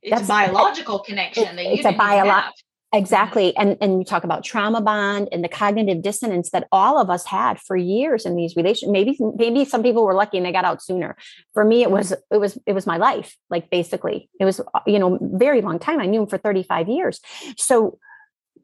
It's 0.02 0.10
that's 0.10 0.24
a 0.24 0.28
biological 0.28 1.00
connection 1.00 1.58
it, 1.58 1.78
it's 1.78 1.84
a 1.84 1.92
biological 1.92 2.52
Exactly. 2.92 3.56
And 3.56 3.76
and 3.80 3.98
we 3.98 4.04
talk 4.04 4.24
about 4.24 4.42
trauma 4.42 4.80
bond 4.80 5.28
and 5.30 5.44
the 5.44 5.48
cognitive 5.48 6.02
dissonance 6.02 6.50
that 6.50 6.66
all 6.72 6.98
of 6.98 7.08
us 7.08 7.24
had 7.24 7.60
for 7.60 7.76
years 7.76 8.26
in 8.26 8.34
these 8.34 8.56
relations. 8.56 8.90
Maybe 8.90 9.16
maybe 9.36 9.64
some 9.64 9.84
people 9.84 10.04
were 10.04 10.14
lucky 10.14 10.38
and 10.38 10.46
they 10.46 10.50
got 10.50 10.64
out 10.64 10.82
sooner. 10.82 11.16
For 11.54 11.64
me, 11.64 11.82
it 11.82 11.90
was 11.92 12.12
it 12.32 12.38
was 12.38 12.58
it 12.66 12.72
was 12.72 12.86
my 12.88 12.96
life. 12.96 13.36
Like 13.48 13.70
basically, 13.70 14.28
it 14.40 14.44
was 14.44 14.58
uh, 14.58 14.80
you 14.88 14.98
know 14.98 15.18
very 15.20 15.60
long 15.60 15.78
time. 15.78 16.00
I 16.00 16.06
knew 16.06 16.22
him 16.22 16.26
for 16.26 16.38
35 16.38 16.88
years. 16.88 17.20
So 17.56 18.00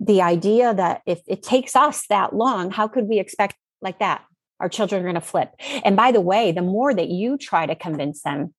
the 0.00 0.22
idea 0.22 0.74
that 0.74 1.02
if 1.06 1.20
it 1.28 1.44
takes 1.44 1.76
us 1.76 2.04
that 2.08 2.34
long, 2.34 2.72
how 2.72 2.88
could 2.88 3.06
we 3.06 3.20
expect 3.20 3.54
like 3.80 4.00
that? 4.00 4.24
Our 4.58 4.68
children 4.68 5.02
are 5.02 5.04
going 5.04 5.14
to 5.14 5.20
flip. 5.20 5.52
And 5.84 5.96
by 5.96 6.10
the 6.10 6.20
way, 6.20 6.50
the 6.50 6.62
more 6.62 6.92
that 6.92 7.08
you 7.08 7.38
try 7.38 7.66
to 7.66 7.76
convince 7.76 8.22
them, 8.22 8.54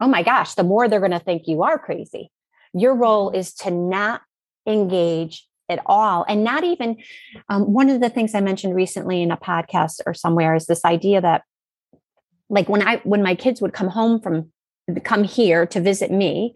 oh 0.00 0.08
my 0.08 0.22
gosh, 0.22 0.54
the 0.54 0.64
more 0.64 0.88
they're 0.88 0.98
going 0.98 1.12
to 1.12 1.20
think 1.20 1.42
you 1.46 1.62
are 1.62 1.78
crazy. 1.78 2.30
Your 2.74 2.94
role 2.94 3.30
is 3.30 3.52
to 3.56 3.70
not 3.70 4.22
engage 4.66 5.46
at 5.68 5.80
all. 5.86 6.24
And 6.28 6.44
not 6.44 6.64
even 6.64 6.98
um, 7.48 7.72
one 7.72 7.90
of 7.90 8.00
the 8.00 8.10
things 8.10 8.34
i 8.34 8.40
mentioned 8.40 8.74
recently 8.74 9.22
in 9.22 9.30
a 9.30 9.36
podcast 9.36 10.00
or 10.06 10.14
somewhere 10.14 10.54
is 10.54 10.66
this 10.66 10.84
idea 10.84 11.20
that 11.20 11.42
like 12.48 12.68
when 12.68 12.82
i 12.86 12.96
when 13.04 13.22
my 13.22 13.34
kids 13.34 13.60
would 13.60 13.72
come 13.72 13.88
home 13.88 14.20
from 14.20 14.52
come 15.04 15.24
here 15.24 15.66
to 15.66 15.80
visit 15.80 16.10
me 16.10 16.54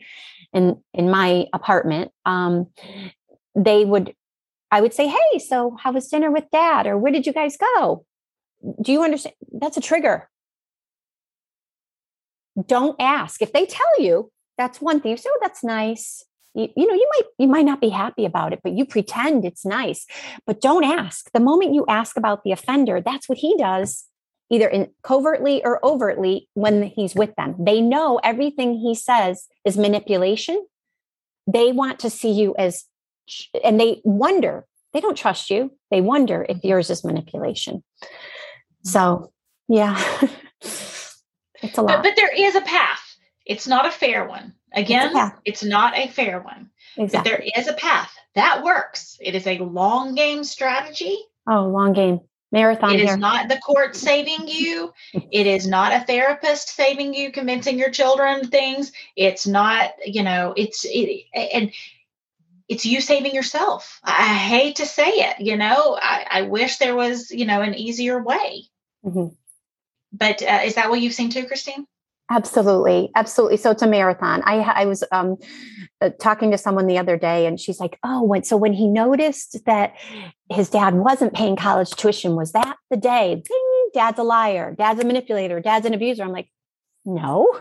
in 0.52 0.80
in 0.92 1.10
my 1.10 1.46
apartment 1.52 2.12
um 2.26 2.66
they 3.54 3.84
would 3.84 4.14
i 4.70 4.80
would 4.80 4.92
say 4.92 5.06
hey 5.06 5.38
so 5.38 5.76
how 5.80 5.92
was 5.92 6.08
dinner 6.08 6.30
with 6.30 6.44
dad? 6.52 6.86
Or 6.86 6.98
where 6.98 7.12
did 7.12 7.26
you 7.26 7.32
guys 7.32 7.56
go? 7.56 8.04
Do 8.82 8.92
you 8.92 9.02
understand 9.02 9.34
that's 9.52 9.76
a 9.76 9.80
trigger. 9.80 10.28
Don't 12.66 12.96
ask. 12.98 13.42
If 13.42 13.52
they 13.52 13.66
tell 13.66 14.00
you 14.00 14.30
that's 14.58 14.80
one 14.80 15.00
thing. 15.00 15.12
You 15.12 15.16
say 15.16 15.30
oh 15.32 15.38
that's 15.40 15.62
nice 15.62 16.24
you, 16.56 16.68
you 16.76 16.86
know 16.86 16.94
you 16.94 17.08
might 17.16 17.28
you 17.38 17.48
might 17.48 17.64
not 17.64 17.80
be 17.80 17.88
happy 17.88 18.24
about 18.24 18.52
it 18.52 18.60
but 18.62 18.72
you 18.72 18.84
pretend 18.84 19.44
it's 19.44 19.64
nice. 19.64 20.06
But 20.46 20.60
don't 20.60 20.84
ask. 20.84 21.30
The 21.32 21.40
moment 21.40 21.74
you 21.74 21.84
ask 21.88 22.16
about 22.16 22.42
the 22.44 22.52
offender 22.52 23.00
that's 23.00 23.28
what 23.28 23.38
he 23.38 23.56
does 23.56 24.04
either 24.50 24.68
in 24.68 24.88
covertly 25.02 25.64
or 25.64 25.84
overtly 25.84 26.48
when 26.54 26.84
he's 26.84 27.14
with 27.14 27.34
them. 27.36 27.56
They 27.58 27.80
know 27.80 28.20
everything 28.22 28.78
he 28.78 28.94
says 28.94 29.46
is 29.64 29.76
manipulation. 29.76 30.64
They 31.46 31.72
want 31.72 31.98
to 32.00 32.10
see 32.10 32.30
you 32.30 32.54
as 32.58 32.84
and 33.62 33.78
they 33.80 34.00
wonder. 34.04 34.66
They 34.92 35.00
don't 35.00 35.16
trust 35.16 35.50
you. 35.50 35.72
They 35.90 36.00
wonder 36.00 36.46
if 36.48 36.64
yours 36.64 36.90
is 36.90 37.04
manipulation. 37.04 37.82
So 38.82 39.32
yeah. 39.68 40.00
It's 41.62 41.78
a 41.78 41.82
lot. 41.82 42.02
but, 42.02 42.10
but 42.10 42.16
there 42.16 42.34
is 42.34 42.54
a 42.54 42.60
path 42.60 43.05
it's 43.46 43.66
not 43.66 43.86
a 43.86 43.90
fair 43.90 44.28
one 44.28 44.52
Again, 44.76 45.12
it's, 45.14 45.36
it's 45.44 45.64
not 45.64 45.96
a 45.96 46.08
fair 46.08 46.40
one. 46.40 46.70
Exactly. 46.98 47.30
But 47.30 47.38
there 47.38 47.50
is 47.58 47.66
a 47.66 47.72
path 47.72 48.12
that 48.34 48.62
works. 48.62 49.16
It 49.20 49.34
is 49.34 49.46
a 49.46 49.58
long 49.58 50.14
game 50.14 50.44
strategy. 50.44 51.16
Oh, 51.48 51.66
long 51.66 51.94
game. 51.94 52.20
Marathon. 52.52 52.94
It 52.94 53.00
here. 53.00 53.12
is 53.12 53.16
not 53.16 53.48
the 53.48 53.58
court 53.58 53.96
saving 53.96 54.48
you. 54.48 54.92
it 55.14 55.46
is 55.46 55.66
not 55.66 55.92
a 55.92 56.04
therapist 56.04 56.68
saving 56.68 57.14
you, 57.14 57.32
convincing 57.32 57.78
your 57.78 57.90
children 57.90 58.48
things. 58.48 58.92
It's 59.16 59.46
not, 59.46 59.92
you 60.04 60.22
know, 60.22 60.52
it's 60.56 60.84
it, 60.86 61.24
and 61.34 61.72
it's 62.68 62.84
you 62.84 63.00
saving 63.00 63.34
yourself. 63.34 64.00
I 64.04 64.34
hate 64.34 64.76
to 64.76 64.86
say 64.86 65.08
it, 65.08 65.40
you 65.40 65.56
know. 65.56 65.98
I, 66.00 66.26
I 66.30 66.42
wish 66.42 66.76
there 66.76 66.94
was, 66.94 67.30
you 67.30 67.46
know, 67.46 67.62
an 67.62 67.74
easier 67.74 68.22
way. 68.22 68.64
Mm-hmm. 69.04 69.34
But 70.12 70.42
uh, 70.42 70.60
is 70.64 70.74
that 70.74 70.90
what 70.90 71.00
you've 71.00 71.14
seen 71.14 71.30
too, 71.30 71.46
Christine? 71.46 71.86
Absolutely, 72.28 73.10
absolutely. 73.14 73.56
So 73.56 73.70
it's 73.70 73.82
a 73.82 73.86
marathon. 73.86 74.42
I 74.44 74.56
I 74.58 74.84
was 74.86 75.04
um, 75.12 75.36
uh, 76.00 76.10
talking 76.20 76.50
to 76.50 76.58
someone 76.58 76.88
the 76.88 76.98
other 76.98 77.16
day, 77.16 77.46
and 77.46 77.60
she's 77.60 77.78
like, 77.78 77.98
"Oh, 78.02 78.24
when 78.24 78.42
so 78.42 78.56
when 78.56 78.72
he 78.72 78.88
noticed 78.88 79.64
that 79.66 79.94
his 80.50 80.68
dad 80.68 80.94
wasn't 80.94 81.34
paying 81.34 81.54
college 81.54 81.90
tuition, 81.90 82.34
was 82.34 82.50
that 82.52 82.76
the 82.90 82.96
day? 82.96 83.42
Ding, 83.48 83.90
dad's 83.94 84.18
a 84.18 84.24
liar. 84.24 84.74
Dad's 84.76 85.00
a 85.00 85.04
manipulator. 85.06 85.60
Dad's 85.60 85.86
an 85.86 85.94
abuser." 85.94 86.24
I'm 86.24 86.32
like, 86.32 86.48
"No, 87.04 87.60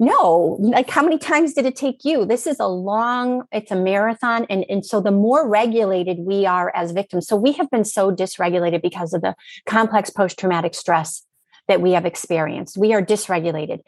no. 0.00 0.56
Like, 0.60 0.90
how 0.90 1.02
many 1.02 1.18
times 1.18 1.54
did 1.54 1.64
it 1.64 1.76
take 1.76 2.04
you? 2.04 2.24
This 2.26 2.46
is 2.46 2.58
a 2.58 2.66
long. 2.66 3.44
It's 3.52 3.70
a 3.70 3.76
marathon, 3.76 4.46
and 4.50 4.64
and 4.68 4.84
so 4.84 5.00
the 5.00 5.12
more 5.12 5.48
regulated 5.48 6.18
we 6.20 6.44
are 6.44 6.72
as 6.74 6.92
victims, 6.92 7.28
so 7.28 7.36
we 7.36 7.52
have 7.52 7.70
been 7.70 7.84
so 7.84 8.10
dysregulated 8.10 8.82
because 8.82 9.12
of 9.14 9.22
the 9.22 9.36
complex 9.66 10.10
post 10.10 10.38
traumatic 10.40 10.74
stress 10.74 11.25
that 11.68 11.80
we 11.80 11.92
have 11.92 12.06
experienced. 12.06 12.76
We 12.76 12.94
are 12.94 13.02
dysregulated. 13.02 13.80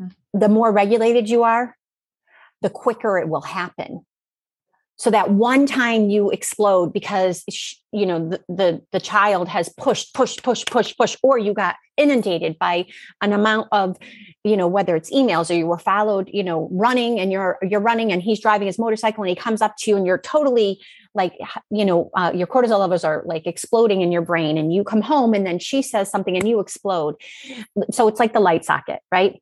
Mm. 0.00 0.12
The 0.32 0.48
more 0.48 0.70
regulated 0.72 1.28
you 1.28 1.42
are, 1.44 1.76
the 2.62 2.70
quicker 2.70 3.18
it 3.18 3.28
will 3.28 3.42
happen. 3.42 4.04
So 5.00 5.10
that 5.12 5.30
one 5.30 5.64
time 5.64 6.10
you 6.10 6.28
explode 6.28 6.92
because 6.92 7.42
you 7.90 8.04
know 8.04 8.28
the, 8.28 8.44
the, 8.50 8.82
the 8.92 9.00
child 9.00 9.48
has 9.48 9.70
pushed, 9.70 10.12
pushed, 10.12 10.42
pushed, 10.42 10.70
pushed, 10.70 10.98
pushed, 10.98 11.16
or 11.22 11.38
you 11.38 11.54
got 11.54 11.76
inundated 11.96 12.58
by 12.58 12.84
an 13.22 13.32
amount 13.32 13.68
of, 13.72 13.96
you 14.44 14.58
know, 14.58 14.68
whether 14.68 14.94
it's 14.94 15.10
emails 15.10 15.50
or 15.50 15.54
you 15.54 15.66
were 15.66 15.78
followed, 15.78 16.28
you 16.34 16.44
know, 16.44 16.68
running 16.70 17.18
and 17.18 17.32
you're 17.32 17.56
you're 17.62 17.80
running 17.80 18.12
and 18.12 18.20
he's 18.20 18.40
driving 18.40 18.66
his 18.66 18.78
motorcycle 18.78 19.24
and 19.24 19.30
he 19.30 19.34
comes 19.34 19.62
up 19.62 19.74
to 19.78 19.90
you 19.90 19.96
and 19.96 20.04
you're 20.04 20.18
totally 20.18 20.78
like 21.14 21.32
you 21.70 21.86
know 21.86 22.10
uh, 22.12 22.30
your 22.34 22.46
cortisol 22.46 22.78
levels 22.78 23.02
are 23.02 23.22
like 23.24 23.46
exploding 23.46 24.02
in 24.02 24.12
your 24.12 24.22
brain 24.22 24.58
and 24.58 24.74
you 24.74 24.84
come 24.84 25.00
home 25.00 25.32
and 25.32 25.46
then 25.46 25.58
she 25.58 25.80
says 25.80 26.10
something 26.10 26.36
and 26.36 26.46
you 26.46 26.60
explode. 26.60 27.14
So 27.90 28.06
it's 28.06 28.20
like 28.20 28.34
the 28.34 28.40
light 28.40 28.66
socket 28.66 29.00
right 29.10 29.40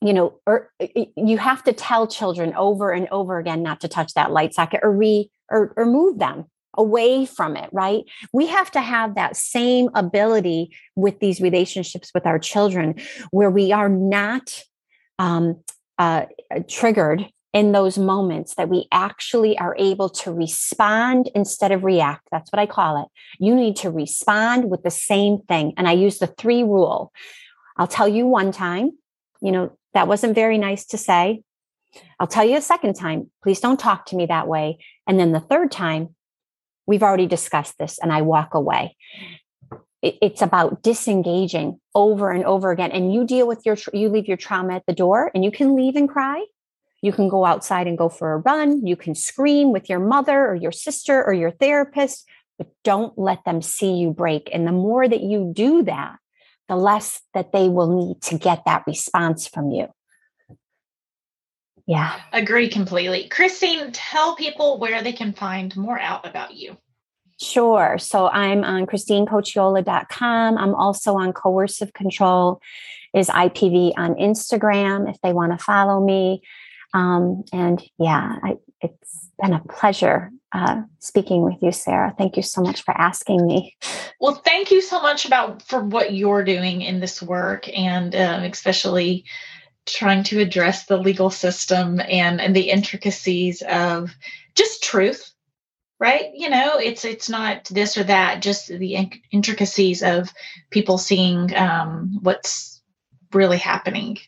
you 0.00 0.12
know 0.12 0.38
or 0.46 0.70
you 1.16 1.38
have 1.38 1.62
to 1.64 1.72
tell 1.72 2.06
children 2.06 2.54
over 2.54 2.90
and 2.90 3.08
over 3.10 3.38
again 3.38 3.62
not 3.62 3.80
to 3.80 3.88
touch 3.88 4.14
that 4.14 4.30
light 4.30 4.54
socket 4.54 4.80
or 4.82 4.92
re 4.92 5.30
or, 5.50 5.72
or 5.76 5.86
move 5.86 6.18
them 6.18 6.44
away 6.78 7.26
from 7.26 7.56
it 7.56 7.68
right 7.72 8.04
we 8.32 8.46
have 8.46 8.70
to 8.70 8.80
have 8.80 9.14
that 9.14 9.36
same 9.36 9.88
ability 9.94 10.74
with 10.96 11.18
these 11.20 11.40
relationships 11.40 12.10
with 12.14 12.26
our 12.26 12.38
children 12.38 12.94
where 13.30 13.50
we 13.50 13.72
are 13.72 13.88
not 13.88 14.62
um, 15.18 15.62
uh, 15.98 16.24
triggered 16.68 17.26
in 17.52 17.72
those 17.72 17.98
moments 17.98 18.54
that 18.54 18.68
we 18.68 18.86
actually 18.92 19.58
are 19.58 19.74
able 19.78 20.08
to 20.08 20.32
respond 20.32 21.28
instead 21.34 21.72
of 21.72 21.84
react. 21.84 22.28
That's 22.30 22.50
what 22.52 22.60
I 22.60 22.66
call 22.66 23.02
it. 23.02 23.08
You 23.38 23.54
need 23.56 23.76
to 23.76 23.90
respond 23.90 24.70
with 24.70 24.82
the 24.82 24.90
same 24.90 25.38
thing. 25.48 25.74
And 25.76 25.88
I 25.88 25.92
use 25.92 26.18
the 26.18 26.28
three 26.28 26.62
rule. 26.62 27.12
I'll 27.76 27.88
tell 27.88 28.08
you 28.08 28.26
one 28.26 28.52
time, 28.52 28.92
you 29.40 29.52
know, 29.52 29.76
that 29.94 30.08
wasn't 30.08 30.34
very 30.34 30.58
nice 30.58 30.86
to 30.86 30.98
say. 30.98 31.42
I'll 32.18 32.26
tell 32.26 32.44
you 32.44 32.56
a 32.56 32.62
second 32.62 32.94
time, 32.94 33.30
please 33.42 33.60
don't 33.60 33.80
talk 33.80 34.06
to 34.06 34.16
me 34.16 34.26
that 34.26 34.46
way. 34.46 34.78
And 35.06 35.18
then 35.18 35.32
the 35.32 35.40
third 35.40 35.72
time, 35.72 36.14
we've 36.86 37.02
already 37.02 37.26
discussed 37.26 37.78
this 37.78 37.98
and 37.98 38.12
I 38.12 38.22
walk 38.22 38.54
away. 38.54 38.96
It's 40.02 40.40
about 40.40 40.82
disengaging 40.82 41.78
over 41.94 42.30
and 42.30 42.44
over 42.44 42.70
again. 42.70 42.90
And 42.90 43.12
you 43.12 43.26
deal 43.26 43.46
with 43.46 43.66
your, 43.66 43.76
you 43.92 44.08
leave 44.08 44.28
your 44.28 44.36
trauma 44.36 44.74
at 44.76 44.86
the 44.86 44.94
door 44.94 45.30
and 45.34 45.44
you 45.44 45.50
can 45.50 45.74
leave 45.74 45.96
and 45.96 46.08
cry 46.08 46.44
you 47.02 47.12
can 47.12 47.28
go 47.28 47.44
outside 47.44 47.86
and 47.86 47.96
go 47.96 48.08
for 48.08 48.32
a 48.32 48.38
run. 48.38 48.86
You 48.86 48.96
can 48.96 49.14
scream 49.14 49.72
with 49.72 49.88
your 49.88 50.00
mother 50.00 50.46
or 50.46 50.54
your 50.54 50.72
sister 50.72 51.24
or 51.24 51.32
your 51.32 51.50
therapist, 51.50 52.26
but 52.58 52.68
don't 52.84 53.16
let 53.18 53.44
them 53.44 53.62
see 53.62 53.94
you 53.94 54.10
break. 54.10 54.50
And 54.52 54.66
the 54.66 54.72
more 54.72 55.08
that 55.08 55.22
you 55.22 55.52
do 55.54 55.82
that, 55.84 56.16
the 56.70 56.76
less 56.76 57.20
that 57.34 57.50
they 57.52 57.68
will 57.68 57.92
need 57.92 58.22
to 58.22 58.38
get 58.38 58.64
that 58.64 58.84
response 58.86 59.48
from 59.48 59.72
you. 59.72 59.88
Yeah. 61.84 62.20
Agree 62.32 62.68
completely. 62.68 63.26
Christine, 63.26 63.90
tell 63.90 64.36
people 64.36 64.78
where 64.78 65.02
they 65.02 65.12
can 65.12 65.32
find 65.32 65.76
more 65.76 65.98
out 65.98 66.24
about 66.24 66.54
you. 66.54 66.78
Sure. 67.42 67.98
So 67.98 68.28
I'm 68.28 68.62
on 68.62 68.86
christinecocchiola.com. 68.86 70.58
I'm 70.58 70.74
also 70.76 71.16
on 71.16 71.32
coercive 71.32 71.92
control 71.92 72.60
is 73.12 73.28
IPV 73.28 73.94
on 73.96 74.14
Instagram 74.14 75.10
if 75.10 75.20
they 75.22 75.32
want 75.32 75.50
to 75.50 75.64
follow 75.64 76.04
me. 76.04 76.42
Um, 76.94 77.42
and 77.52 77.82
yeah, 77.98 78.36
I, 78.44 78.54
it's 78.80 79.28
been 79.40 79.52
a 79.52 79.60
pleasure 79.60 80.30
uh, 80.52 80.82
speaking 80.98 81.42
with 81.42 81.62
you, 81.62 81.72
Sarah. 81.72 82.14
Thank 82.16 82.36
you 82.36 82.42
so 82.42 82.60
much 82.60 82.82
for 82.82 82.92
asking 82.98 83.46
me. 83.46 83.76
Well, 84.20 84.34
thank 84.34 84.70
you 84.70 84.80
so 84.80 85.00
much 85.00 85.24
about 85.24 85.62
for 85.62 85.82
what 85.82 86.12
you're 86.12 86.44
doing 86.44 86.82
in 86.82 87.00
this 87.00 87.22
work, 87.22 87.68
and 87.68 88.14
um, 88.14 88.42
especially 88.42 89.24
trying 89.86 90.24
to 90.24 90.40
address 90.40 90.86
the 90.86 90.96
legal 90.96 91.30
system 91.30 92.00
and 92.00 92.40
and 92.40 92.54
the 92.54 92.70
intricacies 92.70 93.62
of 93.62 94.14
just 94.54 94.82
truth 94.82 95.32
right 95.98 96.30
you 96.34 96.50
know 96.50 96.78
it's 96.78 97.04
it's 97.04 97.28
not 97.28 97.64
this 97.66 97.96
or 97.96 98.04
that 98.04 98.42
just 98.42 98.68
the 98.68 99.08
intricacies 99.32 100.02
of 100.02 100.32
people 100.70 100.98
seeing 100.98 101.54
um, 101.56 102.18
what's 102.22 102.82
really 103.32 103.58
happening 103.58 104.18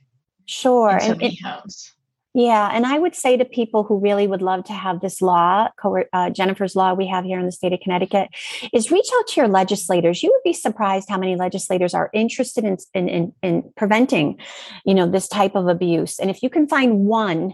sure 0.46 0.94
in 0.94 1.00
so 1.00 1.14
many 1.14 1.38
homes 1.42 1.92
yeah. 2.34 2.70
And 2.72 2.86
I 2.86 2.98
would 2.98 3.14
say 3.14 3.36
to 3.36 3.44
people 3.44 3.84
who 3.84 3.98
really 3.98 4.26
would 4.26 4.40
love 4.40 4.64
to 4.64 4.72
have 4.72 5.00
this 5.00 5.20
law, 5.20 5.68
uh, 6.12 6.30
Jennifer's 6.30 6.74
law 6.74 6.94
we 6.94 7.06
have 7.08 7.24
here 7.24 7.38
in 7.38 7.44
the 7.44 7.52
state 7.52 7.74
of 7.74 7.80
Connecticut, 7.80 8.28
is 8.72 8.90
reach 8.90 9.08
out 9.18 9.26
to 9.28 9.40
your 9.42 9.48
legislators. 9.48 10.22
You 10.22 10.30
would 10.30 10.42
be 10.42 10.54
surprised 10.54 11.10
how 11.10 11.18
many 11.18 11.36
legislators 11.36 11.92
are 11.92 12.08
interested 12.14 12.64
in, 12.64 12.78
in, 12.94 13.08
in, 13.08 13.32
in 13.42 13.72
preventing, 13.76 14.38
you 14.86 14.94
know, 14.94 15.06
this 15.06 15.28
type 15.28 15.54
of 15.54 15.68
abuse. 15.68 16.18
And 16.18 16.30
if 16.30 16.42
you 16.42 16.48
can 16.48 16.66
find 16.66 17.00
one 17.00 17.52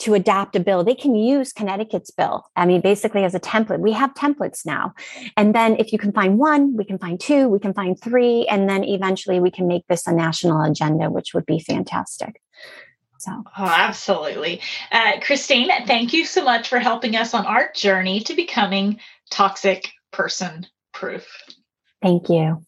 to 0.00 0.12
adopt 0.12 0.54
a 0.54 0.60
bill, 0.60 0.84
they 0.84 0.94
can 0.94 1.14
use 1.14 1.52
Connecticut's 1.54 2.10
bill. 2.10 2.44
I 2.56 2.66
mean, 2.66 2.82
basically 2.82 3.24
as 3.24 3.34
a 3.34 3.40
template. 3.40 3.80
We 3.80 3.92
have 3.92 4.12
templates 4.12 4.66
now. 4.66 4.92
And 5.38 5.54
then 5.54 5.76
if 5.78 5.92
you 5.92 5.98
can 5.98 6.12
find 6.12 6.38
one, 6.38 6.76
we 6.76 6.84
can 6.84 6.98
find 6.98 7.18
two, 7.18 7.48
we 7.48 7.58
can 7.58 7.72
find 7.72 7.98
three, 7.98 8.46
and 8.48 8.68
then 8.68 8.84
eventually 8.84 9.40
we 9.40 9.50
can 9.50 9.66
make 9.66 9.86
this 9.86 10.06
a 10.06 10.12
national 10.12 10.60
agenda, 10.62 11.10
which 11.10 11.32
would 11.32 11.46
be 11.46 11.58
fantastic. 11.58 12.42
So, 13.20 13.44
oh, 13.58 13.66
absolutely. 13.66 14.62
Uh, 14.90 15.20
Christine, 15.20 15.68
thank 15.84 16.14
you 16.14 16.24
so 16.24 16.42
much 16.42 16.68
for 16.68 16.78
helping 16.78 17.16
us 17.16 17.34
on 17.34 17.44
our 17.44 17.70
journey 17.74 18.20
to 18.20 18.34
becoming 18.34 18.98
toxic 19.30 19.90
person 20.10 20.66
proof. 20.94 21.26
Thank 22.00 22.30
you. 22.30 22.64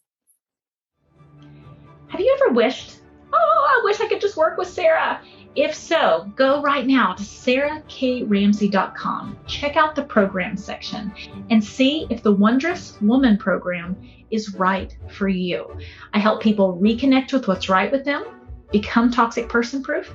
Have 2.08 2.20
you 2.20 2.38
ever 2.38 2.50
wished, 2.52 2.98
oh, 3.32 3.66
I 3.66 3.80
wish 3.82 3.98
I 4.02 4.08
could 4.08 4.20
just 4.20 4.36
work 4.36 4.58
with 4.58 4.68
Sarah? 4.68 5.22
If 5.54 5.74
so, 5.74 6.30
go 6.36 6.60
right 6.60 6.86
now 6.86 7.14
to 7.14 7.22
sarahkramsey.com. 7.22 9.38
Check 9.46 9.78
out 9.78 9.94
the 9.94 10.04
program 10.04 10.58
section 10.58 11.14
and 11.48 11.64
see 11.64 12.06
if 12.10 12.22
the 12.22 12.34
Wondrous 12.34 13.00
Woman 13.00 13.38
program 13.38 13.96
is 14.30 14.54
right 14.56 14.94
for 15.08 15.28
you. 15.28 15.78
I 16.12 16.18
help 16.18 16.42
people 16.42 16.78
reconnect 16.78 17.32
with 17.32 17.48
what's 17.48 17.70
right 17.70 17.90
with 17.90 18.04
them, 18.04 18.26
become 18.70 19.10
toxic 19.10 19.48
person 19.48 19.82
proof, 19.82 20.14